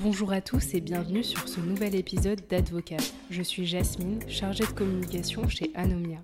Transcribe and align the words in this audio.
Bonjour 0.00 0.32
à 0.32 0.40
tous 0.40 0.74
et 0.74 0.80
bienvenue 0.80 1.24
sur 1.24 1.48
ce 1.48 1.58
nouvel 1.58 1.96
épisode 1.96 2.40
d'Advocat. 2.48 2.98
Je 3.30 3.42
suis 3.42 3.66
Jasmine, 3.66 4.20
chargée 4.28 4.64
de 4.64 4.70
communication 4.70 5.48
chez 5.48 5.72
Anomia. 5.74 6.18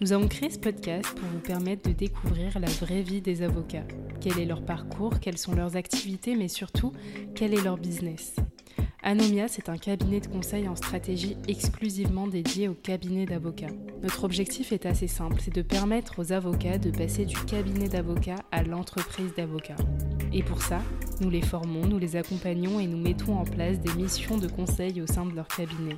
Nous 0.00 0.12
avons 0.12 0.26
créé 0.26 0.50
ce 0.50 0.58
podcast 0.58 1.14
pour 1.14 1.28
vous 1.28 1.38
permettre 1.38 1.88
de 1.88 1.94
découvrir 1.94 2.58
la 2.58 2.66
vraie 2.66 3.02
vie 3.02 3.20
des 3.20 3.42
avocats. 3.42 3.86
Quel 4.20 4.40
est 4.40 4.44
leur 4.44 4.64
parcours, 4.64 5.20
quelles 5.20 5.38
sont 5.38 5.54
leurs 5.54 5.76
activités, 5.76 6.34
mais 6.34 6.48
surtout, 6.48 6.92
quel 7.36 7.54
est 7.54 7.62
leur 7.62 7.78
business? 7.78 8.34
Anomia, 9.04 9.46
c'est 9.46 9.68
un 9.68 9.78
cabinet 9.78 10.18
de 10.18 10.26
conseil 10.26 10.66
en 10.66 10.74
stratégie 10.74 11.36
exclusivement 11.46 12.26
dédié 12.26 12.66
au 12.66 12.74
cabinet 12.74 13.26
d'avocats. 13.26 13.70
Notre 14.02 14.24
objectif 14.24 14.72
est 14.72 14.86
assez 14.86 15.06
simple, 15.06 15.40
c'est 15.40 15.54
de 15.54 15.62
permettre 15.62 16.18
aux 16.18 16.32
avocats 16.32 16.78
de 16.78 16.90
passer 16.90 17.26
du 17.26 17.36
cabinet 17.44 17.88
d'avocats 17.88 18.42
à 18.50 18.64
l'entreprise 18.64 19.32
d'avocats. 19.36 19.76
Et 20.36 20.42
pour 20.42 20.62
ça, 20.62 20.82
nous 21.20 21.30
les 21.30 21.42
formons, 21.42 21.86
nous 21.86 22.00
les 22.00 22.16
accompagnons 22.16 22.80
et 22.80 22.88
nous 22.88 22.98
mettons 22.98 23.38
en 23.38 23.44
place 23.44 23.78
des 23.78 23.94
missions 23.94 24.36
de 24.36 24.48
conseil 24.48 25.00
au 25.00 25.06
sein 25.06 25.24
de 25.24 25.34
leur 25.34 25.46
cabinet. 25.46 25.96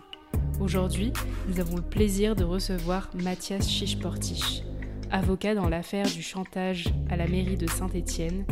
Aujourd'hui, 0.61 1.11
nous 1.49 1.59
avons 1.59 1.77
le 1.77 1.83
plaisir 1.83 2.37
de 2.37 2.45
recevoir 2.45 3.09
Mathias 3.15 3.67
Chichportich, 3.67 4.63
avocat 5.11 5.55
dans 5.55 5.71
l'affaire 5.71 6.05
du 6.05 6.21
chantage 6.21 6.85
à 7.09 7.17
la 7.17 7.27
mairie 7.27 7.57
de 7.57 7.67
Saint-Étienne, 7.67 8.45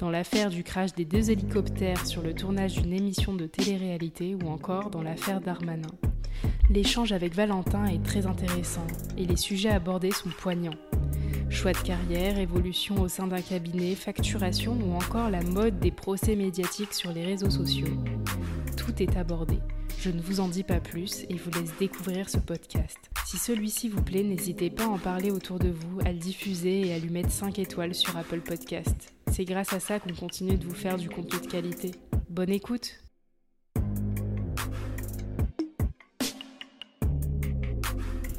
dans 0.00 0.10
l'affaire 0.10 0.50
du 0.50 0.64
crash 0.64 0.92
des 0.94 1.04
deux 1.04 1.30
hélicoptères 1.30 2.04
sur 2.04 2.22
le 2.22 2.34
tournage 2.34 2.82
d'une 2.82 2.92
émission 2.92 3.34
de 3.34 3.46
télé-réalité 3.46 4.34
ou 4.34 4.48
encore 4.48 4.90
dans 4.90 5.02
l'affaire 5.02 5.40
Darmanin. 5.40 5.86
L'échange 6.68 7.12
avec 7.12 7.34
Valentin 7.34 7.84
est 7.86 8.02
très 8.02 8.26
intéressant 8.26 8.86
et 9.16 9.24
les 9.24 9.36
sujets 9.36 9.70
abordés 9.70 10.10
sont 10.10 10.30
poignants. 10.30 10.74
Choix 11.50 11.72
de 11.72 11.78
carrière, 11.78 12.38
évolution 12.38 13.00
au 13.00 13.08
sein 13.08 13.26
d'un 13.26 13.40
cabinet, 13.40 13.94
facturation 13.94 14.78
ou 14.80 14.94
encore 14.94 15.30
la 15.30 15.42
mode 15.42 15.80
des 15.80 15.90
procès 15.90 16.36
médiatiques 16.36 16.92
sur 16.92 17.10
les 17.10 17.24
réseaux 17.24 17.50
sociaux. 17.50 17.88
Tout 18.76 19.02
est 19.02 19.16
abordé. 19.16 19.58
Je 19.98 20.10
ne 20.10 20.20
vous 20.20 20.40
en 20.40 20.48
dis 20.48 20.62
pas 20.62 20.78
plus 20.78 21.24
et 21.28 21.34
vous 21.34 21.50
laisse 21.50 21.72
découvrir 21.78 22.28
ce 22.28 22.38
podcast. 22.38 22.98
Si 23.26 23.38
celui-ci 23.38 23.88
vous 23.88 24.02
plaît, 24.02 24.22
n'hésitez 24.22 24.70
pas 24.70 24.84
à 24.84 24.88
en 24.88 24.98
parler 24.98 25.30
autour 25.30 25.58
de 25.58 25.70
vous, 25.70 25.98
à 26.04 26.12
le 26.12 26.18
diffuser 26.18 26.86
et 26.86 26.94
à 26.94 26.98
lui 26.98 27.10
mettre 27.10 27.30
5 27.30 27.58
étoiles 27.58 27.94
sur 27.94 28.16
Apple 28.16 28.40
Podcast. 28.40 29.12
C'est 29.32 29.44
grâce 29.44 29.72
à 29.72 29.80
ça 29.80 29.98
qu'on 29.98 30.14
continue 30.14 30.56
de 30.56 30.64
vous 30.64 30.74
faire 30.74 30.96
du 30.96 31.08
contenu 31.08 31.40
de 31.40 31.50
qualité. 31.50 31.90
Bonne 32.30 32.50
écoute 32.50 33.00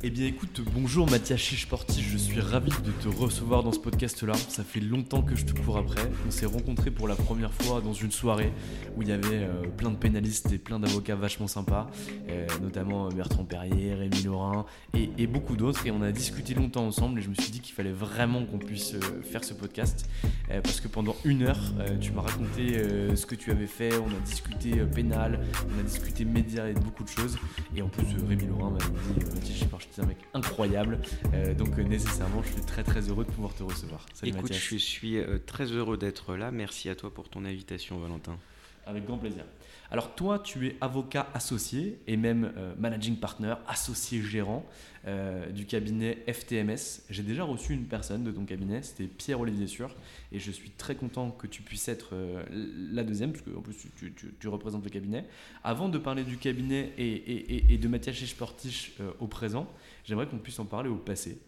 Eh 0.02 0.10
bien 0.12 0.28
écoute, 0.28 0.62
bonjour 0.74 1.12
Mathias 1.12 1.42
Chichporti, 1.42 2.02
je 2.02 2.18
suis 2.18 2.40
ravi 2.40 2.72
de 2.86 2.92
te 3.04 3.10
recevoir 3.10 3.64
dans 3.64 3.74
ce 3.74 3.80
podcast-là. 3.80 4.34
Ça 4.34 4.64
fait 4.64 4.80
longtemps 4.80 5.22
que 5.22 5.36
je 5.36 5.44
te 5.44 5.52
cours 5.60 5.78
après. 5.78 6.10
On 6.26 6.32
s'est 6.32 6.46
rencontrés 6.46 6.90
pour 6.90 7.06
la 7.10 7.16
première 7.16 7.54
fois 7.54 7.82
dans 7.82 7.92
une 7.92 8.12
soirée 8.12 8.54
où 8.96 9.02
il 9.02 9.10
y 9.10 9.12
avait 9.12 9.44
euh, 9.44 9.64
plein 9.76 9.92
de 9.92 9.98
pénalistes 9.98 10.54
et 10.54 10.58
plein 10.58 10.80
d'avocats 10.80 11.16
vachement 11.16 11.48
sympas, 11.48 11.92
euh, 12.30 12.48
notamment 12.62 13.10
Bertrand 13.10 13.44
Perrier, 13.44 13.94
Rémi 13.94 14.24
Laurin 14.24 14.66
et, 14.94 15.28
beaucoup 15.28 15.58
d'autres. 15.58 15.86
Et 15.86 15.92
on 15.92 16.02
a 16.02 16.14
discuté 16.14 16.54
longtemps 16.54 16.88
ensemble 16.88 17.20
et 17.20 17.22
je 17.22 17.30
me 17.30 17.36
suis 17.36 17.52
dit 17.52 17.60
qu'il 17.60 17.76
fallait 17.76 17.92
vraiment 17.92 18.46
qu'on 18.46 18.58
puisse 18.58 18.94
euh, 18.94 19.22
faire 19.22 19.44
ce 19.44 19.54
podcast 19.54 20.10
euh, 20.52 20.62
parce 20.62 20.80
que 20.82 20.88
pendant 20.88 21.16
une 21.26 21.44
heure, 21.44 21.74
euh, 21.80 21.98
tu 22.00 22.12
m'as 22.12 22.22
raconté 22.22 22.78
euh, 22.78 23.16
ce 23.16 23.26
que 23.26 23.36
tu 23.36 23.52
avais 23.52 23.68
fait, 23.68 23.92
on 23.98 24.08
a 24.08 24.20
discuté 24.26 24.80
euh, 24.80 24.86
pénal, 24.86 25.40
on 25.76 25.80
a 25.80 25.84
discuté 25.84 26.26
médias 26.26 26.68
et 26.68 26.74
beaucoup 26.74 27.04
de 27.04 27.10
choses. 27.10 27.38
Et 27.76 27.82
en 27.82 27.88
plus, 27.88 28.04
euh, 28.04 28.28
Rémi 28.28 28.48
Laurin 28.48 28.72
m'a 28.72 28.78
dit 28.80 29.20
euh, 29.20 29.36
Mathias 29.36 29.58
Chichporti, 29.58 29.89
c'est 29.92 30.02
un 30.02 30.06
mec 30.06 30.18
incroyable. 30.34 31.00
Euh, 31.34 31.54
donc 31.54 31.78
euh, 31.78 31.84
nécessairement, 31.84 32.42
je 32.44 32.54
suis 32.54 32.62
très 32.62 32.84
très 32.84 33.02
heureux 33.10 33.26
de 33.26 33.32
pouvoir 33.32 33.54
te 33.54 33.64
recevoir. 33.64 34.06
Salut 34.14 34.32
Écoute, 34.32 34.44
Mathias. 34.44 34.64
je 34.70 34.76
suis 34.78 35.18
euh, 35.18 35.38
très 35.46 35.66
heureux 35.66 35.98
d'être 35.98 36.36
là. 36.36 36.52
Merci 36.52 36.90
à 36.90 36.96
toi 36.96 37.14
pour 37.14 37.30
ton 37.30 37.46
invitation, 37.46 37.98
Valentin. 38.00 38.38
Avec 38.86 39.06
grand 39.06 39.18
plaisir. 39.18 39.44
Alors 39.92 40.14
toi, 40.14 40.38
tu 40.38 40.68
es 40.68 40.76
avocat 40.82 41.28
associé 41.34 41.98
et 42.06 42.16
même 42.16 42.52
euh, 42.58 42.74
managing 42.78 43.16
partner, 43.18 43.56
associé 43.68 44.22
gérant 44.22 44.64
euh, 45.08 45.50
du 45.50 45.66
cabinet 45.66 46.20
FTMS. 46.32 47.02
J'ai 47.10 47.24
déjà 47.24 47.44
reçu 47.44 47.74
une 47.74 47.86
personne 47.86 48.24
de 48.24 48.32
ton 48.32 48.46
cabinet, 48.46 48.84
c'était 48.84 49.06
Pierre-Olivier 49.08 49.66
Sûr, 49.66 49.96
et 50.32 50.38
je 50.40 50.52
suis 50.52 50.70
très 50.72 50.94
content 50.94 51.32
que 51.32 51.48
tu 51.48 51.64
puisses 51.64 51.88
être 51.88 52.10
euh, 52.14 52.44
la 52.52 53.04
deuxième, 53.04 53.32
parce 53.32 53.44
qu'en 53.44 53.62
plus 53.62 53.76
tu, 53.78 53.88
tu- 53.98 54.14
tu- 54.14 54.34
tu 54.40 54.48
représentes 54.48 54.84
le 54.84 54.92
cabinet. 54.92 55.26
Avant 55.64 55.90
de 55.90 55.98
parler 55.98 56.24
du 56.24 56.38
cabinet 56.38 56.92
et, 57.00 57.08
et- 57.08 57.56
et- 57.56 57.74
et 57.74 57.78
de 57.80 57.88
Mathias 57.88 58.16
Chichportich 58.16 58.94
euh, 59.02 59.12
au 59.20 59.26
présent, 59.28 59.68
j'aimerais 60.10 60.28
qu'on 60.28 60.40
puisse 60.40 60.58
en 60.58 60.66
parler 60.66 60.90
au 60.90 60.96
passé. 60.96 61.40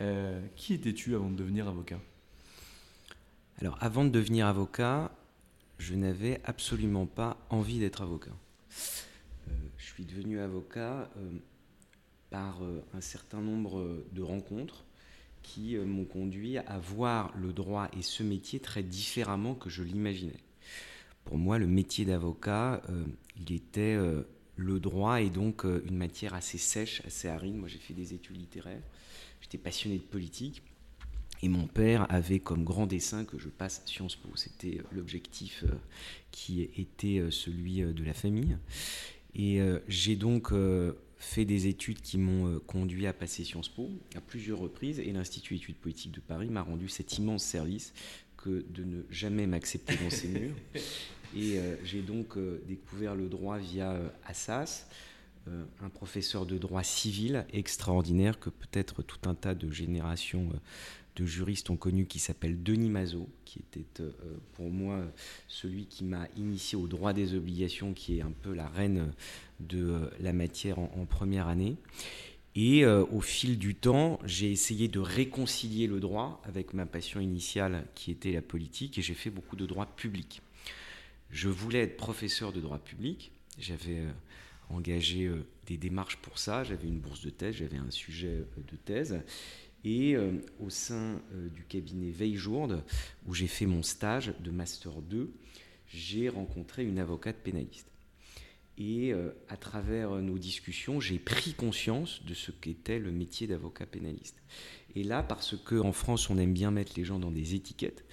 Euh, 0.00 0.44
qui 0.56 0.74
étais-tu 0.74 1.14
avant 1.14 1.30
de 1.30 1.36
devenir 1.36 1.68
avocat? 1.68 2.00
Alors, 3.60 3.78
avant 3.80 4.04
de 4.04 4.10
devenir 4.10 4.46
avocat, 4.46 5.12
je 5.78 5.94
n'avais 5.94 6.40
absolument 6.44 7.06
pas 7.06 7.36
envie 7.50 7.78
d'être 7.78 8.02
avocat. 8.02 8.32
Euh, 9.48 9.52
je 9.78 9.84
suis 9.84 10.04
devenu 10.04 10.40
avocat 10.40 11.08
euh, 11.16 11.38
par 12.30 12.60
un 12.94 13.00
certain 13.00 13.40
nombre 13.40 14.04
de 14.12 14.22
rencontres 14.22 14.84
qui 15.42 15.76
m'ont 15.76 16.04
conduit 16.04 16.58
à 16.58 16.78
voir 16.78 17.32
le 17.36 17.52
droit 17.52 17.88
et 17.96 18.02
ce 18.02 18.22
métier 18.22 18.60
très 18.60 18.82
différemment 18.82 19.54
que 19.54 19.70
je 19.70 19.82
l'imaginais. 19.82 20.38
Pour 21.24 21.38
moi, 21.38 21.58
le 21.58 21.66
métier 21.66 22.04
d'avocat, 22.04 22.82
il 23.36 23.52
était 23.52 23.98
le 24.60 24.78
droit 24.78 25.22
est 25.22 25.30
donc 25.30 25.64
une 25.64 25.96
matière 25.96 26.34
assez 26.34 26.58
sèche, 26.58 27.02
assez 27.06 27.28
aride. 27.28 27.56
Moi, 27.56 27.68
j'ai 27.68 27.78
fait 27.78 27.94
des 27.94 28.14
études 28.14 28.36
littéraires. 28.36 28.82
J'étais 29.40 29.58
passionné 29.58 29.96
de 29.96 30.02
politique. 30.02 30.62
Et 31.42 31.48
mon 31.48 31.66
père 31.66 32.06
avait 32.10 32.40
comme 32.40 32.64
grand 32.64 32.86
dessein 32.86 33.24
que 33.24 33.38
je 33.38 33.48
passe 33.48 33.82
Sciences 33.86 34.16
Po. 34.16 34.28
C'était 34.34 34.82
l'objectif 34.92 35.64
qui 36.30 36.60
était 36.60 37.24
celui 37.30 37.80
de 37.80 38.04
la 38.04 38.12
famille. 38.12 38.58
Et 39.34 39.60
j'ai 39.88 40.16
donc 40.16 40.52
fait 41.16 41.46
des 41.46 41.66
études 41.66 42.02
qui 42.02 42.18
m'ont 42.18 42.58
conduit 42.66 43.06
à 43.06 43.14
passer 43.14 43.44
Sciences 43.44 43.70
Po 43.70 43.88
à 44.14 44.20
plusieurs 44.20 44.58
reprises. 44.58 45.00
Et 45.00 45.12
l'Institut 45.12 45.54
d'études 45.54 45.76
politiques 45.76 46.12
de 46.12 46.20
Paris 46.20 46.50
m'a 46.50 46.62
rendu 46.62 46.90
cet 46.90 47.16
immense 47.16 47.42
service 47.42 47.94
que 48.36 48.66
de 48.68 48.84
ne 48.84 49.02
jamais 49.10 49.46
m'accepter 49.46 49.96
dans 49.96 50.10
ces 50.10 50.28
murs. 50.28 50.56
Et 51.36 51.58
euh, 51.58 51.76
j'ai 51.84 52.02
donc 52.02 52.36
euh, 52.36 52.60
découvert 52.66 53.14
le 53.14 53.28
droit 53.28 53.58
via 53.58 53.92
euh, 53.92 54.08
Assas, 54.26 54.86
un 55.82 55.88
professeur 55.88 56.46
de 56.46 56.58
droit 56.58 56.84
civil 56.84 57.44
extraordinaire 57.52 58.38
que 58.38 58.50
peut-être 58.50 59.02
tout 59.02 59.28
un 59.28 59.34
tas 59.34 59.54
de 59.54 59.68
générations 59.70 60.50
de 61.16 61.26
juristes 61.26 61.70
ont 61.70 61.78
connu, 61.78 62.06
qui 62.06 62.18
s'appelle 62.20 62.62
Denis 62.62 62.90
Mazot, 62.90 63.28
qui 63.46 63.58
était 63.58 63.86
pour 64.52 64.70
moi 64.70 65.02
celui 65.48 65.86
qui 65.86 66.04
m'a 66.04 66.28
initié 66.36 66.76
au 66.76 66.86
droit 66.86 67.14
des 67.14 67.34
obligations, 67.34 67.94
qui 67.94 68.18
est 68.18 68.22
un 68.22 68.32
peu 68.42 68.52
la 68.52 68.68
reine 68.68 69.12
de 69.60 70.10
la 70.20 70.34
matière 70.34 70.78
en 70.78 71.06
première 71.08 71.48
année. 71.48 71.76
Et 72.54 72.84
au 72.86 73.22
fil 73.22 73.58
du 73.58 73.74
temps, 73.74 74.20
j'ai 74.26 74.52
essayé 74.52 74.88
de 74.88 75.00
réconcilier 75.00 75.86
le 75.86 76.00
droit 76.00 76.40
avec 76.44 76.74
ma 76.74 76.84
passion 76.86 77.18
initiale 77.18 77.86
qui 77.94 78.10
était 78.12 78.32
la 78.32 78.42
politique 78.42 78.98
et 78.98 79.02
j'ai 79.02 79.14
fait 79.14 79.30
beaucoup 79.30 79.56
de 79.56 79.66
droit 79.66 79.86
public. 79.86 80.42
Je 81.30 81.48
voulais 81.48 81.80
être 81.80 81.96
professeur 81.96 82.52
de 82.52 82.60
droit 82.60 82.78
public, 82.78 83.32
j'avais 83.58 83.98
euh, 83.98 84.10
engagé 84.68 85.26
euh, 85.26 85.46
des 85.66 85.76
démarches 85.76 86.16
pour 86.18 86.38
ça, 86.38 86.64
j'avais 86.64 86.88
une 86.88 86.98
bourse 86.98 87.22
de 87.22 87.30
thèse, 87.30 87.56
j'avais 87.56 87.76
un 87.76 87.90
sujet 87.90 88.44
de 88.56 88.76
thèse. 88.76 89.20
Et 89.82 90.14
au 90.58 90.68
sein 90.68 91.22
du 91.54 91.64
cabinet 91.64 92.10
Veille-Jourde, 92.10 92.84
où 93.26 93.32
j'ai 93.32 93.46
fait 93.46 93.64
mon 93.64 93.82
stage 93.82 94.34
de 94.38 94.50
Master 94.50 95.00
2, 95.00 95.32
j'ai 95.88 96.28
rencontré 96.28 96.84
une 96.84 96.98
avocate 96.98 97.36
pénaliste. 97.36 97.90
Et 98.80 99.12
euh, 99.12 99.30
à 99.50 99.58
travers 99.58 100.10
nos 100.12 100.38
discussions, 100.38 101.00
j'ai 101.00 101.18
pris 101.18 101.52
conscience 101.52 102.24
de 102.24 102.32
ce 102.32 102.50
qu'était 102.50 102.98
le 102.98 103.12
métier 103.12 103.46
d'avocat 103.46 103.84
pénaliste. 103.84 104.40
Et 104.94 105.04
là, 105.04 105.22
parce 105.22 105.54
qu'en 105.54 105.92
France, 105.92 106.30
on 106.30 106.38
aime 106.38 106.54
bien 106.54 106.70
mettre 106.70 106.92
les 106.96 107.04
gens 107.04 107.18
dans 107.18 107.30
des 107.30 107.54
étiquettes, 107.54 108.06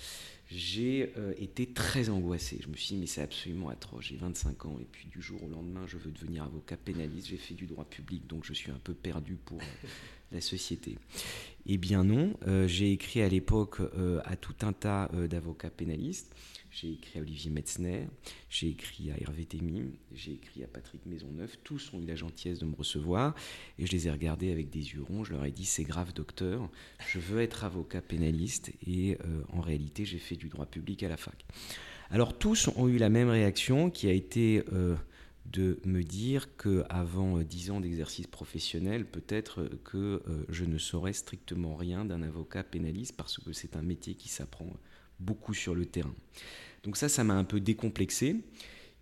j'ai 0.50 1.14
euh, 1.18 1.34
été 1.38 1.68
très 1.68 2.10
angoissé. 2.10 2.60
Je 2.62 2.68
me 2.68 2.76
suis 2.76 2.96
dit, 2.96 3.02
mais 3.02 3.08
c'est 3.08 3.22
absolument 3.22 3.70
atroce. 3.70 4.06
J'ai 4.06 4.16
25 4.16 4.66
ans 4.66 4.78
et 4.80 4.86
puis 4.86 5.08
du 5.08 5.22
jour 5.22 5.44
au 5.44 5.50
lendemain, 5.50 5.86
je 5.88 5.98
veux 5.98 6.12
devenir 6.12 6.44
avocat 6.44 6.78
pénaliste. 6.78 7.28
J'ai 7.28 7.38
fait 7.38 7.54
du 7.54 7.66
droit 7.66 7.86
public, 7.86 8.28
donc 8.28 8.46
je 8.46 8.54
suis 8.54 8.72
un 8.72 8.80
peu 8.84 8.94
perdu 8.94 9.36
pour 9.36 9.60
euh, 9.60 9.88
la 10.32 10.42
société. 10.42 10.98
Eh 11.66 11.78
bien 11.78 12.04
non, 12.04 12.34
j'ai 12.66 12.94
écrit 12.94 13.22
à 13.22 13.28
l'époque 13.30 13.80
à 14.24 14.36
tout 14.38 14.56
un 14.62 14.72
tas 14.72 15.10
d'avocats 15.30 15.70
pénalistes. 15.70 16.34
J'ai 16.79 16.91
écrit 16.91 17.18
à 17.18 17.24
Olivier 17.24 17.50
Metzner, 17.50 18.07
j'ai 18.51 18.68
écrit 18.68 19.09
à 19.09 19.19
Hervé 19.19 19.45
Temim, 19.45 19.88
j'ai 20.13 20.33
écrit 20.33 20.63
à 20.63 20.68
Patrick 20.68 21.03
Maisonneuve. 21.07 21.57
Tous 21.63 21.91
ont 21.91 22.00
eu 22.00 22.06
la 22.06 22.15
gentillesse 22.15 22.59
de 22.59 22.68
me 22.68 22.75
recevoir 22.75 23.33
et 23.79 23.88
je 23.88 23.91
les 23.91 24.07
ai 24.07 24.12
regardés 24.12 24.51
avec 24.51 24.69
des 24.69 24.94
yeux 24.94 25.01
ronds. 25.01 25.24
Je 25.24 25.33
leur 25.33 25.44
ai 25.44 25.50
dit 25.50 25.65
c'est 25.65 25.85
grave, 25.85 26.13
docteur, 26.13 26.69
je 27.07 27.18
veux 27.18 27.41
être 27.41 27.63
avocat 27.63 28.03
pénaliste 28.03 28.74
et 28.85 29.18
euh, 29.25 29.41
en 29.50 29.62
réalité 29.62 30.06
j'ai 30.06 30.19
fait 30.19 30.35
du 30.35 30.50
droit 30.50 30.68
public 30.68 31.01
à 31.01 31.09
la 31.09 31.18
fac. 31.18 31.47
Alors 32.12 32.38
tous 32.38 32.69
ont 32.75 32.88
eu 32.88 33.00
la 33.00 33.09
même 33.09 33.29
réaction 33.29 33.89
qui 33.89 34.07
a 34.07 34.13
été 34.13 34.63
euh, 34.71 34.95
de 35.47 35.79
me 35.83 36.03
dire 36.03 36.56
qu'avant 36.57 37.39
euh, 37.39 37.44
dix 37.44 37.71
ans 37.71 37.81
d'exercice 37.81 38.27
professionnel, 38.27 39.07
peut-être 39.07 39.68
que 39.83 40.21
je 40.50 40.63
ne 40.63 40.77
saurais 40.77 41.13
strictement 41.13 41.75
rien 41.75 42.06
d'un 42.06 42.21
avocat 42.21 42.63
pénaliste 42.63 43.15
parce 43.18 43.39
que 43.39 43.51
c'est 43.51 43.75
un 43.75 43.81
métier 43.81 44.13
qui 44.13 44.29
s'apprend 44.29 44.71
beaucoup 45.19 45.56
sur 45.56 45.74
le 45.74 45.88
terrain. 45.88 46.13
Donc 46.88 46.95
ça, 46.95 47.10
ça 47.10 47.25
m'a 47.25 47.34
un 47.34 47.44
peu 47.44 47.60
décomplexé. 47.60 48.38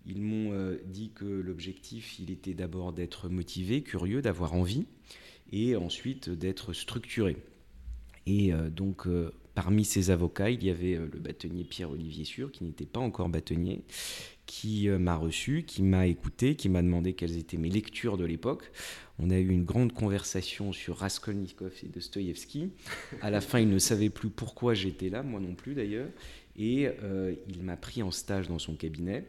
Ils 0.06 0.20
m'ont 0.20 0.52
euh, 0.52 0.76
dit 0.86 1.12
que 1.14 1.24
l'objectif, 1.24 2.18
il 2.18 2.32
était 2.32 2.52
d'abord 2.52 2.92
d'être 2.92 3.28
motivé, 3.28 3.82
curieux, 3.82 4.22
d'avoir 4.22 4.54
envie, 4.54 4.86
et 5.52 5.76
ensuite 5.76 6.28
d'être 6.28 6.72
structuré. 6.72 7.36
Et 8.26 8.52
euh, 8.52 8.70
donc, 8.70 9.06
euh, 9.06 9.30
parmi 9.54 9.84
ces 9.84 10.10
avocats, 10.10 10.50
il 10.50 10.64
y 10.64 10.70
avait 10.70 10.96
le 10.96 11.20
bâtonnier 11.20 11.62
Pierre-Olivier 11.62 12.24
Sûr, 12.24 12.50
qui 12.50 12.64
n'était 12.64 12.86
pas 12.86 12.98
encore 12.98 13.28
bâtonnier, 13.28 13.84
qui 14.46 14.88
m'a 14.88 15.14
reçu, 15.14 15.62
qui 15.64 15.84
m'a 15.84 16.08
écouté, 16.08 16.56
qui 16.56 16.68
m'a 16.68 16.82
demandé 16.82 17.14
quelles 17.14 17.36
étaient 17.36 17.56
mes 17.56 17.70
lectures 17.70 18.16
de 18.16 18.24
l'époque. 18.24 18.72
On 19.20 19.30
a 19.30 19.38
eu 19.38 19.48
une 19.48 19.64
grande 19.64 19.92
conversation 19.92 20.72
sur 20.72 20.98
Raskolnikov 20.98 21.72
et 21.84 21.88
Dostoïevski. 21.88 22.70
À 23.22 23.30
la 23.30 23.40
fin, 23.40 23.60
il 23.60 23.68
ne 23.68 23.78
savait 23.78 24.10
plus 24.10 24.28
pourquoi 24.28 24.74
j'étais 24.74 25.08
là, 25.08 25.22
moi 25.22 25.38
non 25.40 25.54
plus 25.54 25.74
d'ailleurs. 25.74 26.08
Et 26.58 26.88
euh, 27.02 27.34
il 27.48 27.62
m'a 27.62 27.76
pris 27.76 28.02
en 28.02 28.10
stage 28.10 28.48
dans 28.48 28.58
son 28.58 28.74
cabinet. 28.74 29.24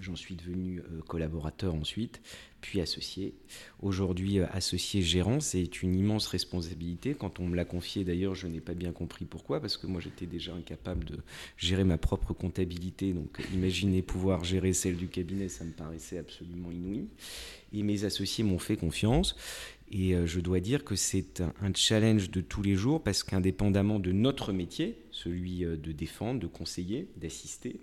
J'en 0.00 0.14
suis 0.14 0.36
devenu 0.36 0.78
euh, 0.78 1.00
collaborateur 1.08 1.74
ensuite, 1.74 2.20
puis 2.60 2.80
associé. 2.80 3.34
Aujourd'hui, 3.80 4.38
euh, 4.38 4.46
associé 4.52 5.02
gérant, 5.02 5.40
c'est 5.40 5.82
une 5.82 5.96
immense 5.96 6.28
responsabilité. 6.28 7.16
Quand 7.18 7.40
on 7.40 7.48
me 7.48 7.56
l'a 7.56 7.64
confié, 7.64 8.04
d'ailleurs, 8.04 8.36
je 8.36 8.46
n'ai 8.46 8.60
pas 8.60 8.74
bien 8.74 8.92
compris 8.92 9.24
pourquoi, 9.24 9.60
parce 9.60 9.76
que 9.76 9.88
moi, 9.88 10.00
j'étais 10.00 10.26
déjà 10.26 10.54
incapable 10.54 11.04
de 11.04 11.18
gérer 11.56 11.82
ma 11.82 11.98
propre 11.98 12.32
comptabilité. 12.32 13.12
Donc, 13.12 13.42
imaginez 13.52 14.02
pouvoir 14.02 14.44
gérer 14.44 14.72
celle 14.72 14.96
du 14.96 15.08
cabinet, 15.08 15.48
ça 15.48 15.64
me 15.64 15.72
paraissait 15.72 16.18
absolument 16.18 16.70
inouï. 16.70 17.08
Et 17.72 17.82
mes 17.82 18.04
associés 18.04 18.44
m'ont 18.44 18.60
fait 18.60 18.76
confiance. 18.76 19.34
Et 19.90 20.14
euh, 20.14 20.26
je 20.26 20.40
dois 20.40 20.60
dire 20.60 20.84
que 20.84 20.96
c'est 20.96 21.40
un 21.40 21.72
challenge 21.74 22.30
de 22.30 22.40
tous 22.40 22.62
les 22.62 22.74
jours 22.74 23.02
parce 23.02 23.22
qu'indépendamment 23.22 23.98
de 23.98 24.12
notre 24.12 24.52
métier, 24.52 24.98
celui 25.10 25.64
euh, 25.64 25.76
de 25.76 25.92
défendre, 25.92 26.40
de 26.40 26.46
conseiller, 26.46 27.08
d'assister, 27.16 27.80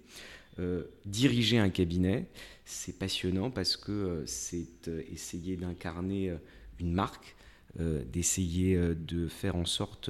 euh, 0.59 0.83
diriger 1.05 1.57
un 1.57 1.69
cabinet, 1.69 2.27
c'est 2.65 2.97
passionnant 2.97 3.49
parce 3.49 3.75
que 3.75 4.23
c'est 4.25 4.87
essayer 5.11 5.55
d'incarner 5.57 6.33
une 6.79 6.93
marque, 6.93 7.35
d'essayer 7.77 8.75
de 8.75 9.27
faire 9.27 9.55
en 9.55 9.65
sorte, 9.65 10.09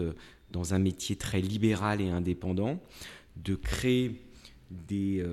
dans 0.52 0.74
un 0.74 0.80
métier 0.80 1.18
très 1.18 1.42
libéral 1.42 2.00
et 2.00 2.10
indépendant, 2.10 2.80
de 3.36 3.56
créer 3.56 4.22
des 4.72 5.26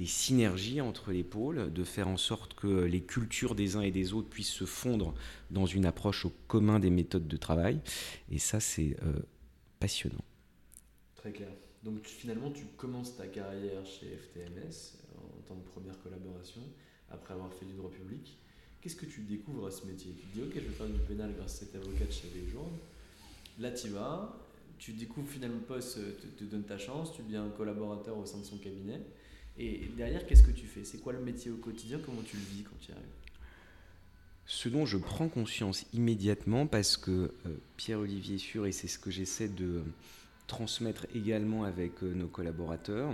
des 0.00 0.06
synergies 0.06 0.80
entre 0.80 1.12
les 1.12 1.22
pôles, 1.22 1.70
de 1.70 1.84
faire 1.84 2.08
en 2.08 2.16
sorte 2.16 2.54
que 2.54 2.84
les 2.84 3.02
cultures 3.02 3.54
des 3.54 3.76
uns 3.76 3.82
et 3.82 3.90
des 3.90 4.14
autres 4.14 4.30
puissent 4.30 4.48
se 4.48 4.64
fondre 4.64 5.12
dans 5.50 5.66
une 5.66 5.84
approche 5.84 6.24
au 6.24 6.32
commun 6.48 6.80
des 6.80 6.88
méthodes 6.88 7.28
de 7.28 7.36
travail. 7.36 7.80
Et 8.30 8.38
ça, 8.38 8.60
c'est 8.60 8.96
euh, 9.02 9.12
passionnant. 9.78 10.24
Très 11.16 11.32
clair. 11.32 11.50
Donc 11.82 12.06
finalement, 12.06 12.50
tu 12.50 12.64
commences 12.78 13.14
ta 13.18 13.26
carrière 13.26 13.84
chez 13.84 14.06
FTMS 14.06 14.96
euh, 15.04 15.38
en 15.38 15.42
tant 15.46 15.56
que 15.56 15.68
première 15.68 16.00
collaboration, 16.02 16.62
après 17.10 17.34
avoir 17.34 17.52
fait 17.52 17.66
du 17.66 17.74
droit 17.74 17.90
public. 17.90 18.38
Qu'est-ce 18.80 18.96
que 18.96 19.04
tu 19.04 19.20
découvres 19.20 19.66
à 19.66 19.70
ce 19.70 19.86
métier? 19.86 20.14
Tu 20.18 20.26
te 20.28 20.34
dis, 20.34 20.42
ok, 20.42 20.54
je 20.54 20.60
vais 20.60 20.74
faire 20.74 20.88
du 20.88 21.00
pénal 21.00 21.34
grâce 21.36 21.56
à 21.56 21.66
cet 21.66 21.74
avocat 21.74 22.06
de 22.06 22.10
chez 22.10 22.28
Journal. 22.50 22.72
Là, 23.58 23.70
tu 23.70 23.88
vas, 23.88 24.34
tu 24.78 24.94
découvres 24.94 25.28
finalement 25.28 25.58
le 25.58 25.66
poste, 25.66 25.96
te, 25.96 26.26
te 26.26 26.44
donne 26.44 26.64
ta 26.64 26.78
chance, 26.78 27.12
tu 27.12 27.22
deviens 27.22 27.44
un 27.44 27.50
collaborateur 27.50 28.16
au 28.16 28.24
sein 28.24 28.38
de 28.38 28.44
son 28.44 28.56
cabinet. 28.56 29.02
Et 29.62 29.90
derrière, 29.94 30.26
qu'est-ce 30.26 30.42
que 30.42 30.50
tu 30.50 30.66
fais? 30.66 30.84
C'est 30.84 30.98
quoi 30.98 31.12
le 31.12 31.20
métier 31.20 31.50
au 31.50 31.56
quotidien? 31.56 32.00
Comment 32.04 32.22
tu 32.22 32.36
le 32.38 32.42
vis 32.42 32.62
quand 32.62 32.76
tu 32.80 32.92
y 32.92 32.94
arrives? 32.94 33.04
Ce 34.46 34.70
dont 34.70 34.86
je 34.86 34.96
prends 34.96 35.28
conscience 35.28 35.84
immédiatement 35.92 36.66
parce 36.66 36.96
que 36.96 37.10
euh, 37.44 37.56
Pierre-Olivier 37.76 38.38
Sûr, 38.38 38.66
et 38.66 38.72
c'est 38.72 38.88
ce 38.88 38.98
que 38.98 39.10
j'essaie 39.10 39.48
de 39.48 39.82
transmettre 40.46 41.06
également 41.14 41.64
avec 41.64 42.02
euh, 42.02 42.14
nos 42.14 42.26
collaborateurs, 42.26 43.12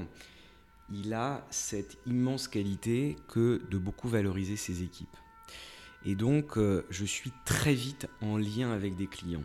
il 0.93 1.13
a 1.15 1.45
cette 1.51 1.99
immense 2.07 2.47
qualité 2.47 3.17
que 3.27 3.61
de 3.69 3.77
beaucoup 3.77 4.09
valoriser 4.09 4.57
ses 4.57 4.85
équipes. 4.85 5.17
Et 6.05 6.15
donc, 6.15 6.57
euh, 6.59 6.87
je 6.91 7.05
suis 7.05 7.33
très 7.45 7.75
vite 7.75 8.07
en 8.23 8.39
lien 8.39 8.71
avec 8.71 8.95
des 8.95 9.09
clients. 9.09 9.45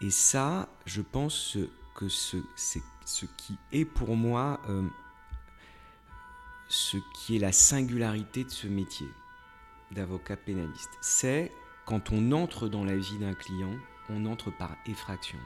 Et 0.00 0.10
ça, 0.10 0.70
je 0.86 1.02
pense 1.02 1.58
que 1.94 2.08
c'est 2.08 2.82
ce 3.04 3.26
qui 3.36 3.54
est 3.70 3.84
pour 3.84 4.16
moi 4.16 4.60
ce 6.74 6.96
qui 7.14 7.36
est 7.36 7.38
la 7.38 7.52
singularité 7.52 8.42
de 8.42 8.50
ce 8.50 8.66
métier 8.66 9.06
d'avocat 9.92 10.36
pénaliste. 10.36 10.90
C'est 11.00 11.52
quand 11.86 12.10
on 12.10 12.32
entre 12.32 12.68
dans 12.68 12.84
la 12.84 12.96
vie 12.96 13.16
d'un 13.18 13.32
client, 13.32 13.74
on 14.10 14.26
entre 14.26 14.50
par 14.50 14.76
effraction. 14.84 15.38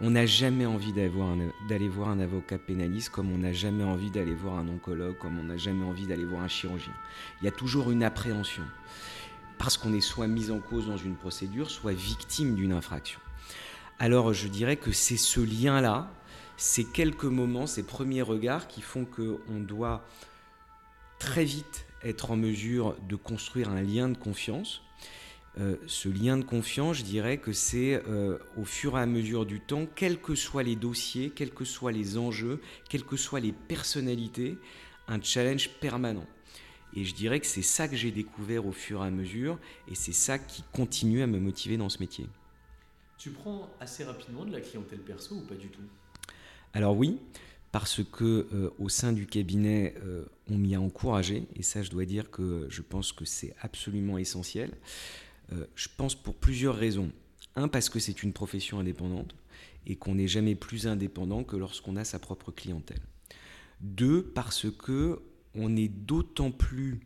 On 0.00 0.10
n'a 0.10 0.26
jamais 0.26 0.64
envie 0.64 0.92
d'aller 0.92 1.88
voir 1.88 2.10
un 2.10 2.20
avocat 2.20 2.56
pénaliste 2.56 3.08
comme 3.08 3.32
on 3.32 3.38
n'a 3.38 3.52
jamais 3.52 3.82
envie 3.82 4.12
d'aller 4.12 4.34
voir 4.34 4.58
un 4.58 4.68
oncologue, 4.68 5.18
comme 5.18 5.40
on 5.40 5.42
n'a 5.42 5.56
jamais 5.56 5.84
envie 5.84 6.06
d'aller 6.06 6.24
voir 6.24 6.42
un 6.42 6.48
chirurgien. 6.48 6.94
Il 7.42 7.46
y 7.46 7.48
a 7.48 7.52
toujours 7.52 7.90
une 7.90 8.04
appréhension. 8.04 8.62
Parce 9.58 9.76
qu'on 9.76 9.92
est 9.92 10.00
soit 10.00 10.28
mis 10.28 10.52
en 10.52 10.60
cause 10.60 10.86
dans 10.86 10.96
une 10.96 11.16
procédure, 11.16 11.68
soit 11.68 11.94
victime 11.94 12.54
d'une 12.54 12.72
infraction. 12.72 13.18
Alors 13.98 14.32
je 14.32 14.46
dirais 14.46 14.76
que 14.76 14.92
c'est 14.92 15.16
ce 15.16 15.40
lien-là 15.40 16.12
ces 16.58 16.84
quelques 16.84 17.24
moments, 17.24 17.66
ces 17.66 17.84
premiers 17.84 18.20
regards 18.20 18.66
qui 18.66 18.82
font 18.82 19.06
qu'on 19.06 19.60
doit 19.60 20.04
très 21.18 21.44
vite 21.44 21.86
être 22.02 22.30
en 22.30 22.36
mesure 22.36 22.96
de 23.08 23.16
construire 23.16 23.70
un 23.70 23.82
lien 23.82 24.08
de 24.08 24.16
confiance. 24.16 24.82
Euh, 25.58 25.76
ce 25.86 26.08
lien 26.08 26.36
de 26.36 26.44
confiance, 26.44 26.98
je 26.98 27.02
dirais 27.02 27.38
que 27.38 27.52
c'est 27.52 28.00
euh, 28.06 28.38
au 28.56 28.64
fur 28.64 28.96
et 28.96 29.00
à 29.00 29.06
mesure 29.06 29.44
du 29.44 29.60
temps, 29.60 29.86
quels 29.86 30.20
que 30.20 30.34
soient 30.36 30.62
les 30.62 30.76
dossiers, 30.76 31.30
quels 31.30 31.50
que 31.50 31.64
soient 31.64 31.90
les 31.90 32.16
enjeux, 32.16 32.60
quelles 32.88 33.04
que 33.04 33.16
soient 33.16 33.40
les 33.40 33.52
personnalités, 33.52 34.56
un 35.08 35.20
challenge 35.20 35.70
permanent. 35.80 36.26
Et 36.94 37.04
je 37.04 37.14
dirais 37.14 37.40
que 37.40 37.46
c'est 37.46 37.62
ça 37.62 37.88
que 37.88 37.96
j'ai 37.96 38.12
découvert 38.12 38.66
au 38.66 38.72
fur 38.72 39.02
et 39.02 39.06
à 39.06 39.10
mesure, 39.10 39.58
et 39.90 39.94
c'est 39.94 40.12
ça 40.12 40.38
qui 40.38 40.62
continue 40.72 41.22
à 41.22 41.26
me 41.26 41.40
motiver 41.40 41.76
dans 41.76 41.88
ce 41.88 41.98
métier. 41.98 42.26
Tu 43.18 43.30
prends 43.30 43.68
assez 43.80 44.04
rapidement 44.04 44.44
de 44.44 44.52
la 44.52 44.60
clientèle 44.60 45.00
perso 45.00 45.34
ou 45.34 45.40
pas 45.40 45.56
du 45.56 45.68
tout? 45.68 45.82
Alors 46.72 46.96
oui, 46.96 47.18
parce 47.72 48.02
que 48.02 48.48
euh, 48.52 48.70
au 48.78 48.88
sein 48.88 49.12
du 49.12 49.26
cabinet, 49.26 49.94
euh, 50.02 50.24
on 50.50 50.56
m'y 50.56 50.74
a 50.74 50.80
encouragé, 50.80 51.46
et 51.54 51.62
ça 51.62 51.82
je 51.82 51.90
dois 51.90 52.06
dire 52.06 52.30
que 52.30 52.66
je 52.70 52.82
pense 52.82 53.12
que 53.12 53.24
c'est 53.24 53.54
absolument 53.60 54.18
essentiel. 54.18 54.72
Euh, 55.52 55.66
je 55.74 55.88
pense 55.96 56.14
pour 56.14 56.34
plusieurs 56.34 56.76
raisons. 56.76 57.10
Un, 57.56 57.68
parce 57.68 57.88
que 57.88 57.98
c'est 57.98 58.22
une 58.22 58.32
profession 58.32 58.78
indépendante, 58.78 59.34
et 59.86 59.96
qu'on 59.96 60.14
n'est 60.14 60.28
jamais 60.28 60.54
plus 60.54 60.86
indépendant 60.86 61.44
que 61.44 61.56
lorsqu'on 61.56 61.96
a 61.96 62.04
sa 62.04 62.18
propre 62.18 62.52
clientèle. 62.52 63.00
Deux, 63.80 64.22
parce 64.22 64.66
que 64.70 65.20
on 65.54 65.76
est 65.76 65.88
d'autant 65.88 66.50
plus 66.50 67.00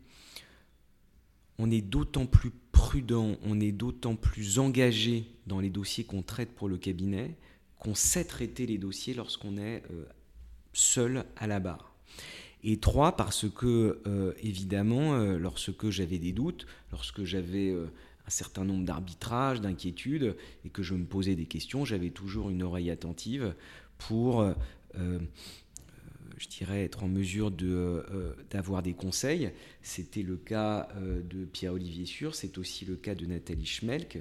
on 1.58 1.70
est 1.70 1.82
d'autant 1.82 2.26
plus 2.26 2.50
prudent, 2.72 3.36
on 3.44 3.60
est 3.60 3.72
d'autant 3.72 4.16
plus 4.16 4.58
engagé 4.58 5.26
dans 5.46 5.60
les 5.60 5.70
dossiers 5.70 6.02
qu'on 6.02 6.22
traite 6.22 6.50
pour 6.54 6.68
le 6.68 6.76
cabinet, 6.76 7.36
qu'on 7.78 7.94
sait 7.94 8.24
traiter 8.24 8.66
les 8.66 8.78
dossiers 8.78 9.14
lorsqu'on 9.14 9.58
est 9.58 9.82
seul 10.72 11.24
à 11.36 11.46
la 11.46 11.60
barre. 11.60 11.92
Et 12.64 12.76
trois, 12.78 13.16
parce 13.16 13.46
que, 13.50 14.00
euh, 14.06 14.32
évidemment, 14.42 15.14
euh, 15.14 15.36
lorsque 15.36 15.90
j'avais 15.90 16.18
des 16.18 16.32
doutes, 16.32 16.66
lorsque 16.92 17.24
j'avais 17.24 17.70
euh, 17.70 17.86
un 18.26 18.30
certain 18.30 18.64
nombre 18.64 18.84
d'arbitrages, 18.84 19.60
d'inquiétudes, 19.60 20.36
et 20.64 20.68
que 20.68 20.82
je 20.82 20.94
me 20.94 21.04
posais 21.04 21.34
des 21.34 21.46
questions, 21.46 21.84
j'avais 21.84 22.10
toujours 22.10 22.50
une 22.50 22.62
oreille 22.62 22.90
attentive 22.90 23.54
pour, 23.98 24.44
je 24.94 26.48
dirais, 26.48 26.84
être 26.84 27.04
en 27.04 27.08
mesure 27.08 27.52
d'avoir 28.50 28.82
des 28.82 28.94
conseils. 28.94 29.50
C'était 29.82 30.22
le 30.22 30.36
cas 30.36 30.88
de 30.96 31.44
Pierre-Olivier 31.44 32.06
Sûr, 32.06 32.34
c'est 32.34 32.58
aussi 32.58 32.84
le 32.84 32.96
cas 32.96 33.14
de 33.14 33.26
Nathalie 33.26 33.66
Schmelk, 33.66 34.18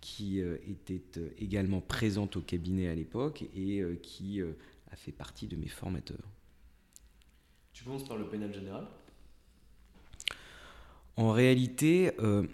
qui 0.00 0.38
était 0.38 1.02
également 1.40 1.80
présente 1.80 2.36
au 2.36 2.40
cabinet 2.40 2.88
à 2.88 2.94
l'époque 2.94 3.44
et 3.56 3.82
qui 4.02 4.40
fait 4.96 5.12
partie 5.12 5.46
de 5.46 5.56
mes 5.56 5.68
formateurs. 5.68 6.28
Tu 7.72 7.84
commences 7.84 8.04
par 8.04 8.16
le 8.16 8.28
pénal 8.28 8.54
général? 8.54 8.86
En 11.16 11.32
réalité, 11.32 12.12
euh, 12.20 12.46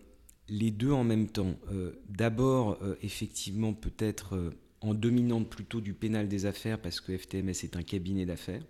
les 0.48 0.70
deux 0.70 0.92
en 0.92 1.04
même 1.04 1.28
temps. 1.28 1.54
Euh, 1.70 1.92
d'abord, 2.08 2.78
euh, 2.82 2.96
effectivement, 3.02 3.72
peut-être 3.72 4.52
en 4.80 4.94
dominante 4.94 5.48
plutôt 5.48 5.80
du 5.80 5.92
pénal 5.92 6.28
des 6.28 6.46
affaires, 6.46 6.80
parce 6.80 7.00
que 7.00 7.16
FTMS 7.16 7.50
est 7.50 7.76
un 7.76 7.82
cabinet 7.82 8.26
d'affaires, 8.26 8.62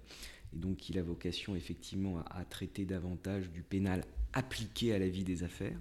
et 0.52 0.56
donc 0.56 0.88
il 0.88 0.98
a 0.98 1.02
vocation 1.02 1.54
effectivement 1.54 2.18
à, 2.18 2.40
à, 2.40 2.44
traiter 2.44 2.84
davantage 2.84 3.50
du 3.50 3.62
pénal 3.62 4.04
appliqué 4.32 4.92
à 4.92 4.98
la 4.98 5.08
vie 5.08 5.24
des 5.24 5.44
affaires. 5.44 5.78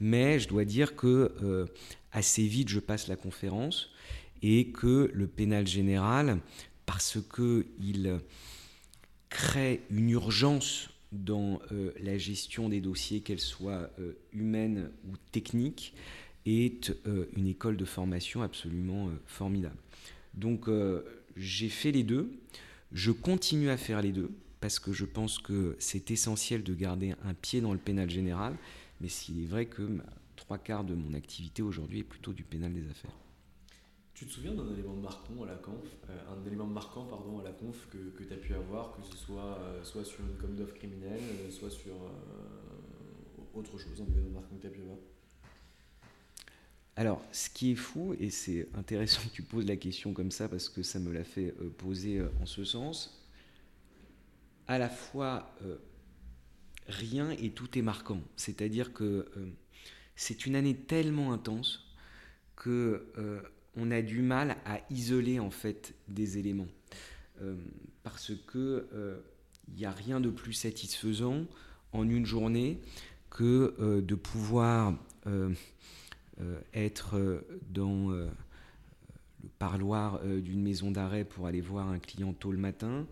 Mais 0.00 0.38
je 0.38 0.48
dois 0.48 0.64
dire 0.64 0.96
que 0.96 1.66
assez 2.10 2.46
vite, 2.46 2.68
je 2.68 2.80
passe 2.80 3.08
la 3.08 3.16
conférence 3.16 3.90
et 4.42 4.68
que 4.68 5.10
le 5.12 5.26
pénal 5.26 5.66
général 5.66 6.38
parce 6.86 7.18
qu'il 7.34 8.20
crée 9.28 9.80
une 9.90 10.10
urgence 10.10 10.90
dans 11.12 11.60
euh, 11.72 11.92
la 12.02 12.18
gestion 12.18 12.68
des 12.68 12.80
dossiers, 12.80 13.20
qu'elle 13.20 13.40
soit 13.40 13.90
euh, 13.98 14.14
humaine 14.32 14.90
ou 15.08 15.16
technique, 15.30 15.94
est 16.46 16.90
euh, 17.06 17.26
une 17.36 17.46
école 17.46 17.76
de 17.76 17.84
formation 17.84 18.42
absolument 18.42 19.10
formidable. 19.26 19.76
Donc 20.34 20.68
j'ai 21.36 21.68
fait 21.68 21.92
les 21.92 22.04
deux, 22.04 22.32
je 22.90 23.10
continue 23.10 23.68
à 23.68 23.76
faire 23.76 24.00
les 24.00 24.12
deux, 24.12 24.30
parce 24.60 24.78
que 24.78 24.92
je 24.92 25.04
pense 25.04 25.38
que 25.38 25.76
c'est 25.78 26.10
essentiel 26.10 26.62
de 26.62 26.72
garder 26.74 27.14
un 27.24 27.34
pied 27.34 27.60
dans 27.60 27.74
le 27.74 27.78
pénal 27.78 28.08
général, 28.08 28.56
mais 29.02 29.08
s'il 29.08 29.42
est 29.42 29.46
vrai 29.46 29.66
que 29.66 29.82
trois 30.36 30.56
quarts 30.56 30.84
de 30.84 30.94
mon 30.94 31.12
activité 31.12 31.60
aujourd'hui 31.62 32.00
est 32.00 32.04
plutôt 32.04 32.32
du 32.32 32.44
pénal 32.44 32.72
des 32.72 32.88
affaires. 32.90 33.21
Tu 34.22 34.28
te 34.28 34.34
souviens 34.34 34.54
d'un 34.54 34.72
élément 34.72 34.94
marquant 34.94 35.42
à 35.42 35.46
la 35.46 35.56
conf, 35.56 35.84
euh, 36.08 36.16
un 36.32 36.46
élément 36.46 36.68
marquant 36.68 37.06
pardon 37.06 37.40
à 37.40 37.42
la 37.42 37.50
conf 37.50 37.88
que, 37.90 37.98
que 38.16 38.22
tu 38.22 38.32
as 38.32 38.36
pu 38.36 38.54
avoir, 38.54 38.94
que 38.94 39.02
ce 39.02 39.16
soit 39.16 39.58
euh, 39.58 39.82
soit 39.82 40.04
sur 40.04 40.20
une 40.20 40.36
com 40.36 40.54
d'offre 40.54 40.74
criminelle, 40.74 41.20
euh, 41.20 41.50
soit 41.50 41.70
sur 41.70 41.94
autre 43.52 43.76
chose, 43.78 44.00
un 44.00 44.12
élément 44.12 44.40
marquant 44.40 44.54
que 44.54 44.60
tu 44.60 44.66
as 44.68 44.70
pu 44.70 44.82
avoir? 44.82 44.98
Alors, 46.94 47.20
ce 47.32 47.50
qui 47.50 47.72
est 47.72 47.74
fou, 47.74 48.14
et 48.20 48.30
c'est 48.30 48.68
intéressant 48.74 49.22
que 49.28 49.34
tu 49.34 49.42
poses 49.42 49.66
la 49.66 49.74
question 49.74 50.12
comme 50.12 50.30
ça 50.30 50.48
parce 50.48 50.68
que 50.68 50.84
ça 50.84 51.00
me 51.00 51.12
l'a 51.12 51.24
fait 51.24 51.52
poser 51.78 52.22
en 52.40 52.46
ce 52.46 52.62
sens, 52.62 53.28
à 54.68 54.78
la 54.78 54.88
fois 54.88 55.52
rien 56.86 57.30
et 57.30 57.50
tout 57.50 57.76
est 57.76 57.82
marquant. 57.82 58.20
C'est-à-dire 58.36 58.92
que 58.92 59.26
c'est 60.14 60.46
une 60.46 60.54
année 60.54 60.76
tellement 60.76 61.32
intense 61.32 61.92
que 62.54 63.04
on 63.76 63.90
a 63.90 64.02
du 64.02 64.22
mal 64.22 64.56
à 64.64 64.80
isoler 64.90 65.40
en 65.40 65.50
fait 65.50 65.94
des 66.08 66.38
éléments. 66.38 66.68
Euh, 67.40 67.56
parce 68.02 68.32
que 68.46 68.88
il 68.92 68.96
euh, 68.96 69.20
n'y 69.76 69.84
a 69.84 69.90
rien 69.90 70.20
de 70.20 70.30
plus 70.30 70.52
satisfaisant 70.52 71.46
en 71.92 72.08
une 72.08 72.26
journée 72.26 72.80
que 73.30 73.74
euh, 73.80 74.00
de 74.00 74.14
pouvoir 74.14 74.94
être 76.74 77.44
dans 77.70 78.10
le 78.10 78.28
parloir 79.60 80.20
d'une 80.24 80.60
maison 80.60 80.90
d'arrêt 80.90 81.22
pour 81.22 81.46
aller 81.46 81.60
voir 81.60 81.88
un 81.88 82.00
client 82.00 82.32
tôt 82.32 82.50
le 82.50 82.58
matin, 82.58 83.06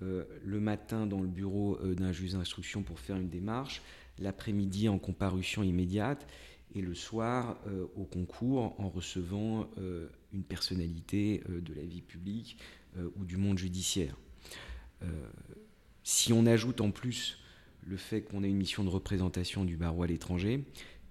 le 0.00 0.60
matin 0.60 1.04
dans 1.04 1.20
le 1.20 1.26
bureau 1.26 1.78
d'un 1.82 2.12
juge 2.12 2.32
d'instruction 2.32 2.82
pour 2.82 2.98
faire 2.98 3.16
une 3.16 3.28
démarche, 3.28 3.82
l'après-midi 4.18 4.88
en 4.88 4.98
comparution 4.98 5.62
immédiate, 5.62 6.26
et 6.74 6.80
le 6.80 6.94
soir 6.94 7.56
euh, 7.66 7.86
au 7.96 8.04
concours 8.04 8.74
en 8.78 8.88
recevant 8.88 9.68
euh, 9.78 10.08
une 10.32 10.42
personnalité 10.42 11.42
euh, 11.48 11.60
de 11.60 11.74
la 11.74 11.82
vie 11.82 12.02
publique 12.02 12.58
ou 13.16 13.24
du 13.24 13.36
monde 13.36 13.56
judiciaire. 13.56 14.16
si 16.02 16.32
on 16.32 16.44
ajoute 16.44 16.80
en 16.80 16.90
plus 16.90 17.38
le 17.86 17.96
fait 17.96 18.22
qu'on 18.22 18.42
a 18.42 18.48
une 18.48 18.56
mission 18.56 18.82
de 18.82 18.88
représentation 18.88 19.64
du 19.64 19.76
barreau 19.76 20.02
à 20.02 20.08
l'étranger, 20.08 20.64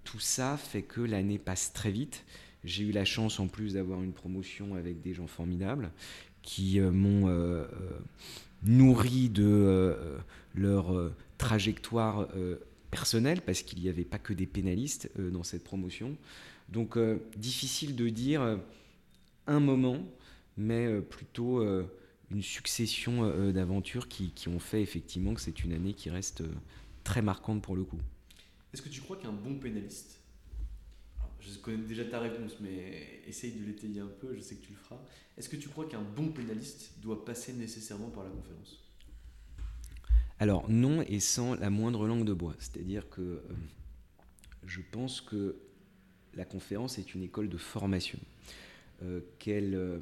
tout 0.04 0.20
ça 0.20 0.58
fait 0.58 0.82
que 0.82 1.00
l'année 1.00 1.40
passe 1.40 1.72
très 1.72 1.90
vite. 1.90 2.26
J'ai 2.66 2.84
eu 2.84 2.92
la 2.92 3.06
chance 3.06 3.40
en 3.40 3.48
plus 3.48 3.76
d'avoir 3.76 4.04
une 4.04 4.12
promotion 4.12 4.76
avec 4.76 5.02
des 5.02 5.14
gens 5.14 5.28
formidables 5.28 5.90
qui 6.42 6.82
m'ont 6.82 7.34
nourri 8.64 9.30
de 9.30 9.96
leur 10.54 11.14
trajectoire 11.38 12.28
personnel, 12.90 13.42
parce 13.42 13.62
qu'il 13.62 13.80
n'y 13.82 13.90
avait 13.90 14.06
pas 14.06 14.20
que 14.20 14.34
des 14.34 14.46
pénalistes 14.46 15.10
euh, 15.20 15.30
dans 15.30 15.44
cette 15.44 15.64
promotion. 15.64 16.18
Donc 16.70 16.98
euh, 16.98 17.20
difficile 17.36 17.96
de 17.96 18.10
dire 18.10 18.42
euh, 18.42 18.58
un 19.48 19.60
moment, 19.60 20.04
mais 20.58 21.00
plutôt 21.02 21.66
une 22.30 22.42
succession 22.42 23.50
d'aventures 23.52 24.10
qui, 24.10 24.32
qui, 24.32 24.50
ont 24.50 24.60
fait 24.60 24.82
effectivement 24.82 25.34
que 25.34 25.40
c'est 25.40 25.64
une 25.64 25.72
année 25.72 25.94
qui 25.94 26.10
reste 26.10 26.44
très 27.06 27.22
marquante 27.22 27.62
pour 27.62 27.78
le 27.78 27.84
coup. 27.84 27.98
Est-ce 28.74 28.82
que 28.82 28.90
tu 28.90 29.02
crois 29.02 29.16
qu'un 29.16 29.32
bon 29.32 29.56
pénaliste, 29.56 30.20
je 31.40 31.58
connais 31.60 31.78
déjà 31.78 32.04
ta 32.04 32.20
réponse, 32.20 32.58
mais 32.60 33.22
essaye 33.26 33.54
de 33.54 33.66
l'étayer 33.66 34.02
un 34.02 34.12
peu, 34.20 34.36
je 34.36 34.42
sais 34.42 34.56
que 34.56 34.66
tu 34.66 34.74
le 34.74 34.78
feras, 34.78 35.00
est-ce 35.38 35.48
que 35.48 35.56
tu 35.56 35.70
crois 35.70 35.88
qu'un 35.88 36.02
bon 36.02 36.28
pénaliste 36.28 36.92
doit 37.02 37.24
passer 37.24 37.54
nécessairement 37.54 38.10
par 38.10 38.26
la 38.26 38.30
conférence? 38.30 38.89
Alors 40.40 40.70
non 40.70 41.04
et 41.08 41.20
sans 41.20 41.56
la 41.56 41.70
moindre 41.70 42.08
langue 42.08 42.26
de 42.26 42.34
bois. 42.34 42.56
C'est-à-dire 42.60 43.10
que 43.10 43.22
euh, 43.22 43.42
je 44.66 44.80
pense 44.92 45.22
que 45.22 45.58
la 46.34 46.46
conférence 46.46 46.98
est 46.98 47.14
une 47.14 47.24
école 47.24 47.50
de 47.50 47.58
formation, 47.58 48.20
euh, 49.04 49.20
qu'elle 49.38 49.76
euh, 49.76 50.00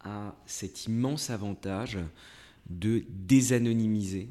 a 0.00 0.36
cet 0.46 0.86
immense 0.86 1.30
avantage 1.30 1.98
de 2.70 3.04
désanonymiser 3.10 4.28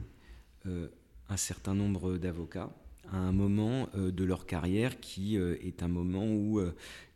un 0.65 1.37
certain 1.37 1.75
nombre 1.75 2.17
d'avocats 2.17 2.73
à 3.11 3.17
un 3.17 3.33
moment 3.33 3.89
de 3.93 4.23
leur 4.23 4.45
carrière 4.45 4.99
qui 5.01 5.35
est 5.35 5.83
un 5.83 5.87
moment 5.87 6.25
où 6.25 6.61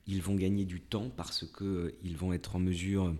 ils 0.05 0.21
vont 0.21 0.35
gagner 0.35 0.65
du 0.65 0.81
temps 0.81 1.09
parce 1.15 1.45
qu'ils 1.45 2.17
vont 2.17 2.33
être 2.33 2.55
en 2.57 2.59
mesure 2.59 3.15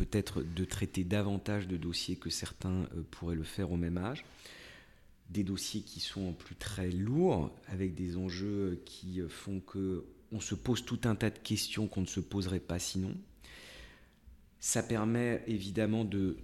peut-être 0.00 0.42
de 0.42 0.64
traiter 0.64 1.04
davantage 1.04 1.68
de 1.68 1.76
dossiers 1.76 2.16
que 2.16 2.30
certains 2.30 2.88
euh, 2.96 3.02
pourraient 3.10 3.34
le 3.34 3.42
faire 3.42 3.70
au 3.70 3.76
même 3.76 3.98
âge. 3.98 4.24
Des 5.28 5.44
dossiers 5.44 5.82
qui 5.82 6.00
sont 6.00 6.28
en 6.28 6.32
plus 6.32 6.54
très 6.56 6.90
lourds, 6.90 7.54
avec 7.66 7.94
des 7.94 8.16
enjeux 8.16 8.80
qui 8.86 9.20
euh, 9.20 9.28
font 9.28 9.60
que 9.60 10.06
on 10.32 10.40
se 10.40 10.54
pose 10.54 10.86
tout 10.86 11.00
un 11.04 11.16
tas 11.16 11.28
de 11.28 11.38
questions 11.38 11.86
qu'on 11.86 12.00
ne 12.00 12.06
se 12.06 12.20
poserait 12.20 12.60
pas 12.60 12.78
sinon. 12.78 13.14
Ça 14.58 14.82
permet 14.82 15.44
évidemment 15.46 16.06
de 16.06 16.38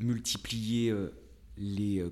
multiplier 0.00 0.90
euh, 0.90 1.10
les 1.56 2.04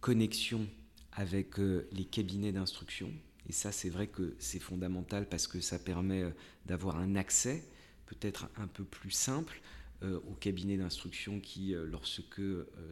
connexions 0.00 0.66
avec 1.12 1.58
les 1.58 2.04
cabinets 2.04 2.52
d'instruction. 2.52 3.10
Et 3.48 3.52
ça, 3.52 3.72
c'est 3.72 3.90
vrai 3.90 4.06
que 4.06 4.36
c'est 4.38 4.60
fondamental 4.60 5.28
parce 5.28 5.48
que 5.48 5.60
ça 5.60 5.78
permet 5.78 6.24
d'avoir 6.66 6.96
un 6.96 7.16
accès 7.16 7.64
peut-être 8.08 8.48
un 8.56 8.66
peu 8.66 8.84
plus 8.84 9.10
simple 9.10 9.60
aux 10.02 10.34
cabinets 10.34 10.76
d'instruction 10.76 11.40
qui, 11.40 11.74
lorsque 11.90 12.40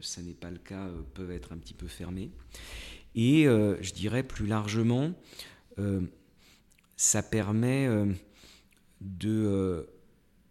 ça 0.01 0.23
n'est 0.23 0.35
pas 0.35 0.51
le 0.51 0.59
cas, 0.59 0.89
peuvent 1.15 1.31
être 1.31 1.53
un 1.53 1.57
petit 1.57 1.75
peu 1.75 1.87
fermés. 1.87 2.31
Et 3.15 3.45
je 3.45 3.93
dirais 3.93 4.25
plus 4.25 4.47
largement, 4.47 5.15
ça 6.97 7.23
permet 7.23 7.89
de 9.01 9.87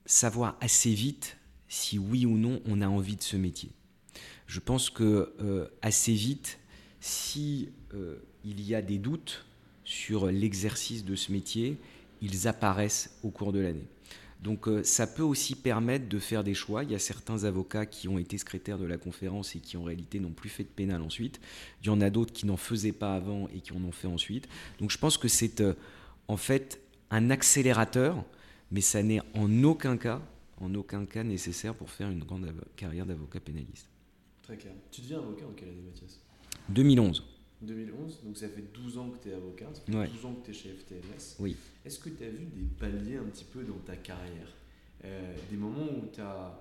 savoir 0.06 0.58
assez 0.62 0.94
vite 0.94 1.38
si 1.68 2.00
oui 2.00 2.26
ou 2.26 2.38
non 2.38 2.62
on 2.66 2.82
a 2.82 2.88
envie 2.88 3.16
de 3.16 3.24
ce 3.24 3.36
métier. 3.38 3.72
Je 4.48 4.60
pense 4.60 4.90
que 4.90 5.34
euh, 5.42 5.68
assez 5.82 6.14
vite, 6.14 6.60
si 7.00 7.70
euh, 7.94 8.18
il 8.44 8.62
y 8.62 8.76
a 8.76 8.82
des 8.82 8.98
doutes 8.98 9.46
sur 9.84 10.28
l'exercice 10.28 11.04
de 11.04 11.16
ce 11.16 11.32
métier, 11.32 11.78
ils 12.22 12.48
apparaissent 12.48 13.18
au 13.24 13.30
cours 13.30 13.52
de 13.52 13.60
l'année. 13.60 13.88
Donc 14.46 14.68
euh, 14.68 14.84
ça 14.84 15.08
peut 15.08 15.24
aussi 15.24 15.56
permettre 15.56 16.08
de 16.08 16.20
faire 16.20 16.44
des 16.44 16.54
choix. 16.54 16.84
Il 16.84 16.92
y 16.92 16.96
a 16.96 17.00
certains 17.00 17.44
avocats 17.44 17.88
qui 17.88 18.08
ont 18.08 18.20
été 18.20 18.38
secrétaires 18.38 18.78
de 18.78 18.86
la 18.86 18.98
conférence 18.98 19.56
et 19.56 19.60
qui 19.60 19.76
en 19.76 19.84
réalité 19.84 20.20
n'ont 20.20 20.32
plus 20.32 20.50
fait 20.50 20.64
de 20.64 20.70
pénal 20.70 21.02
ensuite. 21.02 21.42
Il 21.82 21.88
y 21.88 21.90
en 21.90 22.00
a 22.00 22.12
d'autres 22.12 22.32
qui 22.32 22.46
n'en 22.46 22.56
faisaient 22.56 22.92
pas 22.92 23.16
avant 23.16 23.50
et 23.56 23.60
qui 23.60 23.74
en 23.74 23.84
ont 23.84 23.92
fait 23.92 24.08
ensuite. 24.08 24.48
Donc 24.80 24.92
je 24.92 25.00
pense 25.00 25.18
que 25.18 25.28
c'est 25.28 25.64
en 26.28 26.38
fait 26.38 26.80
un 27.10 27.32
accélérateur, 27.32 28.24
mais 28.72 28.82
ça 28.82 29.02
n'est 29.02 29.22
en 29.34 29.64
aucun 29.64 29.98
cas 29.98 30.22
en 30.62 30.74
aucun 30.76 31.06
cas 31.06 31.24
nécessaire 31.24 31.76
pour 31.76 31.90
faire 31.90 32.10
une 32.10 32.24
grande 32.24 32.54
carrière 32.76 33.06
d'avocat 33.06 33.40
pénaliste. 33.40 33.90
Très 34.44 34.58
clair. 34.58 34.74
Tu 34.92 35.02
deviens 35.02 35.18
avocat 35.18 35.46
en 35.46 35.54
quelle 35.54 35.70
année, 35.70 35.82
Mathias? 35.86 36.20
2011. 36.70 37.35
2011, 37.62 38.22
donc 38.24 38.38
ça 38.38 38.48
fait 38.50 38.64
12 38.74 38.98
ans 38.98 39.10
que 39.10 39.24
tu 39.24 39.30
es 39.30 39.34
avocat, 39.34 39.68
ça 39.74 39.82
fait 39.82 39.92
12 39.92 40.26
ans 40.26 40.34
que 40.34 40.46
tu 40.46 40.52
es 40.52 40.54
chez 40.54 40.70
FTMS. 40.70 41.36
Oui. 41.40 41.56
Est-ce 41.86 42.00
que 42.00 42.10
tu 42.10 42.24
as 42.24 42.30
vu 42.30 42.46
des 42.46 42.66
paliers 42.80 43.18
un 43.18 43.24
petit 43.24 43.46
peu 43.46 43.64
dans 43.64 43.78
ta 43.86 43.96
carrière 43.96 44.48
euh, 45.06 45.34
Des 45.50 45.58
moments 45.58 45.88
où 45.88 46.08
tu 46.14 46.22
as 46.22 46.60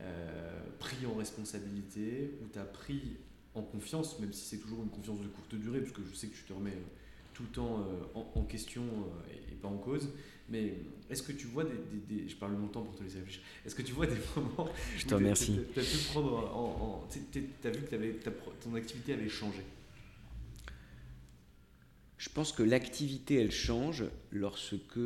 euh, 0.00 0.60
pris 0.78 1.06
en 1.06 1.14
responsabilité, 1.14 2.38
où 2.42 2.48
tu 2.52 2.58
as 2.58 2.64
pris 2.64 3.16
en 3.54 3.62
confiance, 3.62 4.18
même 4.18 4.32
si 4.32 4.44
c'est 4.44 4.62
toujours 4.62 4.82
une 4.82 4.90
confiance 4.90 5.20
de 5.20 5.28
courte 5.28 5.54
durée, 5.54 5.80
parce 5.80 5.92
que 5.92 6.02
je 6.10 6.14
sais 6.14 6.26
que 6.26 6.34
tu 6.34 6.42
te 6.42 6.52
remets 6.52 6.70
euh, 6.70 7.34
tout 7.34 7.44
le 7.44 7.48
temps 7.48 7.86
en, 8.14 8.42
question 8.42 8.82
et, 9.50 9.54
pas 9.54 9.68
en 9.68 9.78
cause, 9.78 10.10
mais 10.50 10.74
est-ce 11.08 11.22
que 11.22 11.32
tu 11.32 11.46
vois 11.46 11.64
des, 11.64 12.28
Je 12.28 12.36
parle 12.36 12.56
longtemps 12.56 12.82
pour 12.82 12.94
te 12.94 13.02
laisser 13.02 13.18
réfléchir. 13.18 13.40
Est-ce 13.64 13.74
que 13.74 13.80
tu 13.80 13.92
vois 13.92 14.06
des 14.06 14.18
moments. 14.36 14.68
Je 14.98 15.06
te 15.06 15.14
remercie. 15.14 15.60
Tu 15.72 15.80
as, 15.80 15.82
vu 17.70 17.80
que 17.86 17.94
avais, 17.94 18.18
ton 18.60 18.74
activité 18.74 19.14
avait 19.14 19.30
changé? 19.30 19.62
Je 22.22 22.28
pense 22.28 22.52
que 22.52 22.62
l'activité, 22.62 23.34
elle 23.34 23.50
change 23.50 24.04
lorsque 24.30 25.00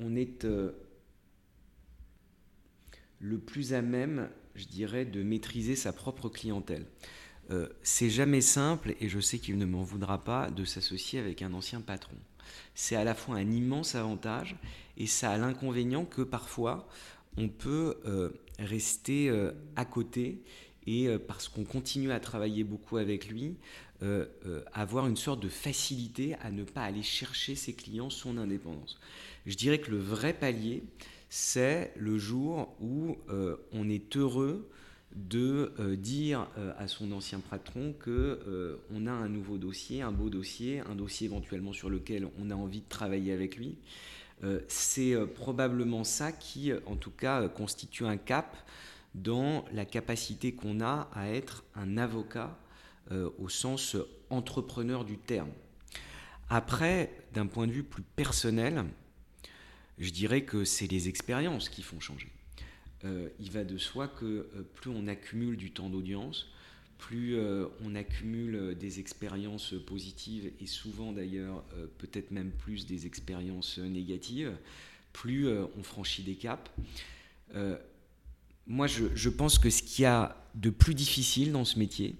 on 0.00 0.16
est 0.16 0.44
euh, 0.44 0.72
le 3.20 3.38
plus 3.38 3.74
à 3.74 3.80
même, 3.80 4.28
je 4.56 4.64
dirais, 4.64 5.04
de 5.04 5.22
maîtriser 5.22 5.76
sa 5.76 5.92
propre 5.92 6.28
clientèle. 6.28 6.84
Euh, 7.52 7.68
c'est 7.84 8.10
jamais 8.10 8.40
simple, 8.40 8.96
et 8.98 9.08
je 9.08 9.20
sais 9.20 9.38
qu'il 9.38 9.56
ne 9.56 9.64
m'en 9.64 9.84
voudra 9.84 10.24
pas, 10.24 10.50
de 10.50 10.64
s'associer 10.64 11.20
avec 11.20 11.42
un 11.42 11.52
ancien 11.54 11.80
patron 11.80 12.16
c'est 12.74 12.96
à 12.96 13.04
la 13.04 13.14
fois 13.14 13.36
un 13.36 13.48
immense 13.48 13.94
avantage 13.94 14.56
et 14.96 15.06
ça 15.06 15.30
a 15.30 15.38
l'inconvénient 15.38 16.04
que 16.04 16.22
parfois 16.22 16.88
on 17.36 17.48
peut 17.48 18.00
euh, 18.06 18.30
rester 18.58 19.30
à 19.76 19.84
côté 19.84 20.42
et 20.86 21.08
parce 21.28 21.48
qu'on 21.48 21.62
continue 21.62 22.10
à 22.10 22.18
travailler 22.18 22.64
beaucoup 22.64 22.96
avec 22.96 23.28
lui, 23.28 23.54
avoir 24.72 25.06
une 25.06 25.16
sorte 25.16 25.40
de 25.42 25.48
facilité 25.48 26.34
à 26.42 26.50
ne 26.50 26.64
pas 26.64 26.82
aller 26.82 27.02
chercher 27.02 27.54
ses 27.54 27.74
clients 27.74 28.10
son 28.10 28.38
indépendance. 28.38 28.98
Je 29.46 29.54
dirais 29.56 29.78
que 29.78 29.90
le 29.90 29.98
vrai 29.98 30.32
palier, 30.32 30.82
c'est 31.28 31.92
le 31.96 32.18
jour 32.18 32.74
où 32.80 33.16
on 33.72 33.88
est 33.88 34.16
heureux 34.16 34.68
de 35.14 35.72
euh, 35.78 35.96
dire 35.96 36.46
euh, 36.56 36.72
à 36.78 36.86
son 36.86 37.10
ancien 37.12 37.40
patron 37.40 37.94
que 37.98 38.40
euh, 38.46 38.76
on 38.94 39.06
a 39.06 39.10
un 39.12 39.28
nouveau 39.28 39.58
dossier, 39.58 40.02
un 40.02 40.12
beau 40.12 40.30
dossier, 40.30 40.80
un 40.80 40.94
dossier 40.94 41.26
éventuellement 41.26 41.72
sur 41.72 41.90
lequel 41.90 42.28
on 42.40 42.50
a 42.50 42.54
envie 42.54 42.80
de 42.80 42.88
travailler 42.88 43.32
avec 43.32 43.56
lui. 43.56 43.76
c'est 44.68 45.14
probablement 45.34 46.02
ça 46.02 46.32
qui, 46.32 46.72
en 46.86 46.96
tout 46.96 47.10
cas, 47.10 47.46
constitue 47.48 48.06
un 48.06 48.16
cap 48.16 48.56
dans 49.14 49.66
la 49.74 49.84
capacité 49.84 50.52
qu'on 50.52 50.80
a 50.80 51.10
à 51.12 51.28
être 51.28 51.62
un 51.74 51.98
avocat 51.98 52.56
au 53.10 53.48
sens 53.48 53.96
entrepreneur 54.30 55.04
du 55.04 55.18
terme. 55.18 55.50
Après, 56.48 57.12
d'un 57.32 57.46
point 57.46 57.66
de 57.66 57.72
vue 57.72 57.84
plus 57.84 58.02
personnel, 58.02 58.84
je 59.98 60.10
dirais 60.10 60.42
que 60.42 60.64
c'est 60.64 60.86
les 60.86 61.08
expériences 61.08 61.68
qui 61.68 61.82
font 61.82 62.00
changer. 62.00 62.28
Euh, 63.04 63.28
il 63.38 63.50
va 63.50 63.64
de 63.64 63.78
soi 63.78 64.08
que 64.08 64.24
euh, 64.24 64.62
plus 64.74 64.90
on 64.90 65.06
accumule 65.06 65.56
du 65.56 65.70
temps 65.70 65.88
d'audience, 65.88 66.48
plus 66.98 67.36
euh, 67.36 67.66
on 67.82 67.94
accumule 67.94 68.76
des 68.78 68.98
expériences 68.98 69.74
positives 69.86 70.52
et 70.60 70.66
souvent 70.66 71.12
d'ailleurs 71.12 71.64
peut-être 71.98 72.30
même 72.30 72.50
plus 72.50 72.86
des 72.86 73.06
expériences 73.06 73.78
négatives, 73.78 74.52
plus 75.12 75.48
on 75.48 75.82
franchit 75.82 76.22
des 76.22 76.34
caps. 76.34 76.70
moi, 78.66 78.86
je, 78.86 79.04
je, 79.14 79.28
pense 79.28 79.58
que 79.58 79.70
ce 79.70 79.82
qu'il 79.82 80.02
y 80.02 80.06
a 80.06 80.36
de 80.54 80.70
plus 80.70 80.94
difficile 80.94 81.52
dans 81.52 81.64
ce 81.64 81.78
métier, 81.78 82.16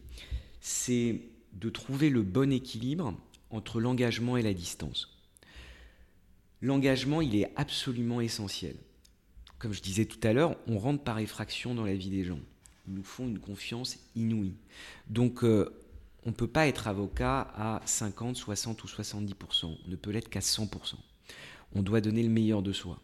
c'est 0.61 1.21
de 1.53 1.69
trouver 1.71 2.11
le 2.11 2.23
bon 2.23 2.53
équilibre 2.53 3.15
entre 3.51 3.81
l'engagement 3.81 4.37
et 4.37 4.43
la 4.43 4.55
distance. 4.55 5.17
L'engagement, 6.63 7.21
il 7.21 7.35
est 7.37 7.51
absolument 7.57 8.21
essentiel 8.21 8.77
comme 9.61 9.75
je 9.75 9.83
disais 9.83 10.07
tout 10.07 10.19
à 10.27 10.33
l'heure, 10.33 10.57
on 10.67 10.79
rentre 10.79 11.05
par 11.05 11.19
effraction 11.19 11.75
dans 11.75 11.85
la 11.85 11.95
vie 11.95 12.09
des 12.09 12.25
gens. 12.25 12.41
Ils 12.89 12.95
nous 12.95 13.05
font 13.05 13.29
une 13.29 13.39
confiance 13.39 13.99
inouïe. 14.17 14.55
Donc, 15.09 15.45
euh, 15.45 15.71
on 16.25 16.31
ne 16.31 16.35
peut 16.35 16.49
pas 16.49 16.67
être 16.67 16.89
avocat 16.89 17.53
à 17.55 17.83
50, 17.85 18.37
60 18.37 18.83
ou 18.83 18.87
70%. 18.87 19.67
On 19.67 19.91
ne 19.91 19.97
peut 19.97 20.11
l'être 20.11 20.31
qu'à 20.31 20.41
100%. 20.41 20.95
On 21.75 21.83
doit 21.83 22.01
donner 22.01 22.23
le 22.23 22.31
meilleur 22.31 22.63
de 22.63 22.73
soi. 22.73 23.01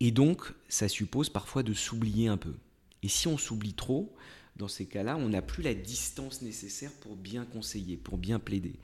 Et 0.00 0.10
donc, 0.10 0.52
ça 0.68 0.88
suppose 0.88 1.30
parfois 1.30 1.62
de 1.62 1.72
s'oublier 1.72 2.28
un 2.28 2.36
peu. 2.36 2.54
Et 3.02 3.08
si 3.08 3.26
on 3.26 3.38
s'oublie 3.38 3.72
trop, 3.72 4.14
dans 4.58 4.68
ces 4.68 4.86
cas-là, 4.86 5.16
on 5.16 5.28
n'a 5.28 5.42
plus 5.42 5.62
la 5.62 5.74
distance 5.74 6.42
nécessaire 6.42 6.92
pour 7.00 7.16
bien 7.16 7.44
conseiller, 7.44 7.96
pour 7.96 8.18
bien 8.18 8.38
plaider, 8.38 8.74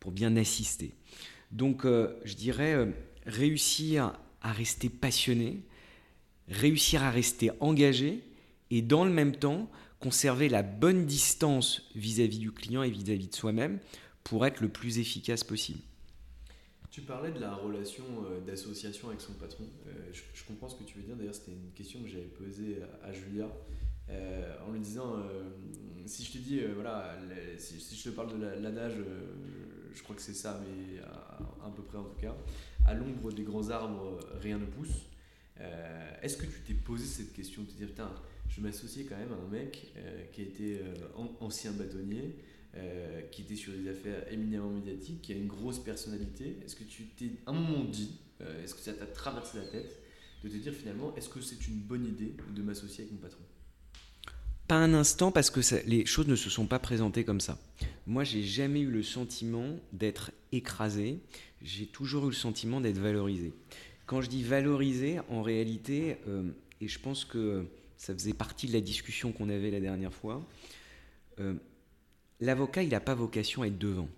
pour 0.00 0.10
bien 0.10 0.36
assister. 0.36 0.92
Donc, 1.52 1.84
euh, 1.84 2.18
je 2.24 2.34
dirais, 2.34 2.74
euh, 2.74 2.86
réussir 3.26 4.18
à 4.42 4.52
rester 4.52 4.88
passionné, 4.88 5.62
réussir 6.48 7.02
à 7.02 7.10
rester 7.10 7.50
engagé 7.60 8.22
et 8.70 8.82
dans 8.82 9.04
le 9.04 9.10
même 9.10 9.34
temps 9.36 9.70
conserver 10.00 10.48
la 10.48 10.62
bonne 10.62 11.06
distance 11.06 11.90
vis-à-vis 11.94 12.38
du 12.38 12.50
client 12.50 12.82
et 12.82 12.90
vis-à-vis 12.90 13.28
de 13.28 13.34
soi-même 13.34 13.78
pour 14.24 14.46
être 14.46 14.60
le 14.60 14.68
plus 14.68 14.98
efficace 14.98 15.44
possible. 15.44 15.80
Tu 16.90 17.02
parlais 17.02 17.30
de 17.30 17.38
la 17.38 17.54
relation 17.54 18.04
euh, 18.24 18.40
d'association 18.40 19.08
avec 19.08 19.20
son 19.20 19.34
patron. 19.34 19.64
Je, 20.12 20.44
comprends 20.44 20.68
ce 20.68 20.74
que 20.74 20.82
tu 20.82 20.98
veux 20.98 21.04
dire. 21.04 21.14
D'ailleurs, 21.14 21.34
c'était 21.34 21.52
une 21.52 21.70
question 21.72 22.02
que 22.02 22.08
j'avais 22.08 22.24
posée 22.24 22.78
à, 23.04 23.12
Julia 23.12 23.48
euh, 24.10 24.56
en 24.66 24.72
lui 24.72 24.80
disant 24.80 25.14
si 26.06 26.24
je 26.24 26.32
te 26.32 26.38
dis, 26.38 26.60
voilà, 26.74 27.16
si, 27.58 27.96
je 27.96 28.10
te 28.10 28.14
parle 28.14 28.38
de 28.38 28.44
l'adage, 28.62 28.94
je 29.92 30.02
crois 30.02 30.16
que 30.16 30.22
c'est 30.22 30.34
ça, 30.34 30.60
mais 30.60 31.00
à, 31.00 31.70
peu 31.74 31.82
près 31.82 31.98
en 31.98 32.04
tout 32.04 32.20
cas, 32.20 32.34
à 32.86 32.94
l'ombre 32.94 33.32
des 33.32 33.44
grands 33.44 33.70
arbres, 33.70 34.18
rien 34.40 34.58
ne 34.58 34.66
pousse. 34.66 35.10
Euh, 35.60 36.10
est-ce 36.22 36.36
que 36.36 36.46
tu 36.46 36.60
t'es 36.66 36.74
posé 36.74 37.04
cette 37.04 37.32
question 37.32 37.62
de 37.62 37.68
te 37.68 37.74
dire, 37.74 37.88
putain, 37.88 38.10
je 38.48 38.60
m'associais 38.60 39.04
quand 39.04 39.16
même 39.16 39.32
à 39.32 39.36
un 39.36 39.48
mec 39.48 39.92
euh, 39.96 40.24
qui 40.32 40.42
était 40.42 40.80
euh, 40.82 41.26
ancien 41.40 41.72
bâtonnier, 41.72 42.36
qui 43.32 43.42
était 43.42 43.56
sur 43.56 43.72
des 43.72 43.88
affaires 43.88 44.32
éminemment 44.32 44.70
médiatiques, 44.70 45.22
qui 45.22 45.32
a 45.32 45.34
une 45.34 45.48
grosse 45.48 45.80
personnalité. 45.80 46.56
Est-ce 46.64 46.76
que 46.76 46.84
tu 46.84 47.06
t'es 47.08 47.32
un 47.48 47.52
moment 47.52 47.82
dit, 47.82 48.16
est-ce 48.62 48.76
que 48.76 48.80
ça 48.80 48.92
t'a 48.92 49.06
traversé 49.06 49.58
la 49.58 49.66
tête 49.66 49.98
de 50.44 50.48
te 50.48 50.54
dire 50.54 50.72
finalement, 50.72 51.12
est-ce 51.16 51.28
que 51.28 51.40
c'est 51.40 51.66
une 51.66 51.80
bonne 51.80 52.06
idée 52.06 52.32
de 52.54 52.62
m'associer 52.62 53.02
avec 53.02 53.12
mon 53.12 53.18
patron? 53.18 53.42
Pas 54.70 54.76
un 54.76 54.94
instant 54.94 55.32
parce 55.32 55.50
que 55.50 55.58
les 55.84 56.06
choses 56.06 56.28
ne 56.28 56.36
se 56.36 56.48
sont 56.48 56.66
pas 56.66 56.78
présentées 56.78 57.24
comme 57.24 57.40
ça. 57.40 57.58
Moi, 58.06 58.22
j'ai 58.22 58.44
jamais 58.44 58.82
eu 58.82 58.90
le 58.92 59.02
sentiment 59.02 59.66
d'être 59.92 60.30
écrasé. 60.52 61.18
J'ai 61.60 61.86
toujours 61.86 62.26
eu 62.26 62.28
le 62.28 62.36
sentiment 62.36 62.80
d'être 62.80 62.98
valorisé. 62.98 63.52
Quand 64.06 64.20
je 64.20 64.28
dis 64.28 64.44
valoriser, 64.44 65.18
en 65.28 65.42
réalité, 65.42 66.18
euh, 66.28 66.52
et 66.80 66.86
je 66.86 67.00
pense 67.00 67.24
que 67.24 67.66
ça 67.96 68.14
faisait 68.14 68.32
partie 68.32 68.68
de 68.68 68.72
la 68.72 68.80
discussion 68.80 69.32
qu'on 69.32 69.48
avait 69.48 69.72
la 69.72 69.80
dernière 69.80 70.14
fois, 70.14 70.40
euh, 71.40 71.54
l'avocat, 72.38 72.84
il 72.84 72.90
n'a 72.90 73.00
pas 73.00 73.16
vocation 73.16 73.62
à 73.62 73.66
être 73.66 73.78
devant. 73.78 74.08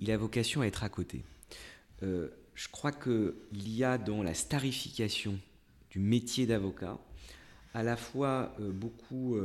Il 0.00 0.10
a 0.10 0.16
vocation 0.16 0.62
à 0.62 0.66
être 0.66 0.82
à 0.82 0.88
côté. 0.88 1.24
Euh, 2.02 2.30
je 2.54 2.68
crois 2.68 2.92
qu'il 2.92 3.68
y 3.68 3.84
a 3.84 3.98
dans 3.98 4.22
la 4.22 4.32
starification 4.32 5.38
du 5.90 5.98
métier 5.98 6.46
d'avocat 6.46 6.98
à 7.74 7.82
la 7.82 7.96
fois 7.96 8.54
beaucoup 8.58 9.36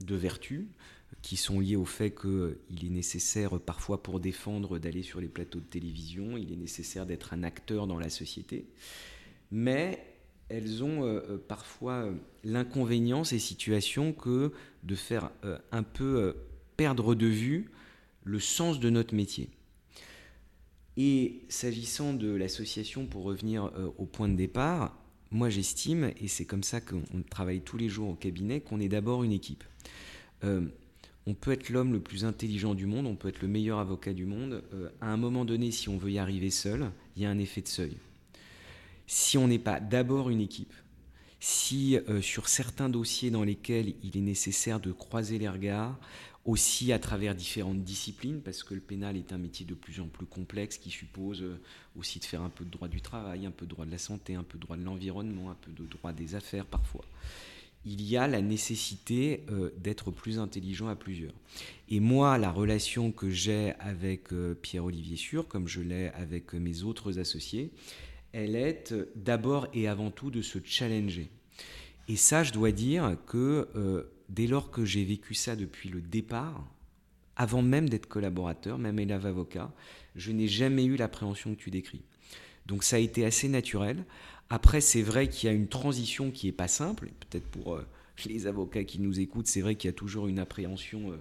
de 0.00 0.14
vertus 0.14 0.66
qui 1.22 1.36
sont 1.36 1.60
liées 1.60 1.76
au 1.76 1.84
fait 1.84 2.10
qu'il 2.10 2.84
est 2.84 2.90
nécessaire 2.90 3.58
parfois 3.60 4.02
pour 4.02 4.20
défendre 4.20 4.78
d'aller 4.78 5.02
sur 5.02 5.20
les 5.20 5.28
plateaux 5.28 5.60
de 5.60 5.64
télévision, 5.64 6.36
il 6.36 6.52
est 6.52 6.56
nécessaire 6.56 7.06
d'être 7.06 7.32
un 7.32 7.42
acteur 7.42 7.86
dans 7.86 7.98
la 7.98 8.10
société, 8.10 8.66
mais 9.50 10.04
elles 10.48 10.84
ont 10.84 11.04
euh, 11.04 11.38
parfois 11.48 12.08
l'inconvénient, 12.44 13.24
ces 13.24 13.38
situations, 13.38 14.12
que 14.12 14.52
de 14.84 14.94
faire 14.94 15.30
un 15.72 15.82
peu 15.82 16.36
perdre 16.76 17.14
de 17.14 17.26
vue 17.26 17.70
le 18.24 18.38
sens 18.38 18.78
de 18.78 18.90
notre 18.90 19.14
métier. 19.14 19.50
Et 20.96 21.42
s'agissant 21.48 22.14
de 22.14 22.28
l'association, 22.28 23.06
pour 23.06 23.24
revenir 23.24 23.70
au 23.98 24.06
point 24.06 24.28
de 24.28 24.36
départ, 24.36 24.96
moi 25.36 25.50
j'estime, 25.50 26.12
et 26.20 26.28
c'est 26.28 26.46
comme 26.46 26.62
ça 26.62 26.80
qu'on 26.80 27.02
travaille 27.28 27.60
tous 27.60 27.76
les 27.76 27.88
jours 27.88 28.08
au 28.08 28.14
cabinet, 28.14 28.60
qu'on 28.60 28.80
est 28.80 28.88
d'abord 28.88 29.22
une 29.22 29.32
équipe. 29.32 29.64
Euh, 30.44 30.62
on 31.26 31.34
peut 31.34 31.52
être 31.52 31.68
l'homme 31.68 31.92
le 31.92 32.00
plus 32.00 32.24
intelligent 32.24 32.74
du 32.74 32.86
monde, 32.86 33.06
on 33.06 33.16
peut 33.16 33.28
être 33.28 33.42
le 33.42 33.48
meilleur 33.48 33.78
avocat 33.78 34.14
du 34.14 34.24
monde. 34.24 34.62
Euh, 34.72 34.88
à 35.00 35.12
un 35.12 35.16
moment 35.16 35.44
donné, 35.44 35.70
si 35.70 35.88
on 35.88 35.98
veut 35.98 36.10
y 36.10 36.18
arriver 36.18 36.50
seul, 36.50 36.90
il 37.16 37.22
y 37.22 37.26
a 37.26 37.30
un 37.30 37.38
effet 37.38 37.60
de 37.60 37.68
seuil. 37.68 37.96
Si 39.06 39.36
on 39.36 39.46
n'est 39.46 39.58
pas 39.58 39.78
d'abord 39.78 40.30
une 40.30 40.40
équipe, 40.40 40.72
si 41.38 41.96
euh, 41.96 42.22
sur 42.22 42.48
certains 42.48 42.88
dossiers 42.88 43.30
dans 43.30 43.44
lesquels 43.44 43.94
il 44.02 44.16
est 44.16 44.22
nécessaire 44.22 44.80
de 44.80 44.90
croiser 44.90 45.38
les 45.38 45.48
regards, 45.48 45.98
aussi 46.46 46.92
à 46.92 46.98
travers 47.00 47.34
différentes 47.34 47.82
disciplines, 47.82 48.40
parce 48.40 48.62
que 48.62 48.72
le 48.72 48.80
pénal 48.80 49.16
est 49.16 49.32
un 49.32 49.38
métier 49.38 49.66
de 49.66 49.74
plus 49.74 50.00
en 50.00 50.06
plus 50.06 50.26
complexe 50.26 50.78
qui 50.78 50.90
suppose 50.90 51.42
euh, 51.42 51.60
aussi 51.98 52.20
de 52.20 52.24
faire 52.24 52.40
un 52.40 52.48
peu 52.48 52.64
de 52.64 52.70
droit 52.70 52.86
du 52.86 53.00
travail, 53.00 53.46
un 53.46 53.50
peu 53.50 53.66
de 53.66 53.70
droit 53.70 53.84
de 53.84 53.90
la 53.90 53.98
santé, 53.98 54.36
un 54.36 54.44
peu 54.44 54.56
de 54.56 54.62
droit 54.62 54.76
de 54.76 54.84
l'environnement, 54.84 55.50
un 55.50 55.56
peu 55.60 55.72
de 55.72 55.84
droit 55.88 56.12
des 56.12 56.36
affaires 56.36 56.64
parfois. 56.64 57.04
Il 57.84 58.00
y 58.02 58.16
a 58.16 58.28
la 58.28 58.42
nécessité 58.42 59.44
euh, 59.50 59.70
d'être 59.78 60.12
plus 60.12 60.38
intelligent 60.38 60.86
à 60.88 60.94
plusieurs. 60.94 61.34
Et 61.88 61.98
moi, 61.98 62.38
la 62.38 62.52
relation 62.52 63.10
que 63.10 63.28
j'ai 63.28 63.74
avec 63.80 64.32
euh, 64.32 64.54
Pierre-Olivier 64.54 65.16
Sûr, 65.16 65.48
comme 65.48 65.66
je 65.66 65.80
l'ai 65.80 66.08
avec 66.10 66.52
mes 66.52 66.84
autres 66.84 67.18
associés, 67.18 67.70
elle 68.32 68.54
est 68.54 68.94
d'abord 69.16 69.66
et 69.74 69.88
avant 69.88 70.12
tout 70.12 70.30
de 70.30 70.42
se 70.42 70.58
challenger. 70.64 71.28
Et 72.08 72.16
ça, 72.16 72.44
je 72.44 72.52
dois 72.52 72.70
dire 72.70 73.16
que 73.26 74.06
dès 74.28 74.46
lors 74.46 74.70
que 74.70 74.84
j'ai 74.84 75.04
vécu 75.04 75.34
ça 75.34 75.56
depuis 75.56 75.88
le 75.88 76.00
départ, 76.00 76.64
avant 77.36 77.62
même 77.62 77.88
d'être 77.88 78.06
collaborateur, 78.06 78.78
même 78.78 78.98
élève 78.98 79.26
avocat, 79.26 79.70
je 80.16 80.32
n'ai 80.32 80.48
jamais 80.48 80.84
eu 80.84 80.96
l'appréhension 80.96 81.54
que 81.54 81.60
tu 81.60 81.70
décris. 81.70 82.02
Donc 82.66 82.82
ça 82.82 82.96
a 82.96 82.98
été 82.98 83.24
assez 83.24 83.48
naturel. 83.48 84.04
Après, 84.48 84.80
c'est 84.80 85.02
vrai 85.02 85.28
qu'il 85.28 85.48
y 85.48 85.52
a 85.52 85.54
une 85.54 85.68
transition 85.68 86.30
qui 86.30 86.46
n'est 86.46 86.52
pas 86.52 86.68
simple, 86.68 87.10
peut-être 87.20 87.46
pour 87.46 87.74
euh, 87.74 87.86
les 88.24 88.46
avocats 88.46 88.84
qui 88.84 89.00
nous 89.00 89.20
écoutent, 89.20 89.48
c'est 89.48 89.60
vrai 89.60 89.74
qu'il 89.74 89.88
y 89.88 89.92
a 89.92 89.96
toujours 89.96 90.28
une 90.28 90.38
appréhension 90.38 91.12
euh, 91.12 91.16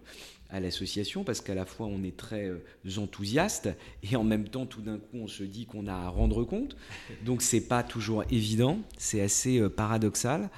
à 0.50 0.60
l'association, 0.60 1.24
parce 1.24 1.42
qu'à 1.42 1.56
la 1.56 1.66
fois 1.66 1.88
on 1.88 2.04
est 2.04 2.16
très 2.16 2.46
euh, 2.46 2.64
enthousiaste, 2.98 3.70
et 4.04 4.16
en 4.16 4.24
même 4.24 4.48
temps 4.48 4.66
tout 4.66 4.82
d'un 4.82 4.98
coup 4.98 5.18
on 5.18 5.28
se 5.28 5.44
dit 5.44 5.66
qu'on 5.66 5.88
a 5.88 5.94
à 5.94 6.08
rendre 6.08 6.44
compte. 6.44 6.78
Donc 7.26 7.42
c'est 7.42 7.62
pas 7.62 7.84
toujours 7.84 8.24
évident, 8.30 8.80
c'est 8.98 9.22
assez 9.22 9.68
paradoxal. 9.70 10.50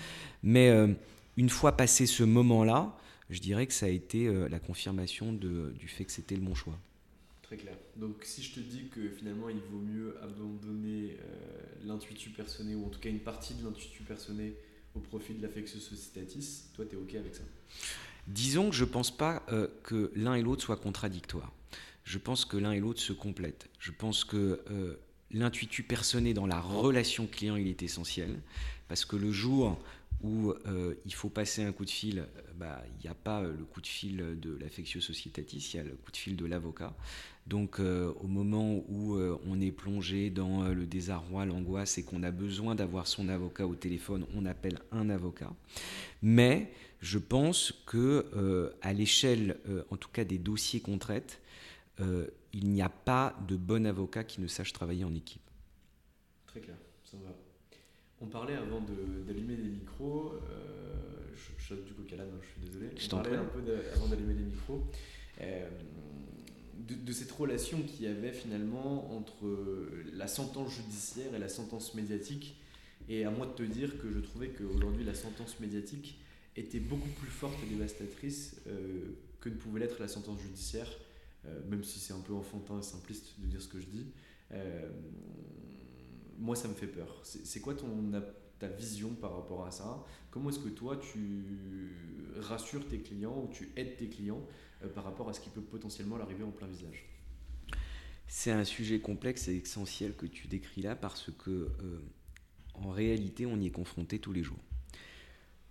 Mais 0.44 0.72
une 1.38 1.50
fois 1.50 1.78
passé 1.78 2.06
ce 2.08 2.24
moment-là, 2.24 2.98
je 3.30 3.40
dirais 3.40 3.68
que 3.68 3.74
ça 3.74 3.86
a 3.86 3.90
été 3.90 4.28
euh, 4.28 4.50
la 4.50 4.60
confirmation 4.60 5.32
du 5.32 5.88
fait 5.88 6.04
que 6.04 6.12
c'était 6.12 6.36
le 6.36 6.42
bon 6.42 6.56
choix. 6.56 6.78
Très 7.44 7.58
clair. 7.58 7.76
Donc 7.96 8.16
si 8.24 8.44
je 8.44 8.56
te 8.56 8.60
dis 8.60 8.90
que 8.90 9.10
finalement 9.10 9.48
il 9.48 9.60
vaut 9.72 9.80
mieux 9.80 10.18
abandonner 10.22 11.16
euh, 11.22 11.86
l'intuitu 11.86 12.32
personné, 12.32 12.76
ou 12.76 12.86
en 12.86 12.90
tout 12.90 13.00
cas 13.00 13.10
une 13.10 13.20
partie 13.20 13.54
de 13.54 13.64
l'intuitu 13.64 14.04
personné 14.04 14.54
au 14.96 15.00
profit 15.00 15.34
de 15.34 15.42
l'affectio 15.42 15.80
societatis, 15.80 16.64
toi 16.74 16.86
tu 16.90 16.96
es 16.96 16.98
OK 16.98 17.16
avec 17.16 17.36
ça? 17.36 17.44
Disons 18.28 18.70
que 18.70 18.76
je 18.76 18.84
ne 18.84 18.90
pense 18.90 19.16
pas 19.16 19.44
euh, 19.50 19.68
que 19.84 20.12
l'un 20.16 20.34
et 20.34 20.42
l'autre 20.42 20.64
soient 20.64 20.76
contradictoires. 20.76 21.54
Je 22.04 22.18
pense 22.18 22.44
que 22.44 22.58
l'un 22.58 22.72
et 22.72 22.80
l'autre 22.80 23.00
se 23.00 23.14
complètent. 23.14 23.70
Je 23.80 23.92
pense 23.92 24.24
que 24.24 24.62
l'intuitu 25.30 25.84
personné 25.84 26.34
dans 26.34 26.48
la 26.48 26.62
relation 26.62 27.28
client, 27.28 27.58
il 27.58 27.68
est 27.68 27.84
essentiel. 27.84 28.40
Parce 28.88 29.04
que 29.04 29.18
le 29.18 29.30
jour 29.30 29.78
où 30.22 30.52
euh, 30.52 30.96
il 31.06 31.14
faut 31.14 31.30
passer 31.30 31.64
un 31.64 31.72
coup 31.72 31.86
de 31.86 31.90
fil, 31.90 32.20
euh, 32.20 32.26
bah, 32.56 32.82
il 32.98 33.04
n'y 33.04 33.10
a 33.10 33.14
pas 33.14 33.42
euh, 33.42 33.56
le 33.56 33.64
coup 33.66 33.82
de 33.82 33.88
fil 33.88 34.18
de 34.40 34.58
l'affectio 34.58 35.00
societatis, 35.00 35.72
il 35.74 35.78
y 35.78 35.80
a 35.80 35.84
le 35.84 35.96
coup 35.96 36.12
de 36.12 36.18
fil 36.18 36.36
de 36.36 36.46
l'avocat. 36.46 36.96
Donc 37.46 37.80
au 37.80 38.28
moment 38.28 38.84
où 38.90 39.18
on 39.18 39.62
est 39.62 39.72
plongé 39.72 40.30
dans 40.30 40.68
le 40.68 40.86
désarroi, 40.86 41.46
l'angoisse 41.46 41.98
et 41.98 42.04
qu'on 42.04 42.22
a 42.24 42.32
besoin 42.32 42.76
d'avoir 42.76 43.08
son 43.08 43.30
avocat 43.30 43.66
au 43.66 43.74
téléphone, 43.74 44.26
on 44.36 44.46
appelle 44.46 44.80
un 44.92 45.10
avocat. 45.10 45.54
Mais 46.22 46.74
je 47.00 47.18
pense 47.18 47.72
que 47.86 48.74
à 48.82 48.92
l'échelle, 48.92 49.56
en 49.90 49.96
tout 49.96 50.10
cas 50.10 50.26
des 50.26 50.40
dossiers 50.40 50.82
qu'on 50.82 50.98
traite, 50.98 51.40
il 52.02 52.70
n'y 52.70 52.82
a 52.82 52.90
pas 52.90 53.34
de 53.48 53.56
bon 53.56 53.86
avocat 53.86 54.26
qui 54.26 54.42
ne 54.42 54.48
sache 54.48 54.74
travailler 54.74 55.06
en 55.06 55.16
équipe. 55.16 55.50
Très 56.48 56.60
clair, 56.60 56.76
ça 57.06 57.16
va. 57.16 57.47
On 58.20 58.26
parlait 58.26 58.56
avant 58.56 58.82
d'allumer 59.28 59.56
les 59.56 59.70
micros, 59.70 60.34
euh, 60.50 61.36
je, 61.36 61.76
je 61.76 61.82
du 61.82 61.94
coca 61.94 62.16
là, 62.16 62.24
je 62.42 62.48
suis 62.48 62.62
désolé. 62.62 62.90
Je 62.96 63.06
On 63.08 63.10
parlait 63.10 63.38
un 63.38 63.46
peu 63.46 63.62
avant 63.94 64.08
d'allumer 64.08 64.34
les 64.34 64.44
micros 64.44 64.84
euh, 65.42 65.70
de, 66.80 67.12
cette 67.12 67.32
relation 67.32 67.80
qu'il 67.84 68.06
y 68.06 68.08
avait 68.08 68.34
finalement 68.34 69.16
entre 69.16 69.46
la 70.14 70.28
sentence 70.28 70.74
judiciaire 70.76 71.34
et 71.36 71.40
la 71.40 71.50
sentence 71.50 71.94
médiatique. 71.94 72.60
Et 73.08 73.24
à 73.24 73.30
moi 73.30 73.46
de 73.46 73.52
te 73.52 73.64
dire 73.64 74.00
que 74.00 74.12
je 74.12 74.20
trouvais 74.20 74.50
qu'aujourd'hui 74.50 75.04
la 75.04 75.14
sentence 75.14 75.60
médiatique 75.60 76.20
était 76.56 76.80
beaucoup 76.80 77.10
plus 77.10 77.30
forte 77.30 77.56
et 77.64 77.70
dévastatrice 77.70 78.60
euh, 78.68 79.12
que 79.40 79.50
ne 79.50 79.56
pouvait 79.56 79.80
l'être 79.80 80.00
la 80.00 80.08
sentence 80.08 80.42
judiciaire, 80.42 80.90
même 81.70 81.84
si 81.84 82.00
c'est 82.00 82.12
un 82.12 82.20
peu 82.20 82.34
enfantin 82.34 82.80
et 82.80 82.84
simpliste 82.84 83.40
de 83.40 83.46
dire 83.46 83.62
ce 83.62 83.70
que 83.70 83.80
je 83.80 83.86
dis 83.86 84.08
moi, 86.38 86.56
ça 86.56 86.68
me 86.68 86.74
fait 86.74 86.88
peur. 86.88 87.22
C'est 87.24 87.60
quoi 87.60 87.74
ton, 87.74 88.12
ta 88.60 88.68
vision 88.68 89.10
par 89.16 89.36
rapport 89.36 89.66
à 89.66 89.72
ça? 89.72 90.06
Comment 90.32 90.50
est-ce 90.50 90.60
que 90.60 90.70
toi, 90.70 90.98
tu 90.98 91.96
rassures 92.40 92.88
tes 92.88 93.00
clients 93.00 93.44
ou 93.44 93.50
tu 93.52 93.72
aides 93.76 93.98
tes 93.98 94.08
clients 94.08 94.46
euh, 94.84 94.90
par 94.90 95.04
rapport 95.04 95.30
à 95.30 95.34
ce 95.34 95.40
qui 95.40 95.50
peut 95.50 95.62
potentiellement 95.62 96.18
l'arriver 96.18 96.44
en 96.44 96.52
plein 96.52 96.68
visage? 96.68 97.06
C'est 98.28 98.52
un 98.52 98.66
sujet 98.66 99.00
complexe 99.00 99.48
et 99.48 99.56
essentiel 99.56 100.16
que 100.16 100.26
tu 100.26 100.48
décris 100.48 100.82
là 100.82 100.96
parce 100.96 101.32
que, 101.38 101.50
euh, 101.82 102.02
en 102.74 102.90
réalité, 102.90 103.46
on 103.46 103.60
y 103.60 103.68
est 103.68 103.72
confronté 103.72 104.20
tous 104.20 104.34
les 104.34 104.44
jours. 104.44 104.60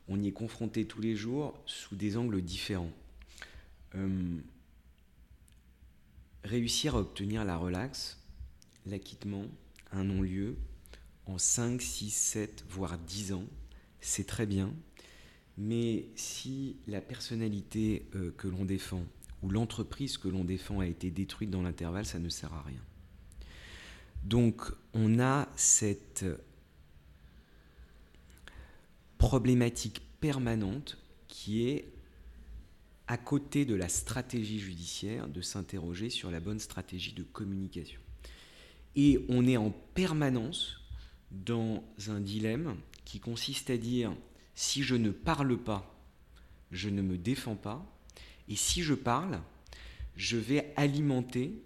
On 0.09 0.20
y 0.20 0.29
est 0.29 0.33
confronté 0.33 0.87
tous 0.87 1.00
les 1.00 1.16
jours 1.16 1.61
sous 1.66 1.96
des 1.96 2.16
angles 2.16 2.40
différents. 2.40 2.92
Euh, 3.94 4.38
réussir 6.44 6.96
à 6.96 7.00
obtenir 7.00 7.44
la 7.44 7.57
relaxe, 7.57 8.18
l'acquittement, 8.87 9.46
un 9.92 10.05
non-lieu 10.05 10.57
en 11.27 11.38
5, 11.38 11.81
6, 11.83 12.11
7, 12.11 12.64
voire 12.68 12.99
10 12.99 13.33
ans, 13.33 13.46
c'est 14.01 14.27
très 14.27 14.46
bien. 14.46 14.72
Mais 15.59 16.07
si 16.14 16.77
la 16.87 17.01
personnalité 17.01 18.07
euh, 18.14 18.33
que 18.37 18.46
l'on 18.46 18.64
défend 18.64 19.05
ou 19.42 19.51
l'entreprise 19.51 20.18
que 20.18 20.29
l'on 20.29 20.44
défend 20.44 20.81
a 20.81 20.87
été 20.87 21.11
détruite 21.11 21.51
dans 21.51 21.62
l'intervalle, 21.62 22.07
ça 22.07 22.18
ne 22.18 22.29
sert 22.29 22.53
à 22.53 22.62
rien. 22.62 22.81
Donc 24.25 24.62
on 24.92 25.18
a 25.20 25.49
cette 25.57 26.25
problématique 29.18 30.03
permanente 30.20 30.99
qui 31.29 31.68
est 31.68 31.92
à 33.07 33.16
côté 33.16 33.64
de 33.64 33.75
la 33.75 33.88
stratégie 33.88 34.59
judiciaire 34.59 35.29
de 35.29 35.40
s'interroger 35.40 36.11
sur 36.11 36.31
la 36.31 36.40
bonne 36.40 36.59
stratégie 36.59 37.12
de 37.12 37.22
communication. 37.22 38.01
Et 38.96 39.24
on 39.28 39.46
est 39.46 39.56
en 39.56 39.70
permanence 39.94 40.80
dans 41.30 41.85
un 42.09 42.20
dilemme 42.20 42.76
qui 43.04 43.20
consiste 43.20 43.70
à 43.70 43.76
dire 43.76 44.12
si 44.54 44.82
je 44.82 44.94
ne 44.94 45.11
parle 45.11 45.56
pas, 45.59 45.94
je 46.70 46.88
ne 46.88 47.02
me 47.02 47.18
défends 47.18 47.56
pas, 47.56 47.85
et 48.48 48.56
si 48.56 48.82
je 48.82 48.94
parle, 48.94 49.40
je 50.16 50.37
vais 50.37 50.72
alimenter 50.76 51.62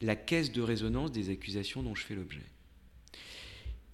la 0.00 0.14
caisse 0.14 0.52
de 0.52 0.62
résonance 0.62 1.10
des 1.10 1.30
accusations 1.30 1.82
dont 1.82 1.94
je 1.94 2.04
fais 2.04 2.14
l'objet. 2.14 2.44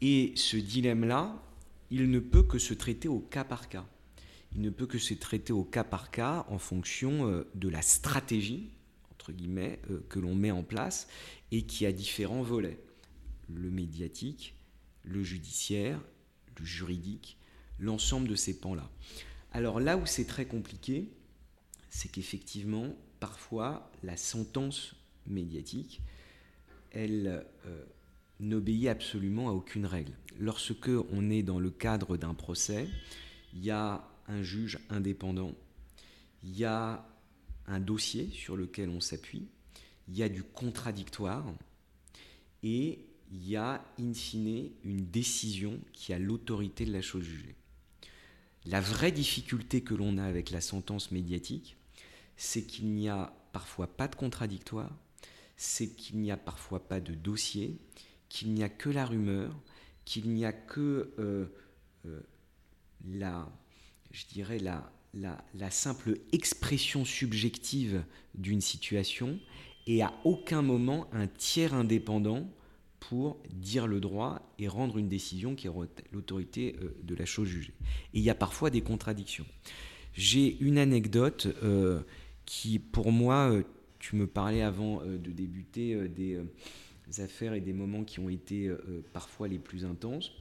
Et 0.00 0.32
ce 0.36 0.56
dilemme-là, 0.56 1.42
il 1.90 2.10
ne 2.10 2.18
peut 2.18 2.42
que 2.42 2.58
se 2.58 2.74
traiter 2.74 3.08
au 3.08 3.20
cas 3.20 3.44
par 3.44 3.68
cas. 3.68 3.86
Il 4.54 4.60
ne 4.60 4.70
peut 4.70 4.86
que 4.86 4.98
se 4.98 5.14
traiter 5.14 5.52
au 5.52 5.64
cas 5.64 5.84
par 5.84 6.10
cas 6.10 6.44
en 6.48 6.58
fonction 6.58 7.28
euh, 7.28 7.48
de 7.54 7.68
la 7.68 7.82
stratégie 7.82 8.70
guillemets, 9.32 9.80
euh, 9.90 10.04
que 10.08 10.18
l'on 10.18 10.34
met 10.34 10.50
en 10.50 10.62
place 10.62 11.08
et 11.50 11.62
qui 11.62 11.86
a 11.86 11.92
différents 11.92 12.42
volets. 12.42 12.78
Le 13.48 13.70
médiatique, 13.70 14.54
le 15.02 15.22
judiciaire, 15.22 16.00
le 16.58 16.64
juridique, 16.64 17.38
l'ensemble 17.78 18.28
de 18.28 18.34
ces 18.34 18.58
pans-là. 18.58 18.90
Alors 19.52 19.80
là 19.80 19.96
où 19.96 20.06
c'est 20.06 20.26
très 20.26 20.46
compliqué, 20.46 21.10
c'est 21.90 22.10
qu'effectivement, 22.10 22.94
parfois, 23.20 23.90
la 24.02 24.16
sentence 24.16 24.94
médiatique, 25.26 26.00
elle 26.90 27.44
euh, 27.66 27.84
n'obéit 28.40 28.88
absolument 28.88 29.48
à 29.48 29.52
aucune 29.52 29.86
règle. 29.86 30.12
Lorsque 30.38 30.90
on 31.12 31.30
est 31.30 31.42
dans 31.42 31.58
le 31.58 31.70
cadre 31.70 32.16
d'un 32.16 32.34
procès, 32.34 32.88
il 33.52 33.64
y 33.64 33.70
a 33.70 34.08
un 34.26 34.42
juge 34.42 34.78
indépendant 34.90 35.54
il 36.44 36.58
y 36.58 36.64
a 36.64 37.04
un 37.66 37.80
dossier 37.80 38.28
sur 38.30 38.56
lequel 38.56 38.88
on 38.88 39.00
s'appuie, 39.00 39.46
il 40.08 40.16
y 40.16 40.22
a 40.22 40.28
du 40.28 40.42
contradictoire 40.42 41.44
et 42.62 42.98
il 43.32 43.48
y 43.48 43.56
a 43.56 43.84
in 43.98 44.12
fine 44.12 44.70
une 44.84 45.06
décision 45.06 45.80
qui 45.92 46.12
a 46.12 46.18
l'autorité 46.18 46.84
de 46.84 46.92
la 46.92 47.02
chose 47.02 47.24
jugée. 47.24 47.54
La 48.66 48.80
vraie 48.80 49.12
difficulté 49.12 49.82
que 49.82 49.94
l'on 49.94 50.18
a 50.18 50.24
avec 50.24 50.50
la 50.50 50.60
sentence 50.60 51.10
médiatique, 51.10 51.76
c'est 52.36 52.62
qu'il 52.62 52.86
n'y 52.86 53.08
a 53.08 53.32
parfois 53.52 53.86
pas 53.86 54.08
de 54.08 54.14
contradictoire, 54.14 54.90
c'est 55.56 55.88
qu'il 55.88 56.18
n'y 56.18 56.30
a 56.30 56.36
parfois 56.36 56.88
pas 56.88 57.00
de 57.00 57.14
dossier, 57.14 57.78
qu'il 58.28 58.52
n'y 58.52 58.62
a 58.62 58.68
que 58.68 58.88
la 58.88 59.06
rumeur, 59.06 59.54
qu'il 60.04 60.30
n'y 60.30 60.44
a 60.44 60.52
que 60.52 61.12
euh, 61.18 61.46
euh, 62.06 62.20
la, 63.06 63.48
je 64.10 64.26
dirais 64.26 64.58
la, 64.58 64.92
la, 65.14 65.70
simple 65.70 66.18
expression 66.32 67.04
subjective 67.04 68.04
d'une 68.34 68.60
situation 68.60 69.38
et 69.86 70.02
à 70.02 70.12
aucun 70.24 70.62
moment 70.62 71.08
un 71.12 71.26
tiers 71.26 71.74
indépendant 71.74 72.48
pour 73.00 73.38
dire 73.50 73.86
le 73.86 74.00
droit 74.00 74.40
et 74.58 74.66
rendre 74.66 74.98
une 74.98 75.08
décision 75.08 75.54
qui 75.54 75.68
aura 75.68 75.86
l'autorité 76.12 76.76
euh, 76.80 76.96
de 77.02 77.14
la 77.14 77.26
chose 77.26 77.48
jugée. 77.48 77.74
Et 78.14 78.18
il 78.18 78.22
y 78.22 78.30
a 78.30 78.34
parfois 78.34 78.70
des 78.70 78.80
contradictions. 78.80 79.44
J'ai 80.14 80.56
une 80.60 80.78
anecdote 80.78 81.48
qui, 82.46 82.78
pour 82.78 83.10
moi, 83.10 83.52
tu 84.04 84.16
me 84.16 84.26
parlais 84.26 84.60
avant 84.60 85.00
euh, 85.00 85.16
de 85.16 85.30
débuter 85.30 85.94
euh, 85.94 86.08
des 86.08 86.34
euh, 86.34 87.24
affaires 87.24 87.54
et 87.54 87.60
des 87.60 87.72
moments 87.72 88.04
qui 88.04 88.20
ont 88.20 88.28
été 88.28 88.70
parfois 89.12 89.48
les 89.48 89.58
plus 89.58 89.84
intenses. 89.84 90.32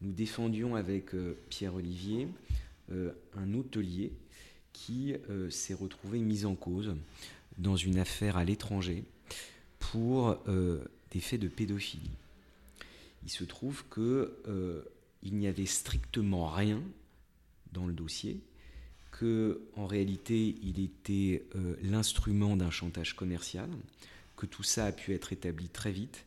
Nous 0.00 0.12
défendions 0.12 0.74
avec 0.74 1.10
Pierre 1.48 1.74
Olivier 1.74 2.28
un 2.90 3.54
hôtelier 3.54 4.12
qui 4.72 5.14
s'est 5.50 5.74
retrouvé 5.74 6.18
mis 6.20 6.44
en 6.44 6.54
cause 6.54 6.94
dans 7.58 7.76
une 7.76 7.98
affaire 7.98 8.36
à 8.36 8.44
l'étranger 8.44 9.04
pour 9.78 10.38
des 11.10 11.20
faits 11.20 11.40
de 11.40 11.48
pédophilie. 11.48 12.10
Il 13.24 13.30
se 13.30 13.44
trouve 13.44 13.84
que 13.88 14.84
il 15.22 15.36
n'y 15.36 15.46
avait 15.46 15.66
strictement 15.66 16.46
rien 16.46 16.82
dans 17.72 17.86
le 17.86 17.94
dossier 17.94 18.40
que 19.14 19.60
en 19.76 19.86
réalité 19.86 20.56
il 20.62 20.80
était 20.80 21.44
euh, 21.54 21.76
l'instrument 21.82 22.56
d'un 22.56 22.70
chantage 22.70 23.14
commercial, 23.14 23.70
que 24.36 24.46
tout 24.46 24.64
ça 24.64 24.86
a 24.86 24.92
pu 24.92 25.14
être 25.14 25.32
établi 25.32 25.68
très 25.68 25.92
vite, 25.92 26.26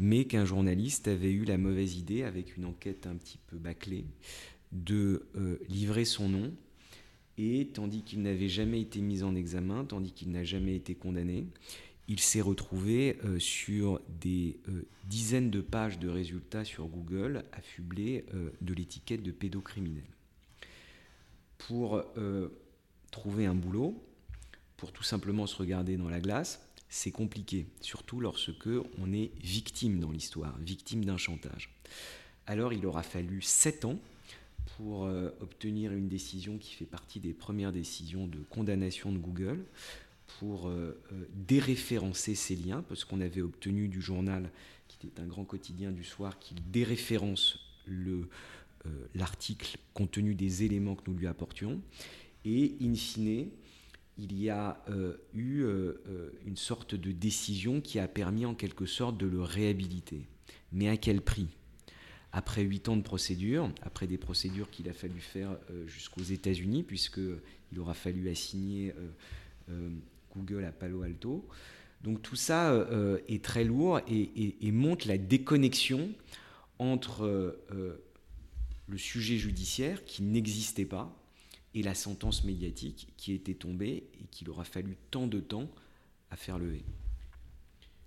mais 0.00 0.24
qu'un 0.24 0.44
journaliste 0.44 1.06
avait 1.06 1.30
eu 1.30 1.44
la 1.44 1.58
mauvaise 1.58 1.96
idée, 1.96 2.24
avec 2.24 2.56
une 2.56 2.64
enquête 2.64 3.06
un 3.06 3.14
petit 3.14 3.38
peu 3.46 3.56
bâclée, 3.56 4.04
de 4.74 5.26
euh, 5.36 5.58
livrer 5.68 6.04
son 6.04 6.28
nom, 6.28 6.52
et 7.38 7.68
tandis 7.72 8.02
qu'il 8.02 8.22
n'avait 8.22 8.48
jamais 8.48 8.80
été 8.80 9.00
mis 9.00 9.22
en 9.22 9.34
examen, 9.34 9.84
tandis 9.84 10.12
qu'il 10.12 10.30
n'a 10.30 10.44
jamais 10.44 10.76
été 10.76 10.94
condamné, 10.94 11.46
il 12.06 12.20
s'est 12.20 12.40
retrouvé 12.40 13.18
euh, 13.24 13.38
sur 13.38 14.00
des 14.20 14.58
dizaines 15.04 15.50
de 15.50 15.60
pages 15.60 15.98
de 15.98 16.08
résultats 16.08 16.64
sur 16.64 16.86
Google, 16.86 17.44
affublé 17.52 18.24
de 18.60 18.74
l'étiquette 18.74 19.22
de 19.22 19.32
pédocriminel. 19.32 20.04
Pour 21.58 22.02
euh, 22.18 22.48
trouver 23.10 23.46
un 23.46 23.54
boulot, 23.54 24.02
pour 24.76 24.92
tout 24.92 25.02
simplement 25.02 25.46
se 25.46 25.56
regarder 25.56 25.96
dans 25.96 26.08
la 26.08 26.20
glace, 26.20 26.68
c'est 26.88 27.10
compliqué, 27.10 27.66
surtout 27.80 28.20
lorsque 28.20 28.68
on 28.98 29.12
est 29.12 29.30
victime 29.40 29.98
dans 29.98 30.10
l'histoire, 30.10 30.56
victime 30.58 31.04
d'un 31.04 31.16
chantage. 31.16 31.74
Alors 32.46 32.72
il 32.72 32.84
aura 32.86 33.02
fallu 33.02 33.40
7 33.40 33.86
ans 33.86 33.98
pour 34.76 35.04
euh, 35.04 35.30
obtenir 35.40 35.92
une 35.92 36.08
décision 36.08 36.58
qui 36.58 36.74
fait 36.74 36.84
partie 36.84 37.20
des 37.20 37.32
premières 37.32 37.72
décisions 37.72 38.26
de 38.26 38.38
condamnation 38.50 39.12
de 39.12 39.18
Google, 39.18 39.64
pour 40.38 40.68
euh, 40.68 41.00
déréférencer 41.32 42.34
ces 42.34 42.56
liens, 42.56 42.82
parce 42.88 43.04
qu'on 43.04 43.20
avait 43.20 43.42
obtenu 43.42 43.88
du 43.88 44.00
journal, 44.00 44.50
qui 44.88 45.06
était 45.06 45.20
un 45.20 45.26
grand 45.26 45.44
quotidien 45.44 45.92
du 45.92 46.02
soir, 46.02 46.38
qu'il 46.38 46.58
déréférence 46.70 47.60
le, 47.86 48.28
euh, 48.86 48.90
l'article 49.14 49.78
compte 49.94 50.10
tenu 50.12 50.34
des 50.34 50.62
éléments 50.62 50.94
que 50.94 51.10
nous 51.10 51.16
lui 51.16 51.26
apportions. 51.26 51.80
Et 52.44 52.76
in 52.82 52.94
fine, 52.94 53.48
il 54.18 54.38
y 54.38 54.50
a 54.50 54.82
euh, 54.90 55.16
eu 55.32 55.62
euh, 55.62 56.30
une 56.46 56.56
sorte 56.56 56.94
de 56.94 57.10
décision 57.10 57.80
qui 57.80 57.98
a 57.98 58.06
permis 58.06 58.44
en 58.44 58.54
quelque 58.54 58.84
sorte 58.84 59.16
de 59.16 59.26
le 59.26 59.40
réhabiliter. 59.40 60.26
Mais 60.72 60.88
à 60.88 60.96
quel 60.96 61.22
prix? 61.22 61.48
Après 62.36 62.62
huit 62.62 62.88
ans 62.88 62.96
de 62.96 63.02
procédure, 63.02 63.70
après 63.82 64.08
des 64.08 64.18
procédures 64.18 64.68
qu'il 64.68 64.88
a 64.88 64.92
fallu 64.92 65.20
faire 65.20 65.56
jusqu'aux 65.86 66.24
États-Unis, 66.24 66.82
puisqu'il 66.82 67.78
aura 67.78 67.94
fallu 67.94 68.28
assigner 68.28 68.92
Google 70.34 70.64
à 70.64 70.72
Palo 70.72 71.02
Alto. 71.02 71.48
Donc 72.02 72.22
tout 72.22 72.34
ça 72.34 72.74
est 73.28 73.44
très 73.44 73.62
lourd 73.62 74.00
et, 74.08 74.72
montre 74.72 75.06
la 75.06 75.16
déconnexion 75.16 76.10
entre 76.80 77.56
le 78.88 78.98
sujet 78.98 79.38
judiciaire 79.38 80.04
qui 80.04 80.24
n'existait 80.24 80.86
pas 80.86 81.16
et 81.72 81.84
la 81.84 81.94
sentence 81.94 82.42
médiatique 82.42 83.12
qui 83.16 83.32
était 83.32 83.54
tombée 83.54 84.08
et 84.20 84.26
qu'il 84.32 84.50
aura 84.50 84.64
fallu 84.64 84.96
tant 85.12 85.28
de 85.28 85.38
temps 85.38 85.70
à 86.32 86.36
faire 86.36 86.58
lever. 86.58 86.82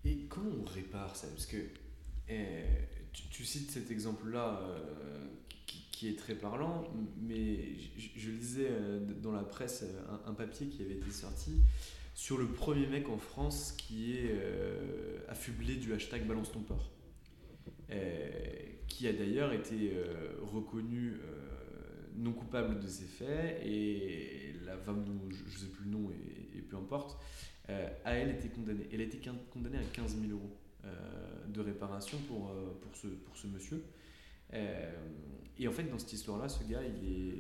Et 0.04 0.18
comment 0.28 0.52
on 0.62 0.66
répare 0.66 1.16
ça? 1.16 1.28
Parce 1.28 1.46
que 1.46 1.58
tu, 3.30 3.46
cites 3.46 3.72
cet 3.72 3.92
exemple-là 3.92 4.60
euh, 4.62 5.26
qui, 5.92 6.10
est 6.10 6.18
très 6.18 6.36
parlant, 6.36 6.84
mais 7.20 7.76
je, 7.98 8.30
lisais 8.30 8.68
euh, 8.70 9.00
dans 9.22 9.32
la 9.32 9.44
presse 9.44 9.84
un, 10.26 10.34
papier 10.34 10.68
qui 10.68 10.84
avait 10.84 10.96
été 10.96 11.12
sorti 11.12 11.62
sur 12.14 12.38
le 12.38 12.48
premier 12.48 12.88
mec 12.88 13.10
en 13.10 13.18
France 13.18 13.72
qui 13.72 14.14
est 14.14 14.32
euh, 14.32 15.20
affublé 15.28 15.76
du 15.76 15.94
hashtag 15.94 16.28
balance 16.28 16.52
ton 16.52 16.62
port 16.62 16.92
qui 18.98 19.08
a 19.08 19.14
d'ailleurs 19.14 19.54
été 19.54 19.92
euh, 19.94 20.40
reconnu 20.42 21.14
euh, 21.14 22.08
non 22.16 22.34
coupable 22.34 22.80
de 22.80 22.88
ces 22.88 23.06
faits 23.06 23.62
et 23.64 24.56
la 24.66 24.76
femme 24.76 25.06
dont 25.06 25.30
je 25.30 25.44
ne 25.44 25.50
sais 25.50 25.68
plus 25.68 25.86
le 25.86 25.92
nom 25.92 26.10
et, 26.10 26.62
peu 26.62 26.78
importe, 26.78 27.22
euh, 27.70 27.88
a 28.06 28.16
elle 28.16 28.32
été 28.32 28.50
condamnée. 28.50 28.88
Elle 28.92 29.02
a 29.02 29.04
été 29.04 29.22
condamnée 29.52 29.78
à 29.78 29.84
15 29.94 30.18
000 30.20 30.34
euros 30.34 30.58
de 31.48 31.62
réparation 31.62 32.18
pour, 32.28 32.52
pour, 32.82 32.96
ce, 32.96 33.08
pour 33.08 33.38
ce 33.38 33.48
monsieur. 33.48 33.84
et 34.54 35.68
en 35.68 35.72
fait, 35.72 35.84
dans 35.84 36.00
cette 36.00 36.14
histoire-là, 36.14 36.50
ce 36.50 36.64
gars, 36.64 36.82
il, 36.84 37.10
est, 37.10 37.36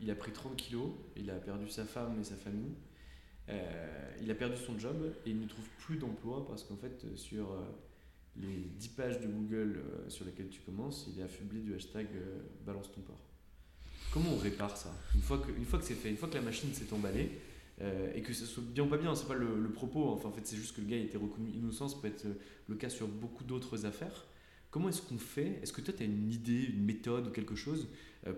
il 0.00 0.10
a 0.10 0.14
pris 0.14 0.32
30 0.32 0.56
kilos, 0.56 0.90
il 1.16 1.30
a 1.30 1.34
perdu 1.34 1.68
sa 1.68 1.84
femme 1.84 2.18
et 2.20 2.24
sa 2.24 2.36
famille. 2.36 2.74
il 4.20 4.30
a 4.30 4.34
perdu 4.34 4.56
son 4.56 4.78
job 4.78 5.12
et 5.26 5.30
il 5.30 5.40
ne 5.40 5.46
trouve 5.46 5.68
plus 5.78 5.96
d'emploi 5.96 6.46
parce 6.46 6.64
qu'en 6.64 6.76
fait, 6.76 7.06
sur 7.16 7.48
les 8.40 8.70
10 8.78 8.88
pages 8.88 9.20
de 9.20 9.26
Google 9.26 9.78
euh, 9.78 10.08
sur 10.08 10.24
lesquelles 10.24 10.48
tu 10.48 10.60
commences, 10.60 11.08
il 11.12 11.20
est 11.20 11.24
affublé 11.24 11.60
du 11.60 11.74
hashtag 11.74 12.06
euh, 12.14 12.40
balance 12.64 12.90
ton 12.92 13.00
port. 13.00 13.20
Comment 14.12 14.30
on 14.32 14.38
répare 14.38 14.76
ça? 14.76 14.94
Une 15.14 15.22
fois, 15.22 15.38
que, 15.38 15.50
une 15.50 15.64
fois 15.64 15.78
que 15.78 15.84
c'est 15.84 15.94
fait, 15.94 16.10
une 16.10 16.16
fois 16.16 16.28
que 16.28 16.34
la 16.34 16.42
machine 16.42 16.72
s'est 16.72 16.92
emballée, 16.92 17.38
euh, 17.80 18.12
et 18.14 18.22
que 18.22 18.32
ça 18.32 18.44
soit 18.44 18.62
bien 18.62 18.84
ou 18.84 18.88
pas 18.88 18.96
bien, 18.96 19.14
c'est 19.14 19.28
pas 19.28 19.34
le, 19.34 19.70
propos, 19.70 20.10
enfin, 20.10 20.28
en 20.28 20.32
fait 20.32 20.46
c'est 20.46 20.56
juste 20.56 20.74
que 20.74 20.80
le 20.80 20.86
gars 20.86 20.96
a 20.96 21.00
été 21.00 21.16
reconnu 21.16 21.50
innocent, 21.50 21.88
ça 21.88 21.96
peut 22.00 22.08
être 22.08 22.26
le 22.66 22.74
cas 22.74 22.88
sur 22.88 23.08
beaucoup 23.08 23.44
d'autres 23.44 23.86
affaires. 23.86 24.26
Comment 24.70 24.88
est-ce 24.88 25.02
qu'on 25.02 25.18
fait? 25.18 25.60
Est-ce 25.62 25.72
que 25.72 25.80
toi 25.80 25.94
tu 25.96 26.02
as 26.02 26.06
une 26.06 26.30
idée, 26.30 26.64
une 26.64 26.84
méthode 26.84 27.28
ou 27.28 27.30
quelque 27.30 27.54
chose 27.54 27.88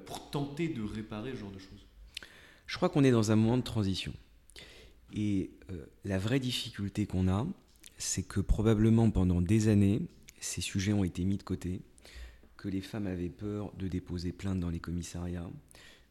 pour 0.06 0.30
tenter 0.30 0.68
de 0.68 0.82
réparer 0.82 1.32
ce 1.32 1.36
genre 1.38 1.50
de 1.50 1.58
choses? 1.58 1.86
Je 2.66 2.76
crois 2.76 2.88
qu'on 2.88 3.02
est 3.02 3.10
dans 3.10 3.32
un 3.32 3.36
moment 3.36 3.56
de 3.56 3.62
transition. 3.62 4.12
Et 5.12 5.50
la 6.04 6.18
vraie 6.18 6.38
difficulté 6.38 7.06
qu'on 7.06 7.26
a, 7.26 7.44
c'est 7.98 8.22
que 8.22 8.40
probablement 8.40 9.10
pendant 9.10 9.40
des 9.40 9.66
années, 9.66 10.02
ces 10.40 10.60
sujets 10.60 10.92
ont 10.92 11.04
été 11.04 11.24
mis 11.24 11.36
de 11.36 11.42
côté, 11.42 11.80
que 12.56 12.68
les 12.68 12.80
femmes 12.80 13.06
avaient 13.06 13.28
peur 13.28 13.72
de 13.78 13.88
déposer 13.88 14.32
plainte 14.32 14.60
dans 14.60 14.70
les 14.70 14.80
commissariats, 14.80 15.50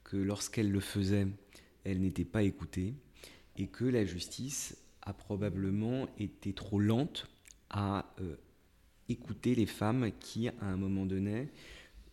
que 0.03 0.17
lorsqu'elles 0.17 0.71
le 0.71 0.79
faisaient, 0.79 1.27
elles 1.83 1.99
n'étaient 1.99 2.25
pas 2.25 2.43
écoutées, 2.43 2.93
et 3.59 3.67
que 3.67 3.83
la 3.83 4.05
justice 4.05 4.77
a 5.01 5.13
probablement 5.13 6.07
été 6.17 6.53
trop 6.53 6.79
lente 6.79 7.27
à 7.69 8.11
euh, 8.21 8.37
écouter 9.09 9.53
les 9.53 9.65
femmes 9.65 10.11
qui, 10.19 10.47
à 10.47 10.53
un 10.61 10.77
moment 10.77 11.05
donné, 11.05 11.49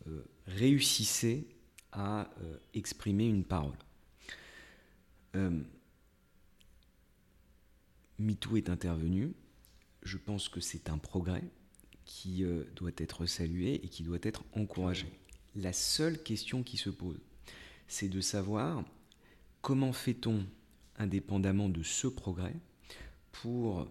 euh, 0.09 0.25
réussissaient 0.47 1.45
à 1.93 2.29
euh, 2.43 2.59
exprimer 2.75 3.27
une 3.27 3.45
parole. 3.45 3.73
MeToo 8.19 8.57
est 8.57 8.71
intervenu, 8.71 9.35
je 10.03 10.17
pense 10.17 10.49
que 10.49 10.61
c'est 10.61 10.89
un 10.89 10.97
progrès 10.97 11.45
qui 12.07 12.43
doit 12.75 12.93
être 12.97 13.27
salué 13.27 13.75
et 13.75 13.89
qui 13.91 14.03
doit 14.03 14.17
être 14.23 14.45
encouragé. 14.55 15.07
La 15.55 15.75
seule 15.75 16.23
question 16.23 16.63
qui 16.63 16.79
se 16.79 16.89
pose, 16.89 17.21
c'est 17.87 18.09
de 18.09 18.23
savoir 18.23 18.83
comment 19.61 19.93
fait-on, 19.93 20.47
indépendamment 20.99 21.69
de 21.69 21.83
ce 21.83 22.07
progrès, 22.07 22.57
pour 23.33 23.87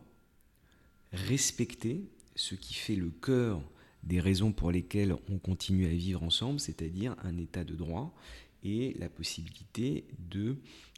respecter 1.12 2.10
ce 2.36 2.56
qui 2.56 2.74
fait 2.74 2.96
le 2.96 3.10
cœur 3.10 3.62
des 4.04 4.20
raisons 4.20 4.52
pour 4.52 4.72
lesquelles 4.72 5.15
on 5.30 5.38
continue 5.38 5.86
à 5.86 5.89
vivre 5.89 6.24
ensemble, 6.24 6.60
c'est-à-dire 6.60 7.15
un 7.24 7.38
état 7.38 7.63
de 7.63 7.76
droit 7.76 8.13
et 8.63 8.96
la 9.00 9.10
possibilité 9.10 10.06
de 10.20 10.58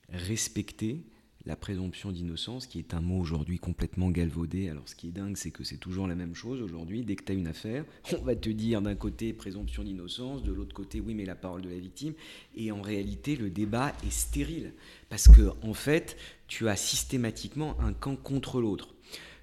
respecter 0.10 1.04
la 1.47 1.55
présomption 1.55 2.12
d'innocence, 2.12 2.67
qui 2.67 2.77
est 2.77 2.93
un 2.93 2.99
mot 2.99 3.17
aujourd'hui 3.17 3.57
complètement 3.57 4.12
galvaudé. 4.12 4.69
Alors 4.69 4.88
ce 4.88 4.95
qui 4.95 5.07
est 5.07 5.12
dingue, 5.12 5.38
c'est 5.38 5.49
que 5.49 5.63
c'est 5.63 5.77
toujours 5.77 6.05
la 6.05 6.15
même 6.15 6.36
chose 6.36 6.62
aujourd'hui. 6.62 7.03
Dès 7.03 7.15
que 7.15 7.23
tu 7.23 7.31
as 7.31 7.36
une 7.36 7.47
affaire, 7.47 7.86
on 8.19 8.23
va 8.23 8.36
te 8.36 8.49
dire 8.49 8.81
d'un 8.81 8.95
côté 8.95 9.31
présomption 9.31 9.83
d'innocence, 9.83 10.43
de 10.43 10.51
l'autre 10.51 10.75
côté 10.75 10.99
oui 10.99 11.13
mais 11.13 11.25
la 11.25 11.36
parole 11.36 11.62
de 11.62 11.69
la 11.69 11.79
victime. 11.79 12.13
Et 12.55 12.71
en 12.71 12.81
réalité, 12.81 13.38
le 13.38 13.49
débat 13.49 13.93
est 14.05 14.12
stérile. 14.12 14.73
Parce 15.10 15.29
que 15.29 15.53
en 15.63 15.73
fait, 15.73 16.17
tu 16.47 16.67
as 16.67 16.75
systématiquement 16.75 17.79
un 17.79 17.93
camp 17.93 18.17
contre 18.17 18.60
l'autre. 18.60 18.93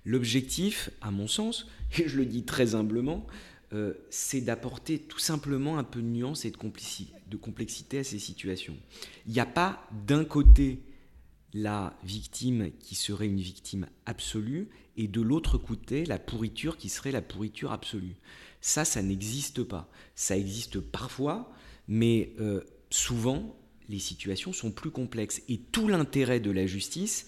L'objectif, 0.05 0.91
à 1.01 1.11
mon 1.11 1.27
sens, 1.27 1.67
et 1.99 2.07
je 2.07 2.19
le 2.19 2.27
dis 2.27 2.45
très 2.45 2.75
humblement, 2.75 3.27
euh, 3.73 3.95
c'est 4.11 4.43
d'apporter 4.43 4.99
tout 4.99 5.19
simplement 5.19 5.79
un 5.79 5.85
peu 5.85 6.03
de 6.03 6.07
nuance 6.07 6.45
et 6.45 6.51
de 6.51 6.57
complexité, 6.59 7.15
de 7.31 7.37
complexité 7.39 8.01
à 8.01 8.05
ces 8.05 8.19
situations. 8.19 8.77
Il 9.27 9.33
n'y 9.33 9.41
a 9.41 9.47
pas 9.47 9.89
d'un 10.07 10.27
côté 10.27 10.81
la 11.55 11.97
victime 12.03 12.73
qui 12.81 12.97
serait 12.97 13.29
une 13.29 13.41
victime 13.41 13.87
absolue 14.07 14.69
et 14.97 15.07
de 15.07 15.21
l'autre 15.21 15.57
côté 15.57 16.05
la 16.05 16.19
pourriture 16.19 16.77
qui 16.77 16.89
serait 16.89 17.13
la 17.13 17.23
pourriture 17.23 17.73
absolue. 17.73 18.17
Ça, 18.61 18.85
ça 18.85 19.03
n'existe 19.03 19.63
pas. 19.63 19.89
Ça 20.17 20.37
existe 20.37 20.81
parfois, 20.81 21.53
mais 21.87 22.33
euh, 22.41 22.63
souvent 22.91 23.57
les 23.89 24.01
situations 24.01 24.53
sont 24.53 24.73
plus 24.73 24.91
complexes. 24.91 25.43
Et 25.49 25.59
tout 25.59 25.87
l'intérêt 25.87 26.41
de 26.41 26.51
la 26.51 26.67
justice, 26.67 27.27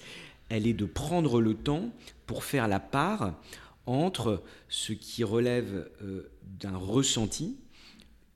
elle 0.49 0.67
est 0.67 0.73
de 0.73 0.87
prendre 0.87 1.41
le 1.41 1.55
temps 1.55 1.93
pour 2.27 2.43
faire 2.43 2.67
la 2.67 2.81
part 2.81 3.41
entre 3.87 4.43
ce 4.69 4.93
qui 4.93 5.23
relève 5.23 5.89
euh, 6.03 6.33
d'un 6.43 6.77
ressenti 6.77 7.57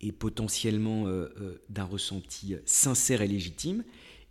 et 0.00 0.12
potentiellement 0.12 1.08
euh, 1.08 1.60
d'un 1.68 1.84
ressenti 1.84 2.54
sincère 2.64 3.22
et 3.22 3.26
légitime 3.26 3.82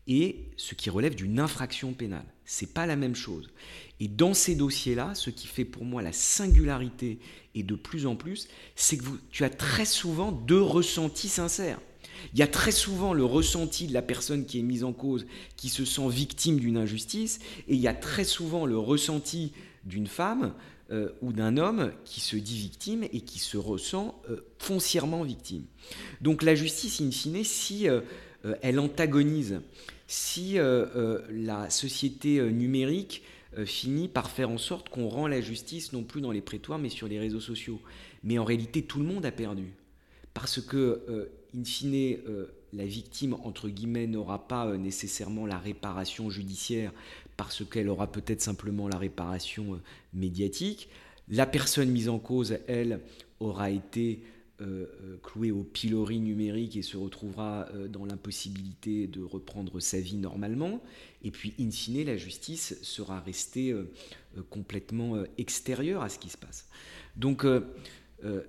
et 0.09 0.47
ce 0.57 0.75
qui 0.75 0.89
relève 0.89 1.15
d'une 1.15 1.39
infraction 1.39 1.93
pénale. 1.93 2.25
C'est 2.43 2.73
pas 2.73 2.87
la 2.87 2.95
même 2.95 3.15
chose. 3.15 3.49
Et 3.99 4.07
dans 4.07 4.33
ces 4.33 4.55
dossiers-là, 4.55 5.13
ce 5.13 5.29
qui 5.29 5.45
fait 5.45 5.65
pour 5.65 5.85
moi 5.85 6.01
la 6.01 6.11
singularité 6.11 7.19
et 7.53 7.61
de 7.61 7.75
plus 7.75 8.07
en 8.07 8.15
plus, 8.15 8.47
c'est 8.75 8.97
que 8.97 9.03
tu 9.29 9.43
as 9.43 9.51
très 9.51 9.85
souvent 9.85 10.31
deux 10.31 10.61
ressentis 10.61 11.29
sincères. 11.29 11.79
Il 12.33 12.39
y 12.39 12.43
a 12.43 12.47
très 12.47 12.71
souvent 12.71 13.13
le 13.13 13.23
ressenti 13.23 13.87
de 13.87 13.93
la 13.93 14.01
personne 14.01 14.45
qui 14.45 14.59
est 14.59 14.63
mise 14.63 14.83
en 14.83 14.93
cause, 14.93 15.25
qui 15.55 15.69
se 15.69 15.85
sent 15.85 16.09
victime 16.09 16.59
d'une 16.59 16.77
injustice, 16.77 17.39
et 17.67 17.75
il 17.75 17.79
y 17.79 17.87
a 17.87 17.93
très 17.93 18.23
souvent 18.23 18.65
le 18.65 18.77
ressenti 18.77 19.53
d'une 19.85 20.07
femme 20.07 20.53
euh, 20.91 21.09
ou 21.21 21.31
d'un 21.33 21.57
homme 21.57 21.91
qui 22.03 22.19
se 22.19 22.35
dit 22.35 22.57
victime 22.57 23.03
et 23.03 23.21
qui 23.21 23.37
se 23.37 23.57
ressent 23.57 24.19
euh, 24.29 24.37
foncièrement 24.57 25.23
victime. 25.23 25.65
Donc 26.21 26.41
la 26.41 26.55
justice, 26.55 26.99
in 26.99 27.11
fine, 27.11 27.43
si 27.43 27.87
euh, 27.87 28.01
elle 28.61 28.79
antagonise 28.79 29.61
si 30.09 30.57
euh, 30.57 30.87
euh, 30.95 31.21
la 31.29 31.69
société 31.69 32.39
euh, 32.39 32.49
numérique 32.49 33.21
finit 33.65 34.07
par 34.07 34.29
faire 34.29 34.49
en 34.49 34.59
sorte 34.59 34.89
qu'on 34.89 35.07
rend 35.07 35.27
la 35.27 35.41
justice 35.41 35.91
non 35.91 36.03
plus 36.03 36.21
dans 36.21 36.31
les 36.31 36.41
prétoires 36.41 36.77
mais 36.77 36.89
sur 36.89 37.07
les 37.07 37.19
réseaux 37.19 37.39
sociaux. 37.39 37.79
Mais 38.23 38.37
en 38.37 38.43
réalité, 38.43 38.83
tout 38.83 38.99
le 38.99 39.05
monde 39.05 39.25
a 39.25 39.31
perdu. 39.31 39.73
Parce 40.35 40.61
que, 40.61 41.31
in 41.57 41.63
fine, 41.63 42.19
la 42.73 42.85
victime, 42.85 43.33
entre 43.43 43.67
guillemets, 43.67 44.05
n'aura 44.05 44.47
pas 44.47 44.77
nécessairement 44.77 45.47
la 45.47 45.57
réparation 45.57 46.29
judiciaire 46.29 46.93
parce 47.37 47.65
qu'elle 47.67 47.89
aura 47.89 48.11
peut-être 48.11 48.41
simplement 48.41 48.87
la 48.87 48.99
réparation 48.99 49.81
médiatique. 50.13 50.87
La 51.27 51.47
personne 51.47 51.89
mise 51.89 52.07
en 52.07 52.19
cause, 52.19 52.59
elle, 52.67 53.01
aura 53.39 53.71
été 53.71 54.21
cloué 55.23 55.51
au 55.51 55.63
pilori 55.63 56.19
numérique 56.19 56.75
et 56.75 56.81
se 56.81 56.97
retrouvera 56.97 57.67
euh, 57.73 57.87
dans 57.87 58.05
l'impossibilité 58.05 59.07
de 59.07 59.21
reprendre 59.21 59.79
sa 59.79 59.99
vie 59.99 60.17
normalement. 60.17 60.81
Et 61.23 61.31
puis, 61.31 61.53
in 61.59 61.71
fine, 61.71 62.05
la 62.05 62.17
justice 62.17 62.77
sera 62.81 63.19
restée 63.19 63.75
complètement 64.49 65.21
extérieure 65.37 66.01
à 66.01 66.09
ce 66.09 66.17
qui 66.17 66.29
se 66.29 66.37
passe. 66.37 66.67
Donc, 67.17 67.45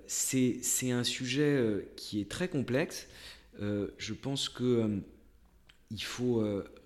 c'est 0.07 0.91
un 0.91 1.03
sujet 1.03 1.85
qui 1.97 2.21
est 2.21 2.29
très 2.29 2.47
complexe. 2.47 3.07
je 3.59 4.13
pense 4.13 4.47
qu'il 4.47 5.01
il 5.91 6.03
faut 6.03 6.41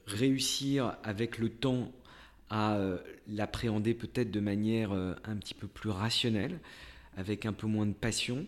réussir 0.08 0.98
avec 1.04 1.38
le 1.38 1.50
temps 1.50 1.92
à 2.50 2.80
l'appréhender 3.28 3.94
peut-être 3.94 4.32
de 4.32 4.40
manière 4.40 4.92
un 4.92 5.36
petit 5.36 5.54
peu 5.54 5.68
plus 5.68 5.92
rationnelle, 5.92 6.60
avec 7.16 7.46
un 7.46 7.54
peu 7.54 7.68
moins 7.68 7.86
de 7.86 7.94
passion. 7.94 8.48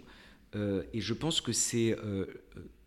Euh, 0.55 0.83
et 0.93 1.01
je 1.01 1.13
pense 1.13 1.41
que 1.41 1.51
c'est 1.51 1.97
euh, 1.97 2.25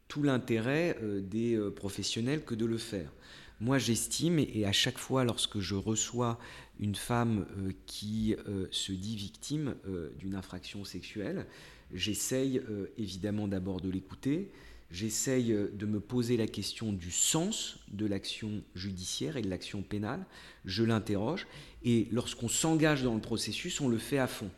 tout 0.09 0.23
l'intérêt 0.23 0.97
euh, 1.03 1.21
des 1.21 1.59
professionnels 1.77 2.45
que 2.45 2.55
de 2.55 2.65
le 2.65 2.79
faire. 2.79 3.13
Moi, 3.61 3.79
j'estime, 3.79 4.39
et 4.39 4.65
à 4.65 4.73
chaque 4.73 4.99
fois 4.99 5.25
lorsque 5.25 5.59
je 5.61 5.75
reçois 5.75 6.39
une 6.79 6.95
femme 6.95 7.45
qui 7.85 8.35
se 8.71 8.91
dit 8.91 9.17
victime 9.17 9.75
d'une 10.19 10.35
infraction 10.35 10.83
sexuelle, 10.87 11.45
j'essaye 11.93 12.63
évidemment 12.97 13.49
d'abord 13.49 13.83
de 13.83 13.91
l'écouter, 13.91 14.51
j'essaye 14.91 15.55
de 15.75 15.85
me 15.85 16.01
poser 16.01 16.39
la 16.39 16.47
question 16.47 16.91
du 16.95 17.11
sens 17.11 17.81
de 17.93 18.07
l'action 18.07 18.63
judiciaire 18.75 19.37
et 19.37 19.43
de 19.43 19.51
l'action 19.51 19.83
pénale, 19.83 20.25
je 20.65 20.83
l'interroge, 20.83 21.47
et 21.85 22.09
lorsqu'on 22.13 22.49
s'engage 22.49 23.03
dans 23.03 23.15
le 23.15 23.21
processus, 23.21 23.79
on 23.83 23.91
le 23.91 23.99
fait 23.99 24.17
à 24.17 24.27
fond, 24.27 24.51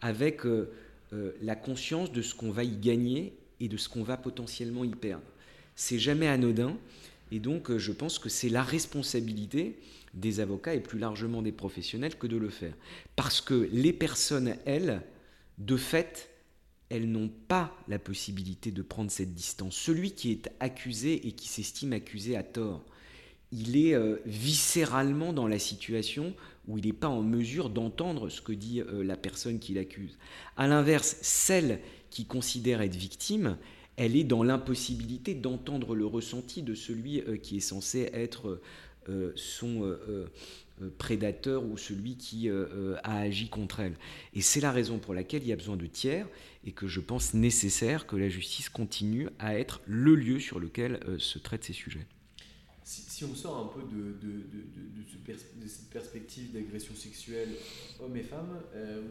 avec 0.00 0.40
euh, 1.12 1.32
la 1.42 1.56
conscience 1.56 2.12
de 2.12 2.22
ce 2.22 2.34
qu'on 2.34 2.50
va 2.50 2.64
y 2.64 2.76
gagner 2.76 3.34
et 3.60 3.68
de 3.68 3.76
ce 3.76 3.88
qu'on 3.88 4.02
va 4.02 4.16
potentiellement 4.16 4.84
y 4.84 4.90
perdre. 4.90 5.24
C'est 5.74 5.98
jamais 5.98 6.28
anodin, 6.28 6.76
et 7.30 7.38
donc 7.38 7.70
euh, 7.70 7.78
je 7.78 7.92
pense 7.92 8.18
que 8.18 8.28
c'est 8.28 8.48
la 8.48 8.62
responsabilité 8.62 9.78
des 10.14 10.40
avocats 10.40 10.74
et 10.74 10.80
plus 10.80 10.98
largement 10.98 11.42
des 11.42 11.52
professionnels 11.52 12.16
que 12.16 12.26
de 12.26 12.36
le 12.36 12.48
faire. 12.48 12.74
Parce 13.16 13.40
que 13.40 13.68
les 13.72 13.92
personnes, 13.92 14.56
elles, 14.64 15.02
de 15.58 15.76
fait, 15.76 16.30
elles 16.88 17.10
n'ont 17.10 17.30
pas 17.48 17.76
la 17.88 17.98
possibilité 17.98 18.70
de 18.70 18.82
prendre 18.82 19.10
cette 19.10 19.34
distance. 19.34 19.76
Celui 19.76 20.12
qui 20.12 20.32
est 20.32 20.50
accusé 20.60 21.26
et 21.26 21.32
qui 21.32 21.48
s'estime 21.48 21.92
accusé 21.92 22.36
à 22.36 22.42
tort, 22.42 22.84
il 23.52 23.76
est 23.76 23.94
euh, 23.94 24.16
viscéralement 24.26 25.32
dans 25.32 25.46
la 25.46 25.58
situation 25.58 26.34
où 26.68 26.78
il 26.78 26.86
n'est 26.86 26.92
pas 26.92 27.08
en 27.08 27.22
mesure 27.22 27.70
d'entendre 27.70 28.28
ce 28.28 28.40
que 28.40 28.52
dit 28.52 28.80
euh, 28.80 29.02
la 29.02 29.16
personne 29.16 29.58
qui 29.58 29.74
l'accuse. 29.74 30.18
A 30.56 30.68
l'inverse, 30.68 31.16
celle 31.22 31.80
qui 32.10 32.26
considère 32.26 32.82
être 32.82 32.94
victime, 32.94 33.56
elle 33.96 34.14
est 34.14 34.24
dans 34.24 34.44
l'impossibilité 34.44 35.34
d'entendre 35.34 35.96
le 35.96 36.06
ressenti 36.06 36.62
de 36.62 36.74
celui 36.74 37.20
euh, 37.22 37.36
qui 37.36 37.56
est 37.56 37.60
censé 37.60 38.10
être 38.12 38.60
euh, 39.08 39.32
son 39.34 39.96
prédateur 40.98 41.64
ou 41.64 41.78
celui 41.78 42.16
qui 42.16 42.50
a 42.50 43.16
agi 43.20 43.48
contre 43.48 43.80
elle. 43.80 43.94
Et 44.34 44.42
c'est 44.42 44.60
la 44.60 44.70
raison 44.70 44.98
pour 44.98 45.14
laquelle 45.14 45.42
il 45.42 45.48
y 45.48 45.52
a 45.52 45.56
besoin 45.56 45.78
de 45.78 45.86
tiers 45.86 46.28
et 46.66 46.72
que 46.72 46.86
je 46.86 47.00
pense 47.00 47.32
nécessaire 47.32 48.06
que 48.06 48.16
la 48.16 48.28
justice 48.28 48.68
continue 48.68 49.30
à 49.38 49.58
être 49.58 49.80
le 49.86 50.14
lieu 50.14 50.38
sur 50.38 50.60
lequel 50.60 51.00
se 51.16 51.38
traitent 51.38 51.64
ces 51.64 51.72
sujets 51.72 52.06
si, 52.88 53.24
on 53.24 53.34
sort 53.34 53.58
un 53.58 53.66
peu 53.66 53.82
de, 53.82 54.14
cette 55.66 55.90
perspective 55.90 56.52
d'agression 56.52 56.94
sexuelle 56.94 57.50
hommes 58.00 58.16
et 58.16 58.22
femmes, 58.22 58.58
euh, 58.74 59.02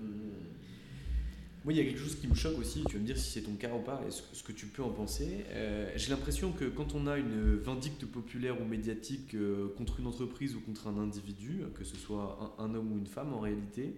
moi 1.63 1.73
il 1.73 1.77
y 1.77 1.81
a 1.81 1.83
quelque 1.83 1.99
chose 1.99 2.15
qui 2.15 2.27
me 2.27 2.33
choque 2.33 2.57
aussi, 2.57 2.83
tu 2.87 2.93
vas 2.93 3.01
me 3.01 3.05
dire 3.05 3.17
si 3.17 3.29
c'est 3.29 3.41
ton 3.41 3.53
cas 3.53 3.73
ou 3.75 3.81
pas, 3.81 4.01
et 4.07 4.11
ce, 4.11 4.41
que 4.41 4.51
tu 4.51 4.65
peux 4.65 4.81
en 4.81 4.89
penser. 4.89 5.45
Euh, 5.49 5.91
j'ai 5.95 6.09
l'impression 6.09 6.51
que 6.51 6.65
quand 6.65 6.95
on 6.95 7.05
a 7.05 7.17
une 7.19 7.55
vindicte 7.57 8.05
populaire 8.05 8.59
ou 8.59 8.65
médiatique 8.65 9.35
euh, 9.35 9.67
contre 9.77 9.99
une 9.99 10.07
entreprise 10.07 10.55
ou 10.55 10.61
contre 10.61 10.87
un 10.87 10.97
individu, 10.97 11.61
que 11.75 11.83
ce 11.83 11.97
soit 11.97 12.55
un, 12.57 12.63
un 12.63 12.73
homme 12.73 12.93
ou 12.93 12.97
une 12.97 13.07
femme 13.07 13.33
en 13.33 13.39
réalité, 13.39 13.93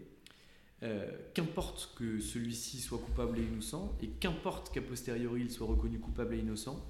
qu'importe 1.34 1.94
que 1.98 2.22
celui-ci 2.22 2.80
soit 2.80 3.00
coupable 3.00 3.38
et 3.38 3.42
innocent, 3.42 3.94
et 4.02 4.08
qu'importe 4.08 4.74
qu'a 4.74 4.82
posteriori 4.82 5.42
il 5.42 5.52
soit 5.52 5.68
reconnu 5.68 6.00
coupable 6.00 6.36
et 6.36 6.40
innocent, 6.40 6.82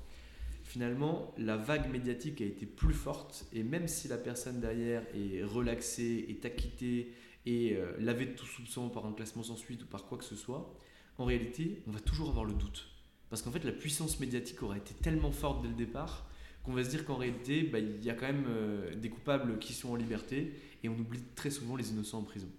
finalement, 0.70 1.34
la 1.40 1.58
vague 1.58 1.92
médiatique 1.92 2.42
a 2.42 2.46
été 2.46 2.68
plus 2.68 2.94
forte 2.94 3.48
et 3.54 3.64
même 3.64 3.88
si 3.88 4.08
la 4.08 4.18
personne 4.18 4.60
derrière 4.62 5.04
est 5.16 5.44
relaxée, 5.44 6.28
est 6.30 6.46
acquittée 6.46 7.12
et 7.48 7.76
euh, 7.76 7.96
lavée 7.98 8.28
de 8.28 8.34
tout 8.34 8.46
soupçon 8.46 8.88
par 8.90 9.08
un 9.08 9.13
classement 9.13 9.42
sans 9.42 9.56
suite 9.56 9.82
ou 9.84 9.88
par 9.88 10.06
quoi 10.06 10.20
que 10.20 10.24
ce 10.24 10.36
soit, 10.36 10.78
en 11.17 11.26
réalité, 11.26 11.82
on 11.88 11.92
va 11.92 12.00
toujours 12.00 12.30
avoir 12.30 12.46
le 12.46 12.54
doute. 12.54 12.88
Parce 13.32 13.42
qu'en 13.42 13.52
fait, 13.52 13.63
la 13.63 13.72
puissance 13.72 14.20
médiatique 14.20 14.62
aura 14.62 14.78
été 14.78 14.94
tellement 14.94 15.32
forte 15.32 15.63
dès 15.63 15.70
le 15.70 15.74
départ 15.74 16.30
qu'on 16.62 16.74
va 16.74 16.84
se 16.84 16.90
dire 16.90 17.04
qu'en 17.04 17.17
réalité, 17.17 17.63
bah, 17.63 17.80
il 17.80 18.04
y 18.04 18.12
a 18.12 18.13
quand 18.13 18.28
même 18.28 18.46
euh, 18.48 18.94
des 18.94 19.10
coupables 19.10 19.58
qui 19.58 19.74
sont 19.74 19.90
en 19.90 19.96
liberté 19.96 20.54
et 20.84 20.90
on 20.90 20.94
oublie 21.00 21.24
très 21.34 21.50
souvent 21.50 21.78
les 21.78 21.90
innocents 21.90 22.20
en 22.20 22.24
prison. 22.24 22.50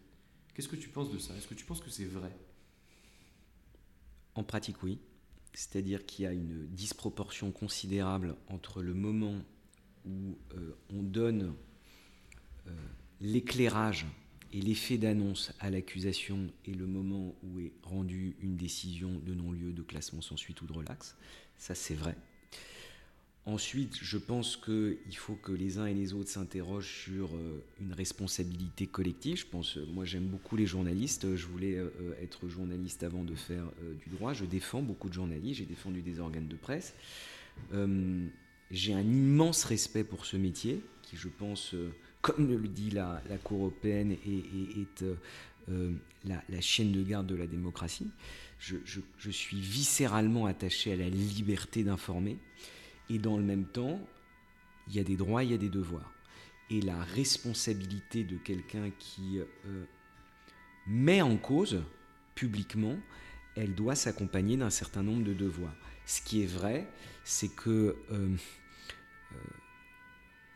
Qu'est-ce 0.52 0.68
que 0.68 0.76
tu 0.76 0.88
penses 0.88 1.12
de 1.12 1.18
ça? 1.18 1.36
Est-ce 1.36 1.46
que 1.46 1.54
tu 1.54 1.64
penses 1.64 1.80
que 1.80 1.90
c'est 1.90 2.06
vrai? 2.06 2.36
En 4.34 4.42
pratique, 4.42 4.82
oui. 4.82 4.98
C'est-à-dire 5.52 6.06
qu'il 6.06 6.24
y 6.24 6.28
a 6.28 6.32
une 6.32 6.66
disproportion 6.68 7.50
considérable 7.50 8.36
entre 8.48 8.82
le 8.82 8.94
moment 8.94 9.36
où 10.06 10.38
euh, 10.54 10.76
on 10.92 11.02
donne 11.02 11.54
euh, 12.66 12.70
l'éclairage 13.20 14.06
et 14.52 14.60
l'effet 14.60 14.98
d'annonce 14.98 15.52
à 15.60 15.70
l'accusation 15.70 16.50
et 16.64 16.72
le 16.72 16.86
moment 16.86 17.34
où 17.42 17.60
est 17.60 17.72
rendue 17.82 18.36
une 18.40 18.56
décision 18.56 19.20
de 19.24 19.34
non-lieu, 19.34 19.72
de 19.72 19.82
classement 19.82 20.20
sans 20.20 20.36
suite 20.36 20.60
ou 20.62 20.66
de 20.66 20.72
relax. 20.72 21.16
Ça, 21.56 21.74
c'est 21.74 21.94
vrai. 21.94 22.16
Ensuite, 23.46 23.98
je 24.02 24.18
pense 24.18 24.56
qu'il 24.56 25.16
faut 25.16 25.34
que 25.34 25.52
les 25.52 25.78
uns 25.78 25.86
et 25.86 25.94
les 25.94 26.12
autres 26.12 26.28
s'interrogent 26.28 27.04
sur 27.04 27.34
euh, 27.34 27.64
une 27.80 27.94
responsabilité 27.94 28.86
collective. 28.86 29.38
Je 29.38 29.46
pense, 29.46 29.78
euh, 29.78 29.86
moi 29.94 30.04
j'aime 30.04 30.26
beaucoup 30.26 30.56
les 30.56 30.66
journalistes. 30.66 31.34
Je 31.36 31.46
voulais 31.46 31.76
euh, 31.76 31.88
être 32.22 32.48
journaliste 32.48 33.02
avant 33.02 33.24
de 33.24 33.34
faire 33.34 33.64
du 34.04 34.10
droit. 34.10 34.34
Je 34.34 34.44
défends 34.44 34.82
beaucoup 34.82 35.08
de 35.08 35.14
journalistes. 35.14 35.58
J'ai 35.58 35.64
défendu 35.64 36.02
des 36.02 36.20
organes 36.20 36.48
de 36.48 36.56
presse. 36.56 36.94
J'ai 38.70 38.94
un 38.94 39.00
immense 39.00 39.64
respect 39.64 40.04
pour 40.04 40.26
ce 40.26 40.36
métier, 40.36 40.82
qui 41.02 41.16
je 41.16 41.28
pense, 41.28 41.74
comme 42.20 42.48
le 42.48 42.68
dit 42.68 42.90
la, 42.90 43.20
Cour 43.42 43.62
européenne, 43.62 44.12
est, 44.12 45.04
la, 46.24 46.60
chaîne 46.60 46.92
de 46.92 47.02
garde 47.02 47.26
de 47.26 47.34
la 47.34 47.46
démocratie. 47.46 48.10
je 48.60 49.30
suis 49.30 49.60
viscéralement 49.60 50.46
attaché 50.46 50.92
à 50.92 50.96
la 50.96 51.08
liberté 51.08 51.82
d'informer. 51.82 52.36
Et 53.10 53.18
dans 53.18 53.36
le 53.36 53.42
même 53.42 53.64
temps, 53.64 54.00
il 54.88 54.94
y 54.94 55.00
a 55.00 55.04
des 55.04 55.16
droits, 55.16 55.44
il 55.44 55.50
y 55.50 55.54
a 55.54 55.58
des 55.58 55.68
devoirs. 55.68 56.12
Et 56.70 56.80
la 56.80 57.02
responsabilité 57.02 58.22
de 58.22 58.36
quelqu'un 58.36 58.90
qui 58.98 59.38
euh, 59.38 59.84
met 60.86 61.20
en 61.20 61.36
cause 61.36 61.82
publiquement, 62.36 62.96
elle 63.56 63.74
doit 63.74 63.96
s'accompagner 63.96 64.56
d'un 64.56 64.70
certain 64.70 65.02
nombre 65.02 65.24
de 65.24 65.34
devoirs. 65.34 65.74
Ce 66.06 66.22
qui 66.22 66.42
est 66.42 66.46
vrai, 66.46 66.88
c'est 67.24 67.52
que 67.54 67.96
euh, 68.12 68.28
euh, 69.32 69.36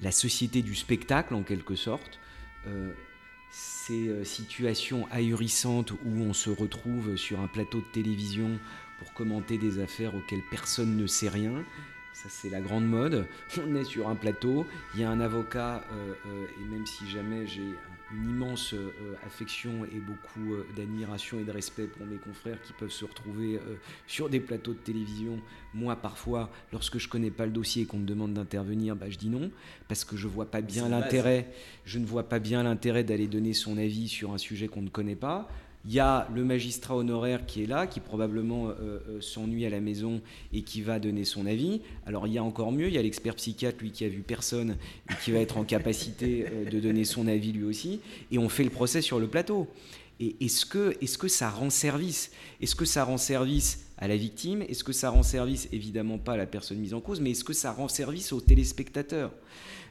la 0.01 0.13
société 0.13 0.63
du 0.63 0.77
spectacle, 0.77 1.35
en 1.35 1.43
quelque 1.43 1.75
sorte, 1.75 2.21
ces 3.51 4.25
situations 4.25 5.07
ahurissantes 5.11 5.93
où 5.93 6.23
on 6.23 6.33
se 6.33 6.49
retrouve 6.49 7.17
sur 7.17 7.41
un 7.41 7.47
plateau 7.47 7.81
de 7.81 7.93
télévision 7.93 8.59
pour 8.99 9.13
commenter 9.13 9.59
des 9.59 9.81
affaires 9.81 10.15
auxquelles 10.15 10.43
personne 10.51 10.97
ne 10.97 11.07
sait 11.07 11.29
rien, 11.29 11.63
ça 12.15 12.29
c'est 12.29 12.49
la 12.49 12.61
grande 12.61 12.87
mode. 12.87 13.27
On 13.59 13.75
est 13.75 13.85
sur 13.85 14.09
un 14.09 14.15
plateau, 14.15 14.67
il 14.95 15.01
y 15.01 15.05
a 15.05 15.11
un 15.11 15.21
avocat, 15.21 15.85
euh, 15.93 16.15
euh, 16.27 16.47
et 16.61 16.65
même 16.71 16.87
si 16.87 17.09
jamais 17.11 17.47
j'ai 17.47 17.63
une 18.13 18.31
immense 18.31 18.75
euh, 18.75 18.91
affection 19.27 19.85
et 19.85 19.99
beaucoup 19.99 20.55
d'admiration 20.77 21.41
et 21.41 21.45
de 21.45 21.51
respect 21.51 21.85
pour 21.85 22.07
mes 22.07 22.17
confrères 22.17 22.63
qui 22.63 22.73
peuvent 22.73 22.91
se 22.91 23.05
retrouver 23.05 23.59
sur 24.07 24.29
des 24.29 24.41
plateaux 24.41 24.73
de 24.73 24.79
télévision, 24.79 25.41
moi 25.73 25.97
parfois, 25.97 26.51
lorsque 26.73 26.99
je 26.99 27.09
connais 27.09 27.33
pas 27.33 27.47
le 27.47 27.53
dossier 27.53 27.83
et 27.83 27.87
qu'on 27.87 27.99
me 27.99 28.07
demande 28.07 28.35
d'intervenir, 28.35 28.95
bah, 28.95 29.11
je 29.11 29.19
dis 29.19 29.29
non, 29.29 29.51
parce 29.89 30.05
que 30.05 30.17
je 30.17 30.29
vois 30.29 30.47
pas 30.47 30.61
bien 30.61 30.89
l'intérêt, 30.89 31.53
je 31.85 31.99
ne 31.99 32.07
vois 32.07 32.29
pas 32.29 32.39
bien 32.39 32.63
l'intérêt 32.63 33.03
d'aller 33.03 33.27
donner 33.27 33.53
son 33.53 33.77
avis 33.77 34.09
sur 34.09 34.33
un 34.33 34.39
sujet 34.39 34.69
qu'on 34.69 34.83
ne 34.83 34.91
connaît 34.91 35.17
pas. 35.17 35.49
Il 35.87 35.93
y 35.93 36.01
a 36.01 36.27
le 36.35 36.45
magistrat 36.45 36.97
honoraire 36.97 37.45
qui 37.45 37.63
est 37.63 37.67
là, 37.67 37.87
qui 37.87 38.01
probablement 38.01 38.69
euh, 38.69 38.73
euh, 38.81 39.21
s'ennuie 39.21 39.67
à 39.67 39.71
la 39.71 39.81
maison 39.81 40.23
et 40.55 40.63
qui 40.63 40.81
va 40.81 40.99
donner 40.99 41.27
son 41.27 41.45
avis. 41.45 41.83
Alors 42.07 42.27
il 42.27 42.33
y 42.33 42.39
a 42.39 42.45
encore 42.45 42.73
mieux, 42.73 42.89
il 42.89 42.95
y 42.95 42.99
a 42.99 43.03
l'expert 43.03 43.35
psychiatre, 43.35 43.79
lui 43.81 43.91
qui 43.91 44.05
a 44.07 44.09
vu 44.09 44.23
personne 44.23 44.79
et 45.11 45.15
qui 45.23 45.31
va 45.31 45.41
être 45.41 45.59
en 45.59 45.65
capacité 45.65 46.47
euh, 46.51 46.71
de 46.71 46.81
donner 46.81 47.05
son 47.05 47.27
avis 47.27 47.53
lui 47.53 47.65
aussi. 47.65 48.01
Et 48.31 48.39
on 48.39 48.49
fait 48.49 48.65
le 48.65 48.71
procès 48.71 49.03
sur 49.03 49.21
le 49.21 49.29
plateau. 49.29 49.69
Et 50.21 50.37
est-ce 50.41 50.65
que, 50.65 50.97
est 51.03 51.19
que 51.19 51.29
ça 51.29 51.51
rend 51.51 51.69
service? 51.69 52.31
Est-ce 52.63 52.77
que 52.77 52.87
ça 52.87 53.05
rend 53.05 53.19
service 53.19 53.87
à 53.99 54.09
la 54.09 54.17
victime? 54.17 54.63
Est-ce 54.63 54.85
que 54.85 54.93
ça 54.93 55.11
rend 55.11 55.23
service 55.23 55.69
évidemment 55.71 56.17
pas 56.17 56.33
à 56.33 56.37
la 56.39 56.47
personne 56.47 56.79
mise 56.79 56.95
en 56.95 57.01
cause, 57.01 57.21
mais 57.21 57.33
est-ce 57.33 57.45
que 57.45 57.53
ça 57.53 57.73
rend 57.73 57.89
service 57.89 58.33
aux 58.33 58.41
téléspectateurs? 58.41 59.33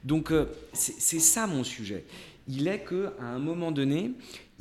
Donc 0.05 0.33
c'est 0.73 1.19
ça 1.19 1.45
mon 1.45 1.63
sujet. 1.63 2.05
Il 2.47 2.67
est 2.67 2.83
qu'à 2.83 3.13
un 3.21 3.39
moment 3.39 3.71
donné, 3.71 4.11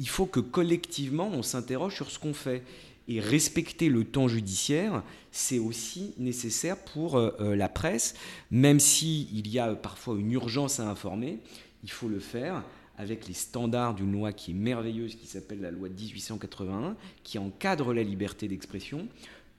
il 0.03 0.09
faut 0.09 0.27
que 0.27 0.41
collectivement 0.41 1.31
on 1.33 1.45
s'interroge 1.45 1.95
sur 1.95 2.11
ce 2.11 2.19
qu'on 2.19 2.35
fait. 2.35 2.65
Et 3.07 3.21
respecter 3.21 3.89
le 3.89 4.05
temps 4.05 4.27
judiciaire, 4.27 5.03
c'est 5.31 5.61
aussi 5.61 6.13
nécessaire 6.19 6.77
pour 6.77 7.17
euh, 7.17 7.31
euh, 7.41 7.57
la 7.57 7.69
presse, 7.69 8.15
même 8.51 8.81
s'il 8.81 9.37
il 9.37 9.49
y 9.49 9.61
a 9.61 9.75
parfois 9.75 10.17
une 10.19 10.33
urgence 10.33 10.81
à 10.81 10.89
informer, 10.89 11.39
il 11.85 11.91
faut 11.91 12.09
le 12.09 12.19
faire 12.19 12.65
avec 12.97 13.29
les 13.29 13.35
standards 13.35 13.95
d'une 13.95 14.13
loi 14.13 14.33
qui 14.33 14.51
est 14.51 14.55
merveilleuse, 14.55 15.15
qui 15.15 15.27
s'appelle 15.27 15.61
la 15.61 15.71
loi 15.71 15.89
de 15.89 15.95
1881, 15.95 16.97
qui 17.23 17.39
encadre 17.39 17.93
la 17.93 18.03
liberté 18.03 18.49
d'expression, 18.49 19.07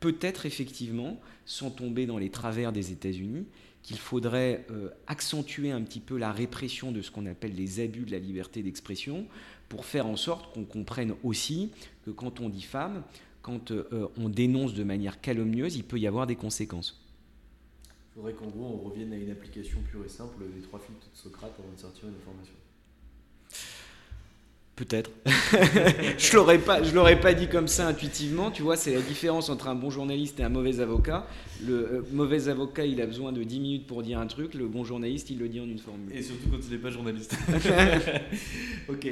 peut-être 0.01 0.45
effectivement, 0.45 1.19
sans 1.45 1.69
tomber 1.69 2.05
dans 2.05 2.17
les 2.17 2.29
travers 2.29 2.73
des 2.73 2.91
États-Unis, 2.91 3.45
qu'il 3.83 3.97
faudrait 3.97 4.65
euh, 4.71 4.89
accentuer 5.07 5.71
un 5.71 5.81
petit 5.81 5.99
peu 5.99 6.17
la 6.17 6.31
répression 6.31 6.91
de 6.91 7.01
ce 7.01 7.11
qu'on 7.11 7.25
appelle 7.25 7.53
les 7.53 7.81
abus 7.81 8.05
de 8.05 8.11
la 8.11 8.19
liberté 8.19 8.63
d'expression, 8.63 9.27
pour 9.73 9.85
faire 9.85 10.05
en 10.05 10.15
sorte 10.15 10.53
qu'on 10.53 10.65
comprenne 10.65 11.15
aussi 11.23 11.71
que 12.05 12.11
quand 12.11 12.39
on 12.41 12.47
dit 12.47 12.61
femme, 12.61 13.01
quand 13.41 13.71
euh, 13.71 14.07
on 14.19 14.29
dénonce 14.29 14.75
de 14.75 14.83
manière 14.83 15.19
calomnieuse, 15.19 15.75
il 15.75 15.83
peut 15.83 15.97
y 15.97 16.05
avoir 16.05 16.27
des 16.27 16.35
conséquences. 16.35 17.03
Il 17.89 18.17
faudrait 18.17 18.33
qu'en 18.33 18.49
gros 18.49 18.65
on 18.65 18.87
revienne 18.87 19.11
à 19.13 19.17
une 19.17 19.31
application 19.31 19.79
pure 19.89 20.05
et 20.05 20.09
simple 20.09 20.43
des 20.55 20.61
trois 20.61 20.79
filtres 20.79 21.09
de 21.11 21.17
Socrate 21.17 21.53
avant 21.57 21.73
de 21.73 21.79
sortir 21.79 22.07
une 22.07 22.13
information. 22.13 22.53
Peut-être. 24.75 25.11
je 26.17 26.35
l'aurais 26.35 26.57
pas, 26.57 26.81
je 26.81 26.95
l'aurais 26.95 27.19
pas 27.19 27.35
dit 27.35 27.47
comme 27.47 27.67
ça 27.67 27.87
intuitivement. 27.87 28.49
Tu 28.49 28.63
vois, 28.63 28.75
c'est 28.75 28.95
la 28.95 29.01
différence 29.01 29.49
entre 29.49 29.67
un 29.67 29.75
bon 29.75 29.91
journaliste 29.91 30.39
et 30.39 30.43
un 30.43 30.49
mauvais 30.49 30.79
avocat. 30.79 31.27
Le 31.63 31.73
euh, 31.73 32.01
mauvais 32.11 32.47
avocat, 32.47 32.83
il 32.83 32.99
a 32.99 33.05
besoin 33.05 33.31
de 33.31 33.43
10 33.43 33.59
minutes 33.59 33.87
pour 33.87 34.01
dire 34.01 34.17
un 34.17 34.25
truc. 34.25 34.55
Le 34.55 34.67
bon 34.67 34.83
journaliste, 34.83 35.29
il 35.29 35.37
le 35.37 35.47
dit 35.47 35.59
en 35.59 35.65
une 35.65 35.77
formule. 35.77 36.15
Et 36.15 36.23
surtout 36.23 36.49
quand 36.49 36.57
il 36.57 36.71
n'est 36.71 36.81
pas 36.81 36.89
journaliste. 36.89 37.35
ok. 38.89 39.07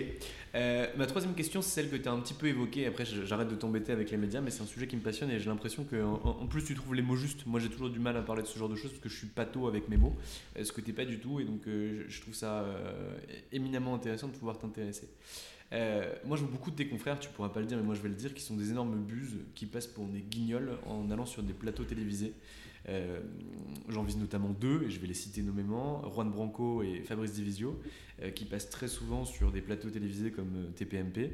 Euh, 0.53 0.87
ma 0.97 1.05
troisième 1.05 1.33
question, 1.33 1.61
c'est 1.61 1.69
celle 1.69 1.89
que 1.89 1.95
tu 1.95 2.09
as 2.09 2.11
un 2.11 2.19
petit 2.19 2.33
peu 2.33 2.47
évoquée. 2.47 2.87
Après, 2.87 3.05
j'arrête 3.05 3.47
de 3.47 3.55
t'embêter 3.55 3.91
avec 3.91 4.11
les 4.11 4.17
médias, 4.17 4.41
mais 4.41 4.49
c'est 4.49 4.63
un 4.63 4.67
sujet 4.67 4.87
qui 4.87 4.95
me 4.95 5.01
passionne 5.01 5.29
et 5.29 5.39
j'ai 5.39 5.49
l'impression 5.49 5.83
que, 5.83 6.03
en, 6.03 6.47
plus, 6.47 6.63
tu 6.63 6.73
trouves 6.75 6.95
les 6.95 7.01
mots 7.01 7.15
justes. 7.15 7.45
Moi, 7.45 7.59
j'ai 7.59 7.69
toujours 7.69 7.89
du 7.89 7.99
mal 7.99 8.17
à 8.17 8.21
parler 8.21 8.41
de 8.41 8.47
ce 8.47 8.57
genre 8.57 8.69
de 8.69 8.75
choses 8.75 8.91
parce 8.91 9.03
que 9.03 9.09
je 9.09 9.15
suis 9.15 9.27
pato 9.27 9.67
avec 9.67 9.87
mes 9.89 9.97
mots, 9.97 10.15
ce 10.61 10.71
que 10.71 10.81
tu 10.81 10.91
pas 10.91 11.05
du 11.05 11.19
tout. 11.19 11.39
Et 11.39 11.45
donc, 11.45 11.67
euh, 11.67 12.03
je 12.07 12.21
trouve 12.21 12.33
ça 12.33 12.65
éminemment 13.51 13.95
intéressant 13.95 14.27
de 14.27 14.33
pouvoir 14.33 14.57
t'intéresser. 14.57 15.07
Euh, 15.73 16.13
moi, 16.25 16.35
je 16.35 16.43
vois 16.43 16.51
beaucoup 16.51 16.71
de 16.71 16.75
tes 16.75 16.87
confrères, 16.87 17.19
tu 17.19 17.29
pourras 17.29 17.49
pas 17.49 17.59
le 17.59 17.65
dire, 17.65 17.77
mais 17.77 17.83
moi 17.83 17.95
je 17.95 18.01
vais 18.01 18.09
le 18.09 18.15
dire, 18.15 18.33
qui 18.33 18.41
sont 18.41 18.55
des 18.55 18.71
énormes 18.71 18.95
buses 19.03 19.37
qui 19.55 19.65
passent 19.65 19.87
pour 19.87 20.05
des 20.05 20.19
guignols 20.19 20.77
en 20.85 21.09
allant 21.11 21.25
sur 21.25 21.43
des 21.43 21.53
plateaux 21.53 21.85
télévisés. 21.85 22.33
Euh, 22.89 23.21
j'en 23.89 24.03
vise 24.03 24.17
notamment 24.17 24.49
deux, 24.49 24.83
et 24.83 24.89
je 24.89 24.99
vais 24.99 25.07
les 25.07 25.13
citer 25.13 25.41
nommément, 25.41 26.01
Juan 26.13 26.29
Branco 26.29 26.83
et 26.83 27.03
Fabrice 27.03 27.33
Divisio, 27.33 27.79
euh, 28.21 28.31
qui 28.31 28.45
passent 28.45 28.69
très 28.69 28.87
souvent 28.87 29.23
sur 29.23 29.51
des 29.51 29.61
plateaux 29.61 29.89
télévisés 29.89 30.31
comme 30.31 30.71
TPMP, 30.75 31.31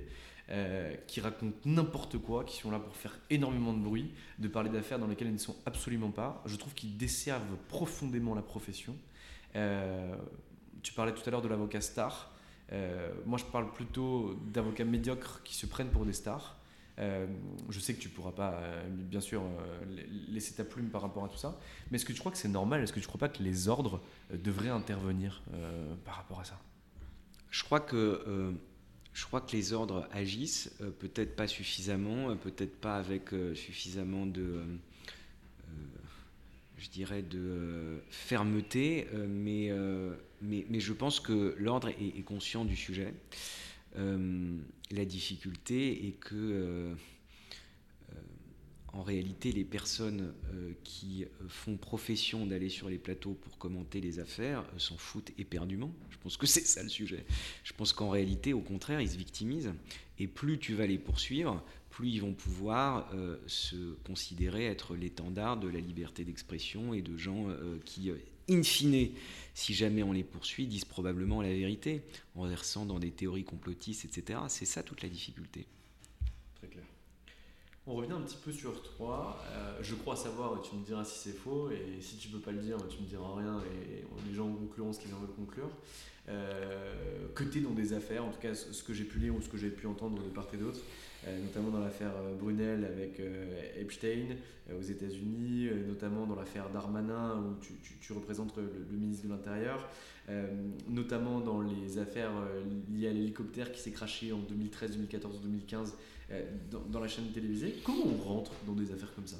qui 1.07 1.19
racontent 1.19 1.57
n'importe 1.65 2.17
quoi, 2.19 2.45
qui 2.45 2.55
sont 2.55 2.71
là 2.71 2.79
pour 2.79 2.95
faire 2.95 3.19
énormément 3.29 3.73
de 3.73 3.79
bruit, 3.79 4.11
de 4.39 4.47
parler 4.47 4.69
d'affaires 4.69 4.97
dans 4.97 5.07
lesquelles 5.07 5.27
ils 5.27 5.33
ne 5.33 5.39
sont 5.39 5.57
absolument 5.65 6.11
pas. 6.11 6.41
Je 6.45 6.55
trouve 6.55 6.73
qu'ils 6.73 6.95
desservent 6.95 7.57
profondément 7.67 8.33
la 8.33 8.41
profession. 8.41 8.95
tu 9.51 10.93
parlais 10.93 11.11
tout 11.11 11.23
à 11.25 11.31
l'heure 11.31 11.41
de 11.41 11.49
l'avocat 11.49 11.81
star. 11.81 12.31
Euh, 12.71 13.11
moi, 13.25 13.37
je 13.37 13.45
parle 13.45 13.71
plutôt 13.71 14.35
d'avocats 14.47 14.85
médiocres 14.85 15.41
qui 15.43 15.55
se 15.55 15.65
prennent 15.65 15.89
pour 15.89 16.05
des 16.05 16.13
stars. 16.13 16.57
Euh, 16.99 17.27
je 17.69 17.79
sais 17.79 17.93
que 17.93 17.99
tu 17.99 18.09
pourras 18.09 18.31
pas, 18.31 18.53
euh, 18.53 18.87
bien 18.89 19.21
sûr, 19.21 19.43
laisser 20.29 20.55
ta 20.55 20.63
plume 20.63 20.89
par 20.89 21.01
rapport 21.01 21.23
à 21.23 21.29
tout 21.29 21.37
ça. 21.37 21.59
Mais 21.89 21.97
est-ce 21.97 22.05
que 22.05 22.13
tu 22.13 22.19
crois 22.19 22.31
que 22.31 22.37
c'est 22.37 22.47
normal? 22.47 22.81
Est-ce 22.81 22.93
que 22.93 22.99
tu 22.99 23.07
crois 23.07 23.19
pas 23.19 23.29
que 23.29 23.43
les 23.43 23.67
ordres 23.67 24.01
devraient 24.33 24.69
intervenir 24.69 25.43
par 26.05 26.15
rapport 26.15 26.39
à 26.39 26.43
ça? 26.43 26.59
Je 27.49 27.63
crois 27.63 27.79
que 27.79 28.55
je 29.13 29.25
crois 29.25 29.41
que 29.41 29.51
les 29.51 29.73
ordres 29.73 30.07
agissent, 30.11 30.75
peut-être 30.99 31.35
pas 31.35 31.47
suffisamment, 31.47 32.35
peut-être 32.35 32.79
pas 32.79 32.97
avec 32.97 33.29
suffisamment 33.53 34.25
de 34.25 34.63
je 36.77 36.89
dirais, 36.89 37.23
de 37.23 38.01
fermeté, 38.09 39.07
mais, 39.27 39.71
mais, 40.41 40.79
je 40.79 40.93
pense 40.93 41.19
que 41.19 41.55
l'ordre 41.57 41.89
est, 41.89 42.23
conscient 42.23 42.65
du 42.65 42.75
sujet. 42.75 43.13
la 43.95 45.05
difficulté 45.05 46.07
est 46.07 46.13
que, 46.13 46.95
en 48.93 49.01
réalité, 49.03 49.51
les 49.51 49.63
personnes 49.63 50.33
qui 50.83 51.25
font 51.47 51.77
profession 51.77 52.45
d'aller 52.45 52.69
sur 52.69 52.89
les 52.89 52.97
plateaux 52.97 53.33
pour 53.33 53.57
commenter 53.57 54.01
les 54.01 54.19
affaires 54.19 54.63
s'en 54.77 54.97
foutent 54.97 55.31
éperdument. 55.37 55.93
Je 56.09 56.17
pense 56.17 56.37
que 56.37 56.47
c'est 56.47 56.65
ça 56.65 56.83
le 56.83 56.89
sujet. 56.89 57.25
Je 57.63 57.73
pense 57.73 57.93
qu'en 57.93 58.09
réalité, 58.09 58.53
au 58.53 58.61
contraire, 58.61 59.01
ils 59.01 59.09
se 59.09 59.17
victimisent. 59.17 59.73
Et 60.19 60.27
plus 60.27 60.57
tu 60.57 60.73
vas 60.73 60.87
les 60.87 60.97
poursuivre, 60.97 61.63
plus 61.97 62.09
ils 62.09 62.21
vont 62.21 62.33
pouvoir 62.33 63.09
euh, 63.15 63.37
se 63.47 63.95
considérer 64.05 64.65
être 64.65 64.95
l'étendard 64.95 65.57
de 65.57 65.67
la 65.67 65.79
liberté 65.79 66.23
d'expression 66.23 66.93
et 66.93 67.01
de 67.01 67.17
gens 67.17 67.49
euh, 67.49 67.79
qui, 67.85 68.11
euh, 68.11 68.17
in 68.51 68.61
fine, 68.61 69.09
si 69.55 69.73
jamais 69.73 70.03
on 70.03 70.11
les 70.11 70.23
poursuit, 70.23 70.67
disent 70.67 70.85
probablement 70.85 71.41
la 71.41 71.49
vérité, 71.49 72.03
en 72.35 72.45
versant 72.45 72.85
dans 72.85 72.99
des 72.99 73.09
théories 73.09 73.45
complotistes, 73.45 74.05
etc. 74.05 74.41
C'est 74.47 74.65
ça 74.65 74.83
toute 74.83 75.01
la 75.01 75.09
difficulté. 75.09 75.65
Très 76.57 76.67
clair. 76.67 76.85
On 77.87 77.95
revient 77.95 78.11
un 78.11 78.21
petit 78.21 78.37
peu 78.45 78.51
sur 78.51 78.79
toi. 78.95 79.41
Euh, 79.47 79.79
je 79.81 79.95
crois 79.95 80.15
savoir, 80.15 80.61
tu 80.61 80.75
me 80.75 80.85
diras 80.85 81.03
si 81.03 81.17
c'est 81.17 81.35
faux, 81.35 81.71
et 81.71 81.99
si 81.99 82.17
tu 82.17 82.27
peux 82.27 82.39
pas 82.39 82.51
le 82.51 82.61
dire, 82.61 82.77
tu 82.89 83.01
me 83.01 83.07
diras 83.07 83.37
rien, 83.37 83.59
et 83.63 84.05
les 84.29 84.35
gens 84.35 84.53
concluront 84.53 84.93
ce 84.93 84.99
qu'ils 84.99 85.15
en 85.15 85.19
veulent 85.19 85.35
conclure. 85.35 85.71
Euh, 86.29 86.93
que 87.35 87.43
tu 87.43 87.59
es 87.59 87.61
dans 87.61 87.73
des 87.73 87.93
affaires, 87.93 88.25
en 88.25 88.31
tout 88.31 88.39
cas 88.39 88.53
ce 88.53 88.83
que 88.83 88.93
j'ai 88.93 89.03
pu 89.03 89.19
lire 89.19 89.35
ou 89.35 89.41
ce 89.41 89.47
que 89.47 89.57
j'ai 89.57 89.69
pu 89.69 89.87
entendre 89.87 90.21
de 90.21 90.29
part 90.29 90.47
et 90.53 90.57
d'autre, 90.57 90.79
euh, 91.25 91.39
notamment 91.41 91.69
dans 91.69 91.79
l'affaire 91.79 92.13
Brunel 92.39 92.83
avec 92.83 93.21
Epstein 93.77 94.35
aux 94.77 94.81
États-Unis, 94.81 95.69
notamment 95.87 96.25
dans 96.25 96.35
l'affaire 96.35 96.69
Darmanin 96.69 97.37
où 97.37 97.55
tu, 98.01 98.13
représentes 98.13 98.57
le, 98.57 98.97
ministre 98.97 99.25
de 99.25 99.29
l'Intérieur, 99.29 99.87
notamment 100.89 101.39
dans 101.39 101.61
les 101.61 101.99
affaires 101.99 102.33
liées 102.89 103.07
à 103.07 103.13
l'hélicoptère 103.13 103.71
qui 103.71 103.79
s'est 103.79 103.91
craché 103.91 104.33
en 104.33 104.39
2013, 104.39 104.91
2014, 104.91 105.41
2015 105.41 105.93
euh, 106.31 106.43
dans, 106.89 106.99
la 106.99 107.07
chaîne 107.07 107.31
télévisée. 107.31 107.75
Comment 107.85 108.05
on 108.05 108.17
rentre 108.17 108.51
dans 108.65 108.73
des 108.73 108.91
affaires 108.91 109.13
comme 109.15 109.27
ça? 109.27 109.37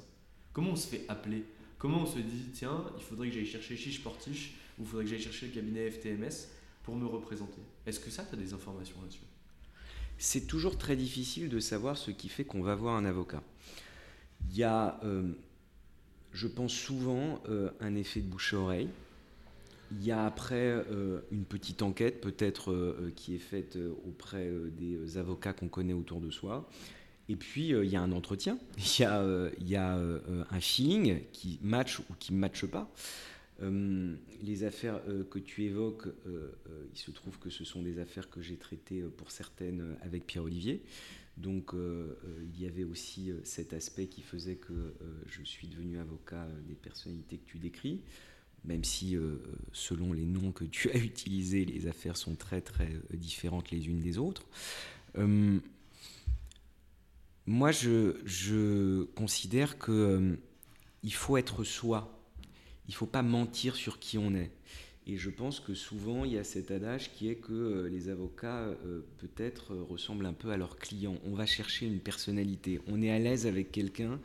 Comment 0.54 0.72
on 0.72 0.76
se 0.76 0.88
fait 0.88 1.04
appeler? 1.10 1.44
Comment 1.78 2.04
on 2.04 2.06
se 2.06 2.20
dit, 2.20 2.46
tiens, 2.54 2.86
il 2.98 3.04
faudrait 3.04 3.28
que 3.28 3.34
j'aille 3.34 3.46
chercher 3.46 3.76
Chiche 3.76 4.02
Portiche 4.02 4.56
ou 4.80 4.84
il 4.84 4.88
faudrait 4.88 5.04
que 5.04 5.10
j'aille 5.10 5.20
chercher 5.20 5.48
le 5.48 5.52
cabinet 5.52 5.92
FTMS 5.92 6.48
pour 6.88 6.96
me 6.96 7.06
représenter 7.06 7.60
Est-ce 7.86 8.00
que 8.00 8.10
ça, 8.10 8.24
tu 8.24 8.34
as 8.34 8.38
des 8.38 8.54
informations 8.54 8.96
là-dessus? 9.02 9.20
C'est 10.18 10.48
toujours 10.48 10.78
très 10.78 10.96
difficile 10.96 11.50
de 11.50 11.60
savoir 11.60 11.98
ce 11.98 12.12
qui 12.12 12.30
fait 12.30 12.46
qu'on 12.46 12.62
va 12.62 12.76
voir 12.76 12.96
un 12.96 13.04
avocat. 13.04 13.44
Il 14.50 14.56
y 14.56 14.64
a, 14.64 14.98
euh, 15.04 15.34
je 16.32 16.48
pense 16.48 16.72
souvent, 16.72 17.42
euh, 17.50 17.72
un 17.82 17.94
effet 17.96 18.22
de 18.22 18.28
bouche-oreille. 18.28 18.88
Il 19.92 20.02
y 20.02 20.14
a 20.14 20.26
après 20.26 20.86
une 21.32 21.44
petite 21.44 21.82
enquête 21.82 22.20
peut-être 22.20 22.96
qui 23.16 23.36
est 23.36 23.40
faite 23.40 23.78
auprès 24.06 24.52
des 24.78 25.18
avocats 25.18 25.54
qu'on 25.54 25.70
connaît 25.70 25.94
autour 25.94 26.20
de 26.20 26.30
soi. 26.30 26.70
Et 27.30 27.38
puis, 27.38 27.70
il 27.70 27.86
y 27.86 27.96
a 27.96 28.02
un 28.02 28.12
entretien, 28.12 28.60
il 28.78 29.02
y 29.02 29.06
a, 29.06 29.50
il 29.60 29.68
y 29.70 29.78
a 29.78 29.94
un 29.96 30.60
feeling 30.60 31.22
qui 31.32 31.60
match 31.62 32.00
ou 32.00 32.14
qui 32.20 32.34
ne 32.34 32.40
matche 32.40 32.66
pas. 32.66 32.92
Les 33.60 34.64
affaires 34.64 35.02
que 35.30 35.40
tu 35.40 35.64
évoques, 35.64 36.08
il 36.26 36.98
se 36.98 37.12
trouve 37.12 37.40
que 37.40 37.50
ce 37.50 37.64
sont 37.64 37.82
des 37.82 38.00
affaires 38.00 38.30
que 38.30 38.42
j'ai 38.42 38.58
traitées 38.58 39.02
pour 39.02 39.32
certaines 39.32 39.98
avec 40.02 40.26
Pierre-Olivier. 40.28 40.84
Donc 41.38 41.74
il 41.74 42.62
y 42.62 42.68
avait 42.68 42.84
aussi 42.84 43.32
cet 43.44 43.74
aspect 43.74 44.08
qui 44.08 44.22
faisait 44.22 44.58
que 44.58 44.94
je 45.28 45.44
suis 45.44 45.68
devenu 45.68 45.98
avocat 45.98 46.48
des 46.68 46.76
personnalités 46.76 47.38
que 47.38 47.50
tu 47.50 47.58
décris 47.58 48.02
même 48.68 48.84
si 48.84 49.16
euh, 49.16 49.38
selon 49.72 50.14
les 50.14 50.26
noms 50.26 50.52
que 50.52 50.66
tu 50.66 50.92
as 50.92 50.98
utilisés, 50.98 51.66
les 51.66 51.88
affaires 51.88 52.18
sont 52.18 52.36
très 52.36 52.62
très 52.62 52.92
euh, 52.92 53.16
différentes 53.18 53.72
les 53.72 53.88
unes 53.88 54.00
des 54.00 54.18
autres. 54.18 54.46
Euh, 55.18 55.60
moi, 57.46 57.72
je, 57.72 59.04
considère 59.16 59.80
que 59.80 60.38
il 61.04 61.14
faut 61.14 61.38
être 61.38 61.64
soi. 61.64 62.17
Il 62.88 62.96
faut 62.96 63.06
pas 63.06 63.22
mentir 63.22 63.76
sur 63.76 64.00
qui 64.00 64.18
on 64.18 64.34
est. 64.34 64.52
Et 65.06 65.18
je 65.18 65.30
pense 65.30 65.60
que 65.60 65.74
souvent, 65.74 66.26
il 66.26 66.34
y 66.34 66.38
a 66.38 66.44
cet 66.44 66.70
adage 66.70 67.14
qui 67.14 67.30
est 67.30 67.36
que 67.36 67.88
les 67.90 68.10
avocats, 68.10 68.68
peut-être, 69.20 69.74
ressemblent 69.74 70.26
un 70.26 70.34
peu 70.34 70.52
à 70.52 70.58
leurs 70.58 70.78
clients. 70.78 71.16
On 71.26 71.34
va 71.34 71.46
chercher 71.46 71.86
une 71.86 72.00
personnalité. 72.00 72.82
On 72.88 73.02
est 73.02 73.10
à 73.10 73.18
l'aise 73.18 73.48
avec 73.48 73.72
quelqu'un 73.72 74.20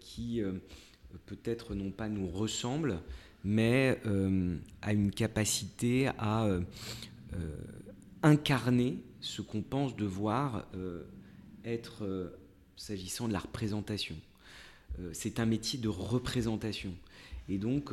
qui, 0.00 0.42
peut-être, 1.26 1.76
non 1.76 1.92
pas 1.92 2.08
nous 2.08 2.26
ressemble, 2.28 2.98
mais 3.44 4.00
euh, 4.06 4.56
a 4.82 4.92
une 4.92 5.10
capacité 5.10 6.08
à 6.18 6.44
euh, 6.44 6.60
euh, 7.34 7.56
incarner 8.22 8.98
ce 9.20 9.42
qu'on 9.42 9.62
pense 9.62 9.96
devoir 9.96 10.66
être 11.64 12.32
s'agissant 12.76 13.28
de 13.28 13.32
la 13.32 13.38
représentation. 13.38 14.16
c'est 15.12 15.38
un 15.38 15.46
métier 15.46 15.78
de 15.78 15.86
représentation. 15.88 16.92
Et 17.52 17.58
donc, 17.58 17.90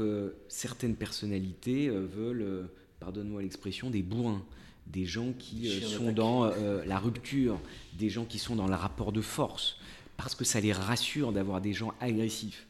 certaines 0.47 0.95
personnalités 0.95 1.89
veulent, 1.89 2.69
pardonne-moi 3.01 3.41
l'expression, 3.41 3.89
des 3.89 4.01
bourrins, 4.01 4.41
des 4.87 5.03
gens 5.03 5.33
qui 5.37 5.81
sont 5.81 6.13
dans 6.13 6.49
la 6.85 6.97
rupture, 6.97 7.59
des 7.97 8.09
gens 8.09 8.23
qui 8.23 8.39
sont 8.39 8.55
dans 8.55 8.67
le 8.67 8.75
rapport 8.75 9.11
de 9.11 9.19
force, 9.19 9.75
parce 10.15 10.33
que 10.33 10.45
ça 10.45 10.61
les 10.61 10.71
rassure 10.71 11.33
d'avoir 11.33 11.59
des 11.59 11.73
gens 11.73 11.93
agressifs. 11.99 12.69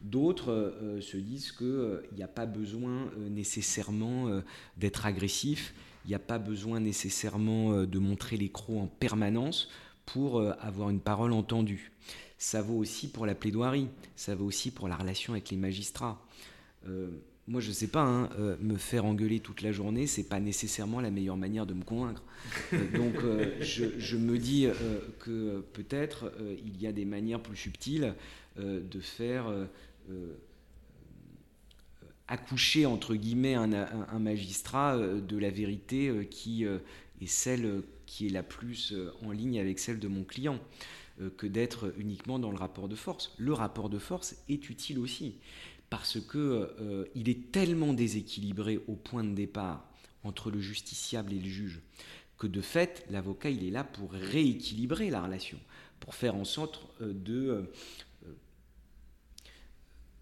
D'autres 0.00 0.50
euh, 0.50 1.00
se 1.00 1.18
disent 1.18 1.52
qu'il 1.52 1.66
n'y 1.66 2.22
euh, 2.22 2.24
a 2.24 2.28
pas 2.28 2.46
besoin 2.46 3.10
euh, 3.18 3.28
nécessairement 3.28 4.40
d'être 4.76 5.04
agressif, 5.04 5.74
il 6.06 6.08
n'y 6.08 6.14
a 6.14 6.20
pas 6.20 6.38
besoin 6.38 6.80
nécessairement 6.80 7.84
de 7.84 7.98
montrer 7.98 8.38
les 8.38 8.48
crocs 8.48 8.78
en 8.78 8.86
permanence 8.86 9.68
pour 10.06 10.40
avoir 10.40 10.88
une 10.88 11.00
parole 11.00 11.32
entendue. 11.32 11.92
Ça 12.42 12.62
vaut 12.62 12.78
aussi 12.78 13.08
pour 13.08 13.26
la 13.26 13.34
plaidoirie, 13.34 13.88
ça 14.16 14.34
vaut 14.34 14.46
aussi 14.46 14.70
pour 14.70 14.88
la 14.88 14.96
relation 14.96 15.34
avec 15.34 15.50
les 15.50 15.58
magistrats. 15.58 16.24
moi, 17.46 17.60
je 17.60 17.68
ne 17.68 17.74
sais 17.74 17.88
pas, 17.88 18.00
hein, 18.00 18.30
me 18.60 18.76
faire 18.76 19.04
engueuler 19.04 19.40
toute 19.40 19.60
la 19.60 19.72
journée, 19.72 20.06
c'est 20.06 20.26
pas 20.26 20.40
nécessairement 20.40 21.02
la 21.02 21.10
meilleure 21.10 21.36
manière 21.36 21.66
de 21.66 21.74
me 21.74 21.84
convaincre. 21.84 22.22
donc, 22.94 23.16
je, 23.60 24.16
me 24.16 24.38
dis 24.38 24.66
que 25.18 25.60
peut-être 25.74 26.32
il 26.64 26.80
y 26.80 26.86
a 26.86 26.92
des 26.92 27.04
manières 27.04 27.42
plus 27.42 27.56
subtiles 27.56 28.14
de 28.56 29.00
faire 29.00 29.52
euh, 30.10 30.34
accoucher, 32.28 32.86
entre 32.86 33.16
guillemets, 33.16 33.54
un, 33.54 34.18
magistrat 34.20 34.96
euh, 34.96 35.20
de 35.20 35.36
la 35.36 35.50
vérité 35.50 36.06
euh, 36.08 36.22
qui 36.22 36.64
est 36.64 37.26
celle 37.26 37.82
qui 38.06 38.28
est 38.28 38.30
la 38.30 38.44
plus 38.44 38.94
en 39.24 39.32
ligne 39.32 39.58
avec 39.58 39.80
celle 39.80 39.98
de 39.98 40.06
mon 40.06 40.22
client 40.22 40.60
que 41.36 41.46
d'être 41.46 41.92
uniquement 41.98 42.38
dans 42.38 42.50
le 42.50 42.56
rapport 42.56 42.88
de 42.88 42.94
force. 42.96 43.34
Le 43.38 43.52
rapport 43.52 43.90
de 43.90 43.98
force 43.98 44.36
est 44.48 44.70
utile 44.70 44.98
aussi 44.98 45.36
parce 45.90 46.20
que 46.20 47.08
il 47.14 47.28
est 47.28 47.50
tellement 47.52 47.92
déséquilibré 47.92 48.80
au 48.86 48.94
point 48.94 49.24
de 49.24 49.34
départ 49.34 49.84
entre 50.24 50.50
le 50.50 50.60
justiciable 50.60 51.32
et 51.32 51.38
le 51.38 51.48
juge 51.48 51.80
que 52.38 52.46
de 52.46 52.60
fait 52.60 53.04
l'avocat 53.10 53.50
il 53.50 53.64
est 53.64 53.70
là 53.70 53.84
pour 53.84 54.12
rééquilibrer 54.12 55.10
la 55.10 55.22
relation, 55.22 55.58
pour 55.98 56.14
faire 56.14 56.36
en 56.36 56.44
sorte 56.44 56.88
de 57.00 57.70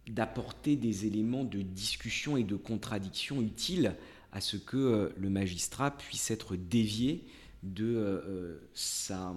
d'apporter 0.09 0.77
des 0.77 1.07
éléments 1.07 1.45
de 1.45 1.63
discussion 1.63 2.37
et 2.37 2.45
de 2.45 2.57
contradiction 2.57 3.43
utiles 3.43 3.95
à 4.33 4.41
ce 4.41 4.57
que 4.57 4.77
euh, 4.77 5.09
le 5.17 5.31
magistrat 5.31 5.91
puisse 5.91 6.31
être 6.31 6.57
dévié 6.57 7.25
de 7.63 7.85
euh, 7.85 8.21
euh, 8.27 8.71
sa, 8.75 9.35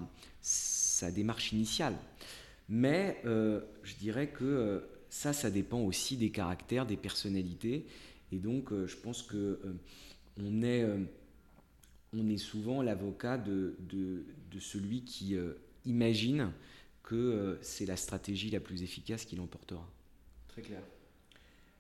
sa, 1.02 1.12
démarche 1.12 1.52
initiale. 1.54 1.96
Mais 2.70 3.22
je 3.24 3.96
dirais 4.00 4.28
que 4.28 4.84
ça, 5.10 5.34
ça 5.34 5.52
dépend 5.52 5.82
aussi 5.82 6.16
des 6.16 6.32
caractères, 6.32 6.86
des 6.86 6.98
personnalités. 6.98 7.86
Et 8.32 8.38
donc, 8.38 8.72
je 8.86 8.96
pense 8.96 9.24
que 9.24 9.60
on, 10.38 10.62
est, 10.62 12.38
souvent 12.38 12.82
l'avocat 12.82 13.38
de, 13.38 13.76
de, 13.80 14.24
de, 14.52 14.60
celui 14.60 15.04
qui 15.04 15.36
imagine 15.86 16.52
que 17.04 17.58
c'est 17.62 17.86
la 17.86 17.98
stratégie 17.98 18.50
la 18.52 18.62
plus 18.62 18.84
efficace 18.84 19.26
qui 19.26 19.36
l'emportera. 19.36 19.86
Très 20.48 20.62
clair. 20.62 20.82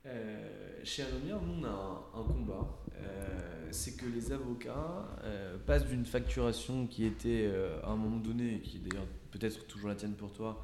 Euh, 0.07 0.79
chez 0.83 1.03
Anomia, 1.03 1.37
on 1.37 1.63
a 1.63 2.09
un, 2.15 2.23
combat. 2.23 2.67
Euh, 2.95 3.67
c'est 3.71 3.95
que 3.95 4.05
les 4.05 4.31
avocats 4.31 5.07
euh, 5.23 5.57
passent 5.65 5.85
d'une 5.85 6.05
facturation 6.05 6.87
qui 6.87 7.05
était 7.05 7.51
à 7.83 7.89
un 7.89 7.95
moment 7.95 8.17
donné, 8.17 8.61
qui 8.61 8.77
est 8.77 8.79
d'ailleurs 8.79 9.07
peut-être 9.31 9.67
toujours 9.67 9.89
la 9.89 9.95
tienne 9.95 10.13
pour 10.13 10.33
toi, 10.33 10.63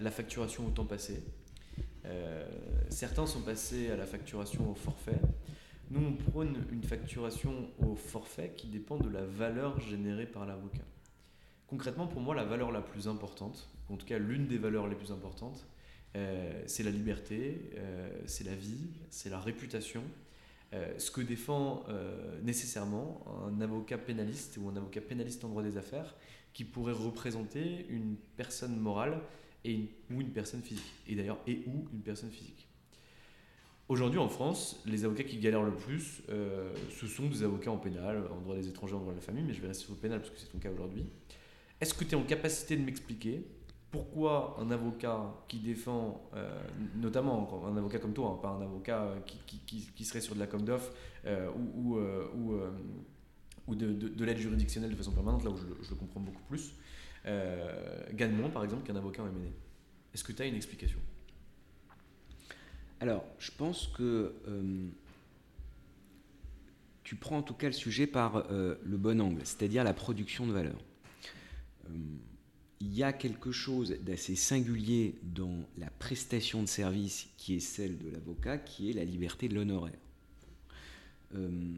la 0.00 0.10
facturation 0.10 0.66
au 0.66 0.70
temps 0.70 0.84
passé. 0.84 1.22
certains 2.88 3.26
sont 3.26 3.42
passés 3.42 3.90
à 3.90 3.96
la 3.96 4.06
facturation 4.06 4.70
au 4.70 4.74
forfait. 4.74 5.20
Nous, 5.90 6.00
on 6.06 6.30
prône 6.30 6.64
une 6.70 6.84
facturation 6.84 7.68
au 7.84 7.96
forfait 7.96 8.52
qui 8.56 8.68
dépend 8.68 8.96
de 8.96 9.08
la 9.08 9.24
valeur 9.24 9.80
générée 9.80 10.26
par 10.26 10.46
l'avocat. 10.46 10.84
Concrètement, 11.66 12.06
pour 12.06 12.20
moi, 12.20 12.34
la 12.34 12.44
valeur 12.44 12.70
la 12.70 12.80
plus 12.80 13.08
importante, 13.08 13.68
en 13.88 13.96
tout 13.96 14.06
cas 14.06 14.18
l'une 14.18 14.46
des 14.46 14.58
valeurs 14.58 14.86
les 14.86 14.94
plus 14.94 15.10
importantes, 15.10 15.66
euh, 16.16 16.62
c'est 16.66 16.82
la 16.82 16.90
liberté, 16.90 17.70
euh, 17.76 18.10
c'est 18.26 18.44
la 18.44 18.54
vie, 18.54 18.88
c'est 19.10 19.30
la 19.30 19.38
réputation. 19.38 20.02
Euh, 20.72 20.92
ce 20.98 21.10
que 21.10 21.20
défend 21.20 21.84
nécessairement 22.42 23.24
un 23.46 23.60
avocat 23.60 23.98
pénaliste 23.98 24.58
ou 24.60 24.68
un 24.68 24.76
avocat 24.76 25.00
pénaliste 25.00 25.44
en 25.44 25.48
droit 25.48 25.62
des 25.62 25.76
affaires 25.76 26.14
qui 26.52 26.64
pourrait 26.64 26.92
représenter 26.92 27.86
une 27.88 28.16
personne 28.36 28.76
morale 28.76 29.20
et 29.64 29.90
ou 30.10 30.20
une 30.20 30.30
personne 30.30 30.62
physique. 30.62 30.92
Et 31.06 31.14
d'ailleurs, 31.14 31.40
et 31.46 31.62
ou 31.66 31.86
une 31.92 32.00
personne 32.00 32.30
physique. 32.30 32.66
Aujourd'hui 33.88 34.20
en 34.20 34.28
France, 34.28 34.80
les 34.86 35.04
avocats 35.04 35.24
qui 35.24 35.38
galèrent 35.38 35.64
le 35.64 35.74
plus, 35.74 36.22
ce 36.28 37.06
sont 37.08 37.26
des 37.26 37.42
avocats 37.42 37.72
en 37.72 37.76
pénal, 37.76 38.22
en 38.30 38.40
droit 38.40 38.54
des 38.54 38.68
étrangers, 38.68 38.94
en 38.94 39.00
droit 39.00 39.12
de 39.12 39.18
la 39.18 39.24
famille, 39.24 39.42
mais 39.42 39.52
je 39.52 39.60
vais 39.60 39.68
rester 39.68 39.86
le 39.88 39.96
pénal 39.96 40.20
parce 40.20 40.30
que 40.30 40.38
c'est 40.38 40.46
ton 40.46 40.58
cas 40.58 40.70
aujourd'hui. 40.70 41.04
Est-ce 41.80 41.94
que 41.94 42.04
tu 42.04 42.12
es 42.12 42.14
en 42.14 42.22
capacité 42.22 42.76
de 42.76 42.82
m'expliquer 42.82 43.44
pourquoi 43.90 44.56
un 44.60 44.70
avocat 44.70 45.34
qui 45.48 45.58
défend, 45.58 46.28
euh, 46.34 46.60
notamment 46.96 47.64
un 47.66 47.76
avocat 47.76 47.98
comme 47.98 48.12
toi, 48.12 48.34
hein, 48.36 48.38
pas 48.40 48.50
un 48.50 48.62
avocat 48.62 49.16
qui, 49.46 50.04
serait 50.04 50.20
sur 50.20 50.34
de 50.34 50.40
la 50.40 50.46
comdoff 50.46 50.92
euh, 51.26 51.50
ou, 51.76 51.96
euh, 51.98 52.70
de, 53.68 54.24
l'aide 54.24 54.38
juridictionnelle 54.38 54.90
de 54.90 54.96
façon 54.96 55.12
permanente, 55.12 55.44
là 55.44 55.50
où 55.50 55.56
je, 55.56 55.90
le 55.90 55.96
comprends 55.96 56.20
beaucoup 56.20 56.42
plus, 56.48 56.74
gagne 57.24 58.32
moins, 58.32 58.50
par 58.50 58.64
exemple, 58.64 58.86
qu'un 58.86 58.96
avocat 58.96 59.22
en 59.22 59.26
M&A. 59.26 59.48
Est-ce 60.14 60.24
que 60.24 60.32
tu 60.32 60.42
as 60.42 60.46
une 60.46 60.56
explication? 60.56 60.98
Alors, 63.00 63.24
je 63.38 63.50
pense 63.50 63.88
que 63.88 64.34
tu 67.02 67.16
prends 67.16 67.38
en 67.38 67.42
tout 67.42 67.54
cas 67.54 67.66
le 67.66 67.72
sujet 67.72 68.06
par 68.06 68.46
le 68.50 68.96
bon 68.96 69.20
angle, 69.20 69.40
c'est-à-dire 69.44 69.82
la 69.82 69.94
production 69.94 70.46
de 70.46 70.52
valeur 70.52 70.76
il 72.80 72.94
y 72.94 73.02
a 73.02 73.12
quelque 73.12 73.52
chose 73.52 73.94
d'assez 74.00 74.34
singulier 74.34 75.14
dans 75.22 75.68
la 75.76 75.90
prestation 75.90 76.62
de 76.62 76.68
service 76.68 77.28
qui 77.36 77.54
est 77.54 77.60
celle 77.60 77.98
de 77.98 78.08
l'avocat, 78.08 78.56
qui 78.56 78.90
est 78.90 78.94
la 78.94 79.04
liberté 79.04 79.48
de 79.48 79.54
l'honoraire. 79.54 79.98
Euh, 81.34 81.76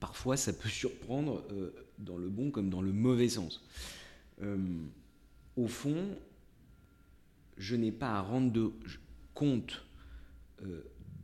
parfois, 0.00 0.36
ça 0.36 0.52
peut 0.52 0.68
surprendre 0.68 1.44
euh, 1.52 1.72
dans 1.98 2.18
le 2.18 2.28
bon 2.28 2.50
comme 2.50 2.70
dans 2.70 2.82
le 2.82 2.92
mauvais 2.92 3.28
sens. 3.28 3.64
Euh, 4.42 4.58
au 5.56 5.68
fond, 5.68 6.08
je 7.56 7.76
n'ai 7.76 7.92
pas 7.92 8.14
à 8.14 8.20
rendre 8.20 8.72
compte 9.34 9.86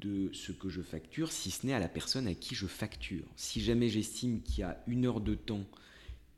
de 0.01 0.31
ce 0.33 0.51
que 0.53 0.69
je 0.69 0.83
facture, 0.83 1.31
si 1.31 1.51
ce 1.51 1.67
n'est 1.67 1.73
à 1.73 1.79
la 1.79 1.89
personne 1.89 2.27
à 2.27 2.35
qui 2.35 2.55
je 2.55 2.67
facture. 2.67 3.25
Si 3.37 3.61
jamais 3.61 3.89
j'estime 3.89 4.43
qu'il 4.43 4.61
y 4.61 4.63
a 4.63 4.83
une 4.87 5.07
heure 5.07 5.21
de 5.21 5.35
temps 5.35 5.65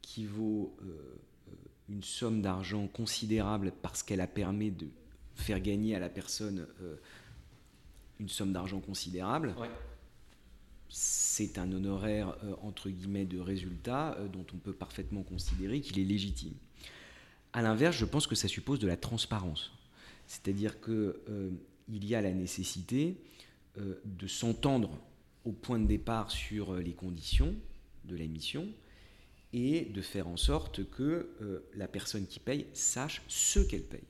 qui 0.03 0.26
vaut 0.26 0.76
une 1.91 2.03
somme 2.03 2.41
d'argent 2.41 2.86
considérable 2.86 3.72
parce 3.82 4.03
qu'elle 4.03 4.20
a 4.20 4.26
permis 4.26 4.70
de 4.70 4.88
faire 5.34 5.61
gagner 5.61 5.97
à 5.97 5.99
la 5.99 6.09
personne 6.09 6.66
euh, 6.82 6.97
une 8.20 8.28
somme 8.28 8.53
d'argent 8.53 8.80
considérable, 8.80 9.55
c'est 10.88 11.59
un 11.59 11.70
honoraire 11.72 12.36
euh, 12.45 12.55
entre 12.62 12.91
guillemets 12.91 13.24
de 13.24 13.38
résultat 13.38 14.16
euh, 14.18 14.28
dont 14.28 14.47
on 14.55 14.59
peut 14.59 14.72
parfaitement 14.72 15.22
considérer 15.22 15.80
qu'il 15.80 15.99
est 15.99 16.05
légitime. 16.05 16.55
A 17.53 17.62
l'inverse, 17.62 17.97
je 17.97 18.05
pense 18.05 18.26
que 18.26 18.36
ça 18.36 18.47
suppose 18.47 18.78
de 18.78 18.86
la 18.86 18.97
transparence, 18.97 19.72
c'est-à-dire 20.28 20.80
que 20.80 21.20
il 21.88 22.05
y 22.05 22.14
a 22.14 22.20
la 22.20 22.30
nécessité 22.30 23.16
de 23.76 24.26
s'entendre 24.28 24.97
au 25.45 25.51
point 25.51 25.80
de 25.80 25.86
départ 25.86 26.30
sur 26.30 26.74
les 26.74 26.93
conditions 26.93 27.57
de 28.05 28.14
la 28.16 28.26
mission, 28.26 28.68
et 29.53 29.82
de 29.82 30.01
faire 30.01 30.28
en 30.28 30.36
sorte 30.36 30.88
que 30.90 31.28
euh, 31.42 31.61
la 31.74 31.88
personne 31.88 32.26
qui 32.26 32.38
paye 32.38 32.66
sache 32.72 33.22
ce 33.28 33.61
qu'elle 33.61 33.82
paye. 33.82 34.01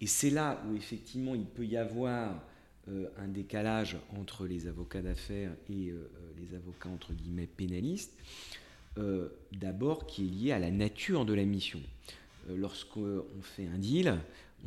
Et 0.00 0.06
c'est 0.06 0.30
là 0.30 0.62
où 0.68 0.76
effectivement 0.76 1.34
il 1.34 1.46
peut 1.46 1.66
y 1.66 1.76
avoir 1.76 2.40
euh, 2.88 3.08
un 3.18 3.28
décalage 3.28 3.96
entre 4.18 4.46
les 4.46 4.66
avocats 4.66 5.02
d'affaires 5.02 5.52
et 5.68 5.90
euh, 5.90 6.08
les 6.38 6.54
avocats 6.56 6.88
entre 6.88 7.12
guillemets 7.12 7.46
pénalistes, 7.46 8.12
d'abord 9.50 10.06
qui 10.06 10.24
est 10.24 10.30
lié 10.30 10.52
à 10.52 10.60
la 10.60 10.70
nature 10.70 11.24
de 11.24 11.34
la 11.34 11.44
mission. 11.44 11.80
Lorsqu'on 12.48 13.24
fait 13.42 13.66
un 13.66 13.76
deal, 13.76 14.16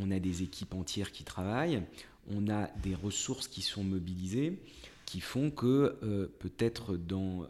on 0.02 0.12
a 0.12 0.20
des 0.20 0.44
équipes 0.44 0.74
entières 0.74 1.14
qui 1.14 1.24
travaillent, 1.24 1.82
on 2.36 2.50
a 2.50 2.68
des 2.84 2.94
ressources 2.94 3.48
qui 3.48 3.62
sont 3.62 3.86
mobilisées, 3.86 4.60
qui 5.06 5.22
font 5.22 5.50
que 5.50 6.30
peut-être 6.40 6.98
dans 6.98 7.48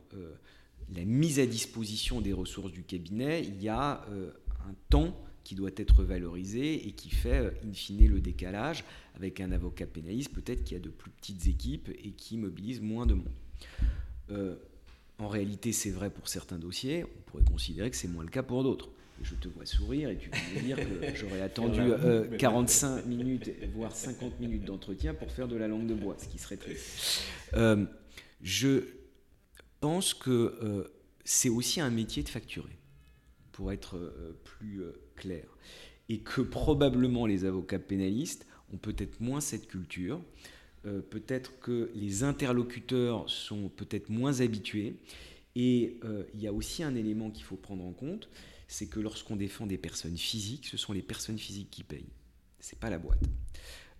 la 0.96 1.04
mise 1.04 1.40
à 1.40 1.46
disposition 1.46 2.22
des 2.22 2.34
ressources 2.34 2.72
du 2.72 2.84
cabinet, 2.84 3.44
il 3.44 3.62
y 3.62 3.70
a 3.70 4.06
euh, 4.10 4.32
un 4.68 4.74
temps 4.90 5.18
qui 5.44 5.56
doit 5.56 5.72
être 5.76 6.04
valorisé 6.04 6.88
et 6.88 6.92
qui 6.92 7.10
fait 7.10 7.40
euh, 7.40 7.52
in 7.66 7.74
fine 7.74 8.08
le 8.08 8.20
décalage 8.20 8.84
avec 9.16 9.42
un 9.42 9.52
avocat 9.52 9.86
pénaliste 9.86 10.34
peut-être 10.34 10.64
qui 10.64 10.76
a 10.76 10.80
de 10.80 10.90
plus 10.90 11.12
petites 11.12 11.48
équipes 11.48 11.90
et 11.90 12.12
qui 12.12 12.38
mobilise 12.38 12.82
moins 12.82 13.06
de 13.06 13.16
monde. 13.16 13.32
Euh, 14.32 14.56
en 15.20 15.28
réalité, 15.28 15.72
c'est 15.72 15.90
vrai 15.90 16.10
pour 16.10 16.28
certains 16.28 16.60
dossiers, 16.60 17.04
on 17.04 17.22
pourrait 17.30 17.44
considérer 17.44 17.90
que 17.90 17.98
c'est 17.98 18.08
moins 18.08 18.24
le 18.24 18.30
cas 18.30 18.44
pour 18.44 18.64
d'autres. 18.64 18.90
Je 19.24 19.34
te 19.34 19.48
vois 19.48 19.66
sourire 19.66 20.10
et 20.10 20.18
tu 20.18 20.30
peux 20.30 20.38
me 20.56 20.62
dire 20.62 20.78
que 20.78 21.16
j'aurais 21.16 21.42
attendu 21.42 21.82
45 22.38 23.08
minutes, 23.08 23.50
voire 23.74 23.96
50 23.96 24.40
minutes 24.40 24.64
d'entretien 24.64 25.16
pour 25.16 25.32
faire 25.32 25.48
de 25.48 25.56
la 25.56 25.68
langue 25.68 25.88
de 25.88 25.96
bois, 25.96 26.16
ce 26.20 26.28
qui 26.28 26.38
serait 26.38 26.58
triste. 26.58 27.24
je, 28.44 28.84
pense 29.80 30.14
que 30.14 30.58
euh, 30.62 30.84
c'est 31.24 31.50
aussi 31.50 31.82
un 31.82 31.90
métier 31.90 32.24
de 32.24 32.30
facturer, 32.30 32.78
pour 33.52 33.72
être 33.72 33.98
euh, 33.98 34.40
plus 34.44 34.82
euh, 34.82 34.94
clair. 35.16 35.46
Et 36.10 36.20
que 36.20 36.42
probablement 36.42 37.26
les 37.26 37.46
avocats 37.46 37.80
pénalistes 37.80 38.46
ont 38.74 38.78
peut-être 38.78 39.20
moins 39.20 39.42
cette 39.42 39.68
culture, 39.68 40.22
peut-être 41.10 41.60
que 41.60 41.92
les 41.96 42.24
interlocuteurs 42.24 43.30
sont 43.30 43.68
peut-être 43.68 44.08
moins 44.08 44.40
habitués. 44.40 44.96
Et 45.56 46.00
il 46.34 46.40
y 46.40 46.48
a 46.48 46.54
aussi 46.54 46.82
un 46.82 46.96
élément 46.96 47.30
qu'il 47.30 47.44
faut 47.44 47.58
prendre 47.58 47.84
en 47.84 47.92
compte, 47.92 48.30
c'est 48.70 48.88
que 48.88 49.02
lorsqu'on 49.02 49.36
défend 49.36 49.68
des 49.68 49.78
personnes 49.78 50.16
physiques, 50.16 50.66
ce 50.68 50.78
sont 50.78 50.94
les 50.94 51.02
personnes 51.02 51.38
physiques 51.38 51.72
qui 51.72 51.84
payent. 51.84 52.14
C'est 52.62 52.80
pas 52.80 52.90
la 52.90 53.00
boîte. 53.00 53.20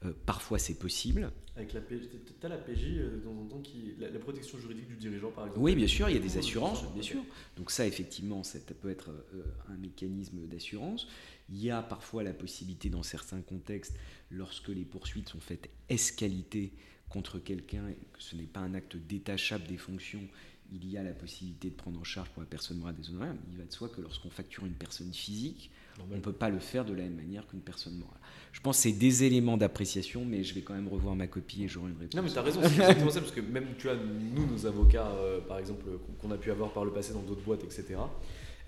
Euh, 0.06 0.14
parfois, 0.26 0.60
c'est 0.60 0.78
possible. 0.78 1.32
Avec 1.56 1.74
la 1.74 1.82
PJ, 1.82 2.08
tu 2.10 2.48
la 2.48 2.58
PJ 2.58 2.98
euh, 2.98 3.20
temps 3.50 3.62
qui. 3.62 3.96
La, 4.00 4.20
protection 4.20 4.60
juridique 4.60 4.88
du 4.88 4.96
dirigeant, 4.96 5.32
par 5.32 5.46
exemple 5.46 5.64
Oui, 5.64 5.76
bien 5.76 5.88
sûr, 5.88 6.08
il 6.10 6.16
y 6.16 6.20
a 6.20 6.22
des 6.22 6.38
assurances, 6.38 6.84
bien 6.94 7.02
sûr. 7.02 7.24
Donc, 7.56 7.72
ça, 7.72 7.88
effectivement, 7.88 8.44
ça 8.44 8.60
peut 8.60 8.92
être 8.92 9.10
euh, 9.10 9.44
un 9.70 9.78
mécanisme 9.78 10.46
d'assurance. 10.46 11.08
Il 11.50 11.58
y 11.64 11.72
a 11.72 11.82
parfois 11.82 12.22
la 12.22 12.34
possibilité, 12.34 12.90
dans 12.90 13.04
certains 13.04 13.42
contextes, 13.42 13.96
lorsque 14.30 14.68
les 14.68 14.86
poursuites 14.86 15.30
sont 15.30 15.40
faites 15.40 15.70
escalité 15.90 16.74
contre 17.10 17.40
quelqu'un 17.40 17.88
et 17.88 17.98
que 18.14 18.22
ce 18.22 18.36
n'est 18.36 18.44
pas 18.44 18.60
un 18.60 18.74
acte 18.76 18.98
détachable 18.98 19.66
des 19.66 19.78
fonctions, 19.78 20.28
il 20.72 20.88
y 20.90 20.98
a 20.98 21.04
la 21.04 21.14
possibilité 21.14 21.70
de 21.70 21.76
prendre 21.76 22.00
en 22.00 22.04
charge 22.04 22.30
pour 22.30 22.42
la 22.42 22.48
personne 22.48 22.78
morale 22.78 22.96
des 22.96 23.10
honoraires. 23.10 23.36
Il 23.50 23.58
va 23.58 23.64
de 23.64 23.72
soi 23.72 23.90
que 23.90 24.02
lorsqu'on 24.02 24.30
facture 24.30 24.66
une 24.66 24.74
personne 24.74 25.14
physique, 25.14 25.72
on 26.00 26.16
ne 26.16 26.22
peut 26.22 26.34
pas 26.34 26.50
le 26.50 26.60
faire 26.60 26.86
de 26.86 26.94
la 26.94 27.04
même 27.04 27.16
manière 27.16 27.48
qu'une 27.48 27.60
personne 27.60 27.96
morale. 27.98 28.20
Je 28.52 28.62
pense 28.62 28.78
que 28.78 28.84
c'est 28.84 28.92
des 28.92 29.24
éléments 29.24 29.58
d'appréciation, 29.58 30.26
mais 30.26 30.44
je 30.44 30.54
vais 30.54 30.62
quand 30.62 30.74
même 30.74 30.88
revoir 30.88 31.16
ma 31.16 31.28
copie 31.28 31.64
et 31.64 31.68
j'aurai 31.68 31.92
une 31.92 31.98
réponse. 31.98 32.16
Non, 32.16 32.24
mais 32.24 32.30
tu 32.30 32.38
as 32.38 32.42
raison, 32.42 32.60
c'est 32.64 32.70
exactement 32.70 33.12
ça, 33.12 33.20
parce 33.20 33.32
que 33.32 33.42
même, 33.42 33.68
tu 33.78 33.90
as, 33.90 33.96
nous, 33.96 34.48
nos 34.48 34.66
avocats, 34.66 35.08
euh, 35.08 35.40
par 35.42 35.60
exemple, 35.60 35.86
qu'on 36.20 36.32
a 36.32 36.38
pu 36.38 36.52
avoir 36.52 36.72
par 36.72 36.86
le 36.86 36.92
passé 36.92 37.14
dans 37.14 37.22
d'autres 37.22 37.44
boîtes, 37.44 37.64
etc., 37.64 37.98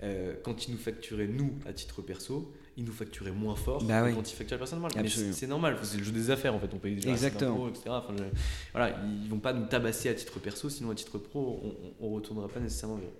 euh, 0.02 0.34
quand 0.42 0.66
ils 0.66 0.72
nous 0.72 0.78
facturaient, 0.78 1.26
nous, 1.26 1.52
à 1.66 1.72
titre 1.72 2.00
perso, 2.00 2.52
ils 2.76 2.84
nous 2.84 2.92
facturaient 2.92 3.32
moins 3.32 3.54
fort 3.54 3.84
bah 3.84 4.10
quand 4.12 4.32
ils 4.32 4.34
facturaient 4.34 4.56
la 4.56 4.58
personne 4.58 4.78
morale. 4.78 5.08
C'est 5.08 5.46
normal, 5.46 5.76
c'est 5.82 5.98
le 5.98 6.04
jeu 6.04 6.12
des 6.12 6.30
affaires, 6.30 6.54
en 6.54 6.58
fait, 6.58 6.72
on 6.72 6.78
paye 6.78 6.94
des 6.94 7.08
Exactement. 7.08 7.68
etc. 7.68 7.82
Enfin, 7.88 8.14
voilà, 8.72 8.96
ils 9.22 9.28
vont 9.28 9.40
pas 9.40 9.52
nous 9.52 9.66
tabasser 9.66 10.08
à 10.08 10.14
titre 10.14 10.38
perso, 10.38 10.70
sinon 10.70 10.90
à 10.90 10.94
titre 10.94 11.18
pro, 11.18 11.62
on 12.00 12.08
ne 12.10 12.14
retournera 12.14 12.48
pas 12.48 12.60
nécessairement 12.60 12.96
bien. 12.96 13.10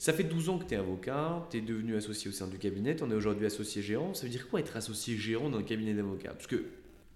Ça 0.00 0.14
fait 0.14 0.24
12 0.24 0.48
ans 0.48 0.56
que 0.56 0.64
tu 0.64 0.72
es 0.72 0.78
avocat, 0.78 1.46
tu 1.50 1.58
es 1.58 1.60
devenu 1.60 1.94
associé 1.94 2.30
au 2.30 2.32
sein 2.32 2.46
du 2.46 2.56
cabinet, 2.56 2.96
on 3.02 3.10
est 3.10 3.14
aujourd'hui 3.14 3.44
associé 3.44 3.82
gérant. 3.82 4.14
Ça 4.14 4.22
veut 4.22 4.30
dire 4.30 4.48
quoi 4.48 4.58
être 4.60 4.74
associé 4.74 5.18
gérant 5.18 5.50
dans 5.50 5.58
un 5.58 5.62
cabinet 5.62 5.92
d'avocat? 5.92 6.30
Parce 6.30 6.46
que 6.46 6.64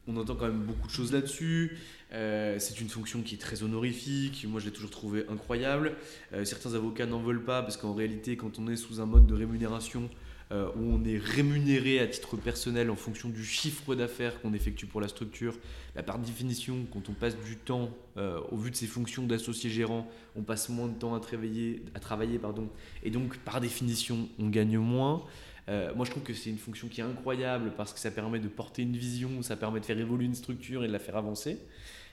on 0.07 0.15
entend 0.19 0.35
quand 0.35 0.49
même 0.49 0.65
beaucoup 0.65 0.87
de 0.87 0.93
choses 0.93 1.11
là-dessus. 1.11 1.79
Euh, 2.13 2.59
c'est 2.59 2.79
une 2.83 2.91
fonction 2.91 3.23
qui 3.23 3.37
est 3.37 3.39
très 3.39 3.63
honorifique. 3.63 4.45
Moi, 4.47 4.61
je 4.61 4.67
l'ai 4.67 4.71
toujours 4.71 4.91
trouvé 4.91 5.25
incroyable. 5.31 5.95
Euh, 6.35 6.45
certains 6.45 6.75
avocats 6.75 7.07
n'en 7.07 7.23
veulent 7.23 7.43
pas 7.47 7.63
parce 7.63 7.79
qu'en 7.79 7.95
réalité, 7.95 8.37
quand 8.37 8.59
on 8.59 8.69
est 8.69 8.77
sous 8.77 9.01
un 9.01 9.07
mode 9.07 9.25
de 9.25 9.33
rémunération 9.33 10.11
euh, 10.55 10.69
où 10.77 10.95
on 10.95 11.05
est 11.05 11.19
rémunéré 11.19 11.99
à 11.99 12.07
titre 12.07 12.37
personnel 12.37 12.89
en 12.89 12.95
fonction 12.95 13.29
du 13.29 13.45
chiffre 13.45 13.97
d'affaires 13.97 14.41
qu'on 14.41 14.55
effectue 14.55 14.87
pour 14.87 15.01
la 15.01 15.09
structure, 15.09 15.59
par 16.07 16.21
définition, 16.21 16.87
quand 16.93 17.09
on 17.09 17.13
passe 17.13 17.37
du 17.45 17.57
temps, 17.57 17.91
euh, 18.19 18.39
au 18.53 18.57
vu 18.57 18.71
de 18.71 18.77
ses 18.77 18.87
fonctions 18.87 19.25
d'associé 19.25 19.69
gérant, 19.69 20.09
on 20.37 20.43
passe 20.43 20.69
moins 20.69 20.87
de 20.87 20.95
temps 20.95 21.13
à 21.13 21.19
travailler, 21.19 21.83
à 21.97 21.99
travailler 21.99 22.39
pardon, 22.39 22.69
et 23.03 23.11
donc 23.11 23.37
par 23.39 23.61
définition, 23.61 24.29
on 24.39 24.49
gagne 24.49 24.79
moins. 24.79 25.25
Euh, 25.69 25.93
moi, 25.97 26.05
je 26.05 26.13
trouve 26.13 26.23
que 26.23 26.35
c'est 26.35 26.51
une 26.51 26.59
fonction 26.59 26.87
qui 26.87 27.01
est 27.01 27.05
incroyable 27.05 27.73
parce 27.77 27.93
que 27.93 27.99
ça 27.99 28.13
permet 28.13 28.39
de 28.39 28.49
porter 28.49 28.83
une 28.83 28.97
vision, 28.97 29.43
ça 29.43 29.57
permet 29.57 29.81
de 29.81 29.85
faire 29.85 29.99
évoluer 29.99 30.27
une 30.27 30.37
structure 30.37 30.85
et 30.85 30.87
de 30.87 30.93
la 30.93 31.01
faire 31.01 31.17
avancer. 31.17 31.59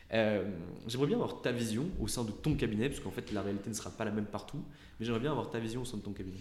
j'aimerais 0.09 1.07
bien 1.07 1.17
avoir 1.17 1.41
ta 1.43 1.51
vision 1.51 1.85
au 1.99 2.07
sein 2.07 2.23
de 2.23 2.31
ton 2.31 2.55
cabinet, 2.55 2.89
parce 2.89 3.01
qu'en 3.01 3.11
fait 3.11 3.31
la 3.33 3.43
réalité 3.43 3.69
ne 3.69 3.75
sera 3.75 3.91
pas 3.91 4.05
la 4.05 4.11
même 4.11 4.25
partout, 4.25 4.63
mais 4.99 5.05
j'aimerais 5.05 5.21
bien 5.21 5.31
avoir 5.31 5.51
ta 5.51 5.59
vision 5.59 5.83
au 5.83 5.85
sein 5.85 5.97
de 5.97 6.01
ton 6.01 6.13
cabinet. 6.13 6.39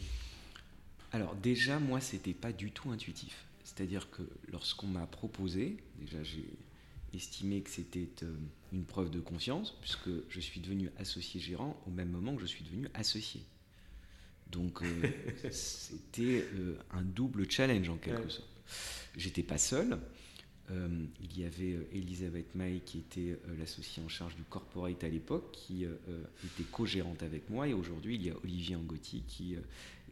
Alors 1.12 1.34
déjà, 1.34 1.78
moi, 1.78 2.00
c'était 2.00 2.34
pas 2.34 2.52
du 2.52 2.70
tout 2.70 2.90
intuitif. 2.90 3.44
C'est-à-dire 3.64 4.10
que 4.10 4.22
lorsqu'on 4.50 4.86
m'a 4.86 5.06
proposé, 5.06 5.76
déjà 5.98 6.22
j'ai 6.22 6.44
estimé 7.14 7.60
que 7.62 7.70
c'était 7.70 8.08
euh, 8.22 8.34
une 8.72 8.84
preuve 8.84 9.10
de 9.10 9.20
confiance, 9.20 9.76
puisque 9.80 10.10
je 10.28 10.40
suis 10.40 10.60
devenu 10.60 10.90
associé 10.98 11.40
gérant 11.40 11.80
au 11.86 11.90
même 11.90 12.10
moment 12.10 12.34
que 12.34 12.42
je 12.42 12.46
suis 12.46 12.64
devenu 12.64 12.88
associé. 12.94 13.42
Donc 14.50 14.82
euh, 14.82 15.10
c'était 15.50 16.44
euh, 16.54 16.78
un 16.92 17.02
double 17.02 17.50
challenge 17.50 17.88
en 17.88 17.96
quelque 17.96 18.28
sorte. 18.28 18.48
J'étais 19.16 19.42
pas 19.42 19.58
seul. 19.58 19.98
Il 20.70 21.38
y 21.38 21.44
avait 21.44 21.78
Elisabeth 21.92 22.54
May 22.54 22.80
qui 22.84 22.98
était 22.98 23.38
l'associée 23.58 24.02
en 24.04 24.08
charge 24.08 24.36
du 24.36 24.44
corporate 24.44 25.02
à 25.02 25.08
l'époque, 25.08 25.50
qui 25.52 25.84
était 25.84 26.70
co-gérante 26.70 27.22
avec 27.22 27.50
moi, 27.50 27.66
et 27.66 27.72
aujourd'hui 27.72 28.14
il 28.14 28.26
y 28.26 28.30
a 28.30 28.34
Olivier 28.44 28.76
Angotti 28.76 29.22
qui 29.26 29.56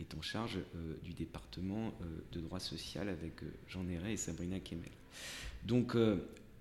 est 0.01 0.15
en 0.15 0.23
charge 0.23 0.59
euh, 0.75 0.95
du 1.03 1.13
département 1.13 1.89
euh, 2.01 2.05
de 2.33 2.41
droit 2.41 2.61
social 2.61 3.09
avec 3.09 3.43
euh, 3.43 3.47
Jean 3.69 3.85
Néret 3.85 4.13
et 4.13 4.17
Sabrina 4.17 4.61
Kemel. 4.61 4.91
Donc 5.65 5.97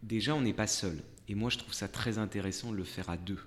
déjà, 0.02 0.34
on 0.34 0.42
n'est 0.42 0.54
pas 0.54 0.66
seul. 0.66 0.98
Et 1.28 1.36
moi, 1.36 1.52
je 1.52 1.60
trouve 1.60 1.74
ça 1.74 1.88
très 1.88 2.18
intéressant 2.18 2.72
de 2.72 2.78
le 2.78 2.84
faire 2.84 3.10
à 3.10 3.18
deux. 3.18 3.40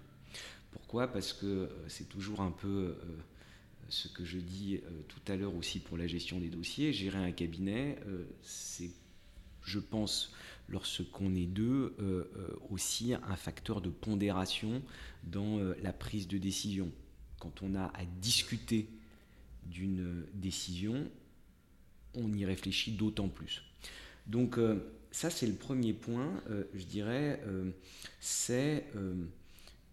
Pourquoi? 0.71 1.09
Parce 1.09 1.33
que 1.33 1.69
c'est 1.89 2.09
toujours 2.09 2.41
un 2.41 2.53
peu 2.53 2.95
ce 3.89 4.07
que 4.07 4.25
je 4.25 4.39
dis 4.39 4.81
tout 5.09 5.33
à 5.33 5.35
l'heure 5.35 5.55
aussi 5.57 5.81
pour 5.81 5.99
la 5.99 6.07
gestion 6.07 6.39
des 6.39 6.49
dossiers, 6.49 6.93
gérer 6.93 7.19
un 7.19 7.33
cabinet, 7.33 7.99
c'est, 8.43 8.91
je 9.63 9.79
pense, 9.79 10.33
lorsqu'on 10.69 11.35
est 11.35 11.47
deux, 11.47 11.97
aussi 12.71 13.15
un 13.15 13.37
facteur 13.37 13.81
de 13.81 13.91
pondération 13.91 14.83
dans 15.25 15.59
la 15.83 15.93
prise 15.93 16.29
de 16.29 16.39
décision. 16.39 16.91
Quand 17.39 17.63
on 17.63 17.75
a 17.75 17.87
à 17.87 18.05
discuter 18.21 18.89
d'une 19.67 20.25
décision, 20.35 21.11
on 22.15 22.33
y 22.33 22.45
réfléchit 22.45 22.93
d'autant 22.93 23.29
plus. 23.29 23.63
Donc 24.27 24.59
ça, 25.11 25.31
c'est 25.31 25.47
le 25.47 25.55
premier 25.55 25.93
point, 25.93 26.43
je 26.75 26.85
dirais, 26.85 27.43
c'est 28.21 28.87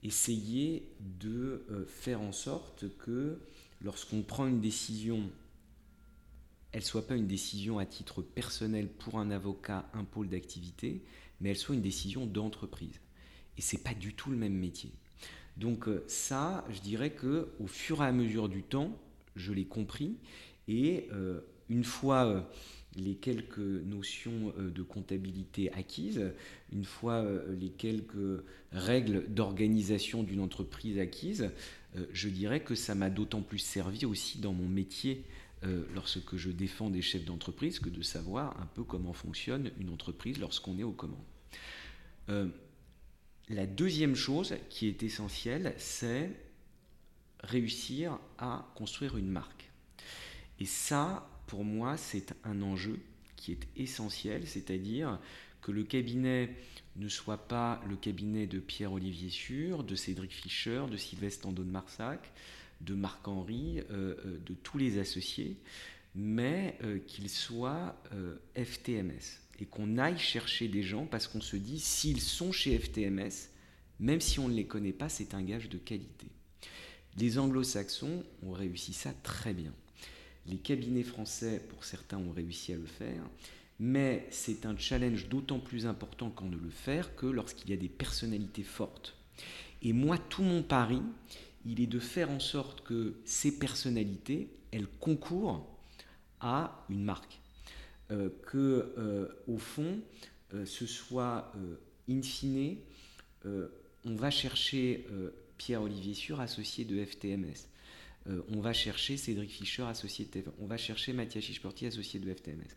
essayer 0.03 0.87
de 1.19 1.65
euh, 1.69 1.85
faire 1.85 2.21
en 2.21 2.31
sorte 2.31 2.85
que 2.99 3.39
lorsqu'on 3.81 4.21
prend 4.21 4.47
une 4.47 4.61
décision, 4.61 5.29
elle 6.77 6.83
soit 6.83 7.07
pas 7.07 7.15
une 7.15 7.25
décision 7.25 7.79
à 7.79 7.87
titre 7.87 8.21
personnel 8.21 8.87
pour 8.87 9.17
un 9.17 9.31
avocat, 9.31 9.89
un 9.95 10.03
pôle 10.03 10.29
d'activité, 10.29 11.01
mais 11.41 11.49
elle 11.49 11.57
soit 11.57 11.73
une 11.73 11.81
décision 11.81 12.27
d'entreprise. 12.27 13.01
Et 13.57 13.61
ce 13.61 13.75
n'est 13.75 13.81
pas 13.81 13.95
du 13.95 14.13
tout 14.13 14.29
le 14.29 14.37
même 14.37 14.53
métier. 14.53 14.91
Donc 15.57 15.87
euh, 15.87 16.03
ça, 16.07 16.63
je 16.69 16.79
dirais 16.81 17.09
que 17.09 17.49
au 17.59 17.65
fur 17.65 18.03
et 18.03 18.05
à 18.05 18.11
mesure 18.11 18.47
du 18.47 18.61
temps, 18.61 18.95
je 19.35 19.53
l'ai 19.53 19.65
compris. 19.65 20.17
Et 20.67 21.07
euh, 21.13 21.39
une 21.67 21.83
fois 21.83 22.47
les 22.97 23.15
quelques 23.15 23.57
notions 23.57 24.53
euh, 24.57 24.69
de 24.69 24.81
comptabilité 24.81 25.71
acquises, 25.73 26.31
une 26.71 26.83
fois 26.83 27.13
euh, 27.13 27.55
les 27.59 27.69
quelques 27.69 28.43
règles 28.71 29.25
d'organisation 29.29 30.23
d'une 30.23 30.41
entreprise 30.41 30.99
acquises, 30.99 31.49
euh, 31.95 32.05
je 32.11 32.29
dirais 32.29 32.59
que 32.59 32.75
ça 32.75 32.95
m'a 32.95 33.09
d'autant 33.09 33.41
plus 33.41 33.59
servi 33.59 34.05
aussi 34.05 34.39
dans 34.39 34.53
mon 34.53 34.67
métier 34.67 35.23
lorsque 35.63 36.35
je 36.35 36.49
défends 36.49 36.89
des 36.89 37.01
chefs 37.01 37.25
d'entreprise 37.25 37.79
que 37.79 37.89
de 37.89 38.01
savoir 38.01 38.59
un 38.61 38.65
peu 38.67 38.83
comment 38.83 39.13
fonctionne 39.13 39.71
une 39.79 39.89
entreprise 39.89 40.39
lorsqu'on 40.39 40.77
est 40.77 40.83
aux 40.83 40.91
commandes. 40.91 42.51
la 43.49 43.65
deuxième 43.65 44.15
chose 44.15 44.55
qui 44.69 44.87
est 44.87 45.03
essentielle, 45.03 45.73
c'est 45.77 46.29
réussir 47.43 48.19
à 48.37 48.71
construire 48.75 49.17
une 49.17 49.29
marque. 49.29 49.69
Et 50.59 50.65
ça, 50.65 51.29
pour 51.47 51.63
moi, 51.63 51.97
c'est 51.97 52.33
un 52.43 52.61
enjeu 52.61 52.99
qui 53.35 53.51
est 53.51 53.67
essentiel, 53.75 54.47
c'est-à-dire 54.47 55.19
que 55.61 55.71
le 55.71 55.83
cabinet 55.83 56.55
ne 56.95 57.07
soit 57.07 57.47
pas 57.47 57.81
le 57.87 57.95
cabinet 57.95 58.47
de 58.47 58.59
Pierre-Olivier 58.59 59.29
Sûr, 59.29 59.83
de 59.83 59.95
Cédric 59.95 60.31
Fischer, 60.31 60.85
de 60.89 60.97
Sylvestre 60.97 61.43
Tando 61.43 61.63
de 61.63 61.69
Marsac, 61.69 62.31
de 62.81 62.93
Marc-Henri, 62.93 63.79
euh, 63.79 64.15
euh, 64.25 64.39
de 64.45 64.53
tous 64.53 64.77
les 64.77 64.99
associés, 64.99 65.57
mais 66.15 66.77
euh, 66.83 66.99
qu'il 66.99 67.29
soit 67.29 67.95
FTMS 68.55 69.41
et 69.59 69.65
qu'on 69.65 69.97
aille 69.97 70.17
chercher 70.17 70.67
des 70.67 70.83
gens 70.83 71.05
parce 71.05 71.27
qu'on 71.27 71.41
se 71.41 71.55
dit 71.55 71.79
s'ils 71.79 72.21
sont 72.21 72.51
chez 72.51 72.77
FTMS, 72.77 73.49
même 73.99 74.21
si 74.21 74.39
on 74.39 74.47
ne 74.47 74.53
les 74.53 74.65
connaît 74.65 74.93
pas, 74.93 75.09
c'est 75.09 75.33
un 75.33 75.41
gage 75.41 75.69
de 75.69 75.77
qualité. 75.77 76.27
Les 77.17 77.39
anglo-saxons 77.39 78.23
ont 78.43 78.51
réussi 78.51 78.93
ça 78.93 79.11
très 79.23 79.53
bien. 79.53 79.73
Les 80.45 80.57
cabinets 80.57 81.03
français, 81.03 81.61
pour 81.69 81.83
certains, 81.83 82.17
ont 82.17 82.31
réussi 82.31 82.73
à 82.73 82.77
le 82.77 82.85
faire, 82.85 83.23
mais 83.79 84.27
c'est 84.29 84.65
un 84.65 84.77
challenge 84.77 85.27
d'autant 85.27 85.59
plus 85.59 85.85
important 85.85 86.29
qu'on 86.29 86.49
ne 86.49 86.57
le 86.57 86.69
faire 86.69 87.15
que 87.15 87.25
lorsqu'il 87.25 87.69
y 87.69 87.73
a 87.73 87.77
des 87.77 87.89
personnalités 87.89 88.63
fortes. 88.63 89.15
Et 89.81 89.93
moi, 89.93 90.17
tout 90.17 90.43
mon 90.43 90.63
pari, 90.63 91.01
il 91.67 91.81
est 91.81 91.87
de 91.87 91.99
faire 91.99 92.31
en 92.31 92.39
sorte 92.39 92.81
que 92.81 93.15
ces 93.25 93.59
personnalités, 93.59 94.49
elles 94.71 94.87
concourent 94.87 95.67
à 96.39 96.85
une 96.89 97.03
marque. 97.03 97.39
Euh, 98.09 98.29
que, 98.45 98.93
euh, 98.97 99.27
au 99.47 99.57
fond, 99.57 99.99
euh, 100.53 100.65
ce 100.65 100.85
soit 100.85 101.51
in 102.09 102.21
fine, 102.21 102.77
on 103.45 104.15
va 104.15 104.29
chercher 104.29 105.05
Pierre-Olivier 105.57 106.13
Sûr, 106.13 106.41
associé 106.41 106.83
de 106.83 107.03
FTMS. 107.03 107.69
On 108.49 108.59
va 108.59 108.73
chercher 108.73 109.15
Cédric 109.15 109.49
Fischer, 109.49 109.83
associé 109.83 110.25
de 110.25 110.31
TF1. 110.31 110.51
On 110.59 110.65
va 110.65 110.75
chercher 110.75 111.13
Mathias 111.13 111.45
Chichporti, 111.45 111.85
associé 111.85 112.19
de 112.19 112.33
FTMS. 112.33 112.67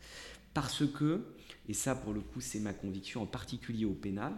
Parce 0.54 0.86
que, 0.86 1.24
et 1.68 1.74
ça 1.74 1.96
pour 1.96 2.12
le 2.12 2.20
coup 2.20 2.40
c'est 2.40 2.60
ma 2.60 2.72
conviction, 2.72 3.22
en 3.22 3.26
particulier 3.26 3.84
au 3.84 3.94
pénal, 3.94 4.32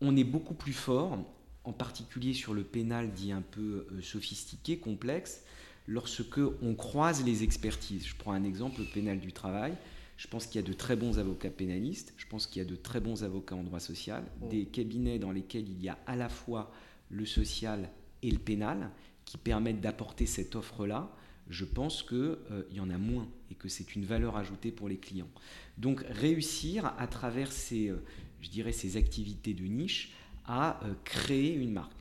on 0.00 0.16
est 0.16 0.24
beaucoup 0.24 0.54
plus 0.54 0.72
fort, 0.72 1.18
en 1.64 1.72
particulier 1.72 2.34
sur 2.34 2.54
le 2.54 2.62
pénal 2.62 3.12
dit 3.12 3.32
un 3.32 3.42
peu 3.42 3.86
euh, 3.90 4.02
sophistiqué, 4.02 4.78
complexe, 4.78 5.42
lorsque 5.86 6.40
on 6.62 6.74
croise 6.74 7.24
les 7.24 7.42
expertises. 7.42 8.06
Je 8.06 8.16
prends 8.16 8.32
un 8.32 8.44
exemple, 8.44 8.80
le 8.80 8.86
pénal 8.86 9.18
du 9.18 9.32
travail. 9.32 9.76
Je 10.16 10.28
pense 10.28 10.46
qu'il 10.46 10.60
y 10.60 10.64
a 10.64 10.66
de 10.66 10.72
très 10.72 10.94
bons 10.94 11.18
avocats 11.18 11.50
pénalistes, 11.50 12.14
je 12.16 12.26
pense 12.26 12.46
qu'il 12.46 12.62
y 12.62 12.64
a 12.64 12.68
de 12.68 12.76
très 12.76 13.00
bons 13.00 13.24
avocats 13.24 13.56
en 13.56 13.64
droit 13.64 13.80
social, 13.80 14.22
mmh. 14.22 14.48
des 14.48 14.64
cabinets 14.66 15.18
dans 15.18 15.32
lesquels 15.32 15.68
il 15.68 15.82
y 15.82 15.88
a 15.88 15.98
à 16.06 16.14
la 16.14 16.28
fois 16.28 16.72
le 17.10 17.26
social 17.26 17.90
et 18.22 18.30
le 18.30 18.38
pénal, 18.38 18.90
qui 19.24 19.38
permettent 19.38 19.80
d'apporter 19.80 20.26
cette 20.26 20.54
offre-là, 20.54 21.10
je 21.48 21.64
pense 21.64 22.02
qu'il 22.02 22.16
euh, 22.16 22.62
y 22.70 22.80
en 22.80 22.90
a 22.90 22.98
moins 22.98 23.28
et 23.50 23.54
que 23.54 23.68
c'est 23.68 23.94
une 23.96 24.04
valeur 24.04 24.36
ajoutée 24.36 24.70
pour 24.70 24.88
les 24.88 24.96
clients. 24.96 25.28
Donc 25.78 26.04
réussir 26.08 26.94
à 26.98 27.06
travers 27.06 27.52
ces, 27.52 27.88
euh, 27.88 28.02
je 28.40 28.50
dirais, 28.50 28.72
ces 28.72 28.96
activités 28.96 29.54
de 29.54 29.64
niche 29.64 30.12
à 30.46 30.80
euh, 30.84 30.92
créer 31.04 31.54
une 31.54 31.72
marque. 31.72 31.92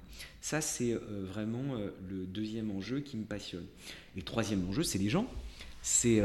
Ça, 0.42 0.60
c'est 0.60 0.94
vraiment 0.94 1.76
le 2.10 2.26
deuxième 2.26 2.70
enjeu 2.72 3.00
qui 3.00 3.16
me 3.16 3.24
passionne. 3.24 3.66
Et 4.16 4.20
le 4.20 4.26
troisième 4.26 4.68
enjeu, 4.68 4.84
c'est 4.84 5.00
les 5.00 5.10
gens. 5.10 5.26
C'est 5.82 6.22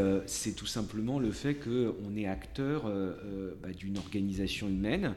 tout 0.57 0.66
simplement 0.66 1.21
le 1.21 1.31
fait 1.31 1.55
qu'on 1.55 2.16
est 2.16 2.27
acteur 2.27 2.93
bah, 3.62 3.69
d'une 3.71 3.97
organisation 3.97 4.69
humaine, 4.69 5.14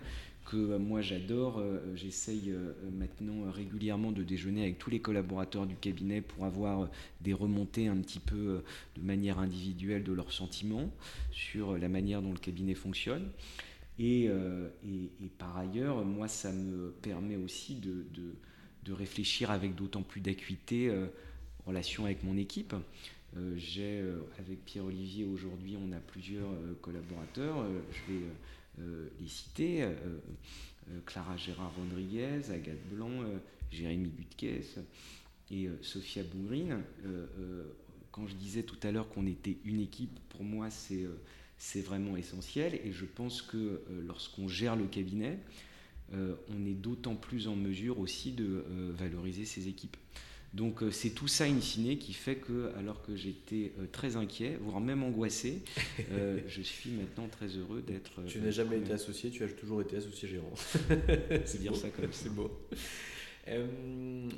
que 0.52 0.58
euh, 0.58 0.80
moi 0.80 1.02
j'adore. 1.02 1.60
Euh, 1.60 1.80
j'essaye 1.96 2.52
euh, 2.52 2.74
maintenant 2.92 3.50
régulièrement 3.52 4.12
de 4.12 4.24
déjeuner 4.24 4.64
avec 4.64 4.78
tous 4.78 4.90
les 4.90 5.00
collaborateurs 5.00 5.66
du 5.66 5.76
cabinet 5.76 6.22
pour 6.22 6.46
avoir 6.46 6.90
des 7.22 7.34
remontées 7.34 7.88
un 7.88 7.98
petit 7.98 8.20
peu 8.20 8.64
de 8.98 9.02
manière 9.02 9.40
individuelle 9.40 10.04
de 10.04 10.12
leurs 10.12 10.32
sentiments 10.32 10.92
sur 11.32 11.78
la 11.78 11.90
manière 11.90 12.22
dont 12.22 12.32
le 12.32 12.40
cabinet 12.40 12.76
fonctionne. 12.76 13.30
Et, 14.04 14.26
et, 14.26 15.30
par 15.38 15.56
ailleurs, 15.58 16.04
moi, 16.04 16.28
ça 16.28 16.52
me 16.52 16.90
permet 17.04 17.36
aussi 17.36 17.76
de, 17.76 18.94
réfléchir 18.94 19.52
avec 19.52 19.76
d'autant 19.76 20.02
plus 20.02 20.22
d'acuité 20.22 20.90
en 20.92 21.68
relation 21.68 22.06
avec 22.06 22.24
mon 22.24 22.36
équipe. 22.36 22.74
J'ai, 23.56 24.04
avec 24.40 24.66
Pierre-Olivier, 24.66 25.26
aujourd'hui, 25.26 25.78
on 25.78 25.92
a 25.92 26.00
plusieurs 26.00 26.50
collaborateurs. 26.82 27.64
je 27.92 28.14
vais 28.14 28.22
euh, 28.80 29.10
les 29.20 29.28
citer, 29.28 29.84
euh, 29.84 29.94
euh, 30.90 31.00
Clara 31.06 31.36
Gérard 31.36 31.74
Rodriguez, 31.76 32.52
Agathe 32.52 32.88
Blanc, 32.90 33.10
Jérémy 33.70 34.10
Butkes 34.10 34.80
et 35.52 35.70
Sophia 35.82 36.24
Boungrine. 36.24 36.82
quand 38.12 38.28
je 38.28 38.36
disais 38.36 38.64
tout 38.64 38.80
à 38.84 38.92
l'heure 38.92 39.10
qu'on 39.10 39.28
était 39.28 39.58
une 39.66 39.80
équipe, 39.80 40.20
pour 40.30 40.44
moi 40.44 40.70
c'est 40.70 41.06
c'est 41.64 41.82
vraiment 41.82 42.18
essentiel 42.18 42.80
et 42.84 42.92
je 42.92 43.06
pense 43.06 43.42
que 43.42 43.82
lorsqu'on 44.08 44.48
gère 44.48 44.76
le 44.76 44.86
cabinet, 44.86 45.38
on 46.12 46.66
est 46.66 46.74
d'autant 46.74 47.16
plus 47.16 47.48
en 47.48 47.56
mesure 47.56 48.00
aussi 48.00 48.32
de 48.32 48.66
valoriser 48.98 49.46
ses 49.46 49.68
équipes. 49.68 49.96
Donc 50.54 50.84
euh, 50.84 50.92
c'est 50.92 51.12
tout 51.12 51.30
ça 51.30 51.46
in 51.46 51.62
fine 51.62 51.98
qui 51.98 52.12
fait 52.12 52.36
que, 52.36 52.72
alors 52.78 53.02
que 53.04 53.16
j'étais 53.16 53.72
euh, 53.80 53.86
très 53.90 54.18
inquiet, 54.18 54.58
voire 54.62 54.82
même 54.82 55.02
angoissé, 55.02 55.62
euh, 56.12 56.40
je 56.48 56.62
suis 56.62 56.90
maintenant 56.90 57.30
très 57.30 57.48
heureux 57.48 57.82
d'être. 57.82 58.26
tu 58.28 58.40
n'as 58.40 58.52
jamais 58.52 58.78
été 58.78 58.92
associé, 58.92 59.30
tu 59.30 59.44
as 59.46 59.48
toujours 59.48 59.82
été 59.82 59.96
associé 59.98 60.28
gérant. 60.28 60.54
c'est 61.46 61.60
dire 61.60 61.76
ça 61.76 61.90
comme 61.90 62.08
C'est 62.12 62.34
beau. 62.34 62.52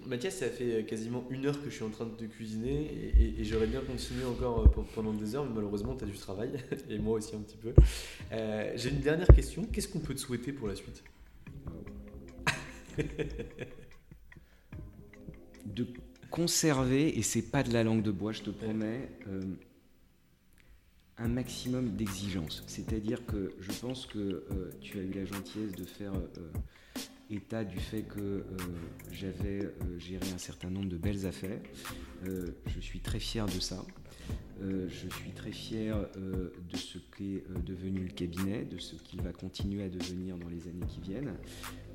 Mathias, 0.06 0.38
ça 0.38 0.50
fait 0.50 0.86
quasiment 0.86 1.26
une 1.30 1.46
heure 1.46 1.62
que 1.62 1.70
je 1.70 1.76
suis 1.76 1.84
en 1.84 1.90
train 1.90 2.06
de 2.06 2.26
cuisiner 2.26 3.14
et, 3.38 3.44
j'aurais 3.44 3.68
bien 3.68 3.82
continué 3.82 4.24
encore 4.26 4.72
pendant 4.96 5.14
des 5.14 5.36
heures, 5.36 5.46
mais 5.46 5.56
malheureusement, 5.56 5.96
tu 5.96 6.06
as 6.06 6.08
du 6.08 6.18
travail 6.18 6.52
et 6.90 6.98
moi 7.00 7.18
aussi 7.18 7.36
un 7.36 7.40
petit 7.40 7.58
peu. 7.58 7.74
J'ai 8.76 8.90
une 8.90 9.02
dernière 9.02 9.28
question. 9.28 9.66
Qu'est-ce 9.66 9.88
qu'on 9.88 10.00
peut 10.00 10.14
te 10.16 10.20
souhaiter 10.20 10.54
pour 10.54 10.68
la 10.68 10.76
suite? 10.76 11.04
De 15.66 15.88
conserver, 16.34 17.16
et 17.18 17.22
c'est 17.22 17.44
pas 17.44 17.62
de 17.62 17.72
la 17.72 17.84
langue 17.84 18.02
de 18.02 18.10
bois, 18.10 18.32
je 18.32 18.42
te 18.42 18.50
promets, 18.50 19.08
euh, 19.28 19.42
un 21.20 21.28
maximum 21.28 21.92
d'exigence. 21.96 22.64
C'est-à-dire 22.66 23.24
que 23.28 23.54
je 23.60 23.72
pense 23.72 24.08
que 24.08 24.18
euh, 24.18 24.72
tu 24.82 24.98
as 24.98 25.04
eu 25.04 25.12
la 25.12 25.26
gentillesse 25.26 25.74
de 25.74 25.86
faire 25.86 26.14
euh, 26.16 26.50
état 27.34 27.64
du 27.64 27.78
fait 27.78 28.04
que 28.04 28.46
j'avais 29.12 29.70
géré 29.98 30.26
un 30.34 30.38
certain 30.38 30.70
nombre 30.70 30.90
de 30.90 30.98
belles 30.98 31.26
affaires. 31.26 31.60
je 32.26 32.80
suis 32.80 33.00
très 33.00 33.20
fier 33.20 33.46
de 33.46 33.60
ça. 33.60 33.84
je 34.62 35.08
suis 35.10 35.32
très 35.32 35.52
fier 35.52 35.98
de 36.16 36.78
ce 36.78 36.98
qu'est 37.18 37.44
devenu 37.66 38.02
le 38.04 38.12
cabinet, 38.14 38.66
de 38.66 38.78
ce 38.78 38.96
qu'il 38.96 39.22
va 39.22 39.32
continuer 39.32 39.84
à 39.84 39.90
devenir 39.90 40.38
dans 40.38 40.50
les 40.50 40.68
années 40.68 40.86
qui 40.88 41.02
viennent. 41.02 41.34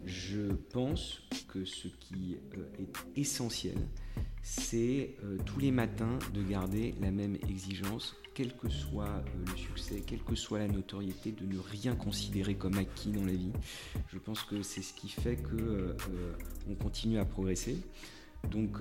Je 0.04 0.52
pense 0.72 1.22
que 1.48 1.64
ce 1.64 1.88
qui 1.88 2.34
est 2.34 3.20
essentiel, 3.20 3.76
c'est 4.42 5.14
tous 5.46 5.60
les 5.60 5.70
matins 5.70 6.18
de 6.34 6.42
garder 6.42 6.94
la 7.00 7.10
même 7.10 7.36
exigence, 7.48 8.16
quel 8.38 8.52
que 8.52 8.68
soit 8.68 9.24
le 9.48 9.56
succès, 9.56 10.00
quelle 10.06 10.22
que 10.22 10.36
soit 10.36 10.60
la 10.60 10.68
notoriété, 10.68 11.32
de 11.32 11.44
ne 11.44 11.58
rien 11.58 11.96
considérer 11.96 12.54
comme 12.54 12.78
acquis 12.78 13.10
dans 13.10 13.24
la 13.24 13.32
vie. 13.32 13.50
Je 14.12 14.18
pense 14.18 14.44
que 14.44 14.62
c'est 14.62 14.80
ce 14.80 14.92
qui 14.92 15.08
fait 15.08 15.34
que 15.34 15.96
on 16.70 16.76
continue 16.76 17.18
à 17.18 17.24
progresser. 17.24 17.78
Donc 18.48 18.78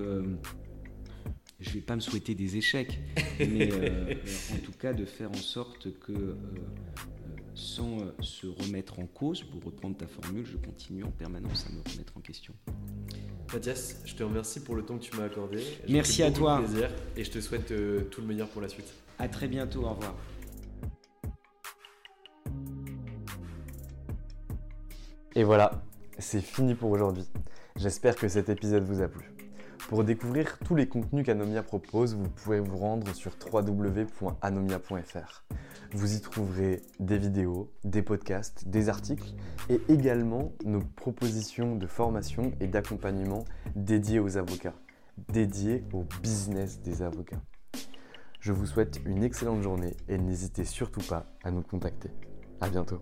je 1.60 1.70
ne 1.70 1.74
vais 1.74 1.82
pas 1.82 1.96
me 1.96 2.02
souhaiter 2.02 2.36
des 2.36 2.56
échecs, 2.56 3.00
mais 3.40 3.74
en 3.74 4.60
tout 4.64 4.74
cas 4.74 4.94
de 4.94 5.06
faire 5.06 5.32
en 5.32 5.42
sorte 5.42 5.88
que 6.02 6.36
sans 7.56 8.02
euh, 8.02 8.12
se 8.20 8.46
remettre 8.46 9.00
en 9.00 9.08
cause, 9.08 9.44
pour 9.44 9.64
reprendre 9.64 9.98
ta 9.98 10.06
formule, 10.06 10.46
je 10.46 10.58
continue 10.58 11.04
en 11.04 11.10
permanence 11.10 11.66
à 11.68 11.72
me 11.72 11.82
remettre 11.92 12.14
en 12.16 12.22
question. 12.22 12.54
Mathias, 13.52 14.02
je 14.06 14.14
te 14.14 14.24
remercie 14.24 14.60
pour 14.60 14.76
le 14.76 14.84
temps 14.84 14.98
que 15.00 15.04
tu 15.04 15.18
m'as 15.18 15.24
accordé. 15.24 15.64
Merci 15.90 16.22
à 16.22 16.30
toi. 16.30 16.60
Plaisir 16.60 16.92
et 17.16 17.24
je 17.24 17.32
te 17.32 17.42
souhaite 17.42 17.72
euh, 17.72 18.02
tout 18.12 18.22
le 18.22 18.28
meilleur 18.28 18.48
pour 18.50 18.62
la 18.62 18.70
suite. 18.70 18.94
À 19.20 19.28
très 19.28 19.48
bientôt, 19.48 19.84
au 19.84 19.90
revoir. 19.90 20.16
Et 25.36 25.44
voilà, 25.44 25.84
c'est 26.20 26.42
fini 26.42 26.76
pour 26.76 26.92
aujourd'hui. 26.92 27.28
J'espère 27.76 28.16
que 28.16 28.28
cet 28.28 28.50
épisode 28.50 28.84
vous 28.84 29.02
a 29.02 29.08
plu. 29.08 29.32
Pour 29.88 30.04
découvrir 30.04 30.58
tous 30.60 30.76
les 30.76 30.88
contenus 30.88 31.26
qu'Anomia 31.26 31.64
propose, 31.64 32.16
vous 32.16 32.28
pouvez 32.28 32.60
vous 32.60 32.78
rendre 32.78 33.14
sur 33.14 33.32
www.anomia.fr. 33.54 35.44
Vous 35.94 36.16
y 36.16 36.22
trouverez 36.22 36.82
des 37.00 37.18
vidéos, 37.18 37.72
des 37.86 38.02
podcasts, 38.02 38.68
des 38.68 38.90
articles 38.90 39.34
et 39.70 39.80
également 39.88 40.52
nos 40.66 40.82
propositions 40.82 41.76
de 41.76 41.88
formation 41.88 42.52
et 42.60 42.68
d'accompagnement 42.68 43.46
dédiées 43.76 44.20
aux 44.20 44.38
avocats, 44.38 44.76
dédiées 45.30 45.84
au 45.94 46.04
business 46.22 46.82
des 46.82 47.02
avocats. 47.02 47.42
Je 48.40 48.52
vous 48.52 48.66
souhaite 48.66 49.02
une 49.06 49.24
excellente 49.24 49.62
journée 49.62 49.96
et 50.08 50.18
n'hésitez 50.18 50.64
surtout 50.64 51.02
pas 51.02 51.26
à 51.44 51.52
nous 51.52 51.64
contacter. 51.64 52.12
À 52.62 52.70
bientôt. 52.70 53.02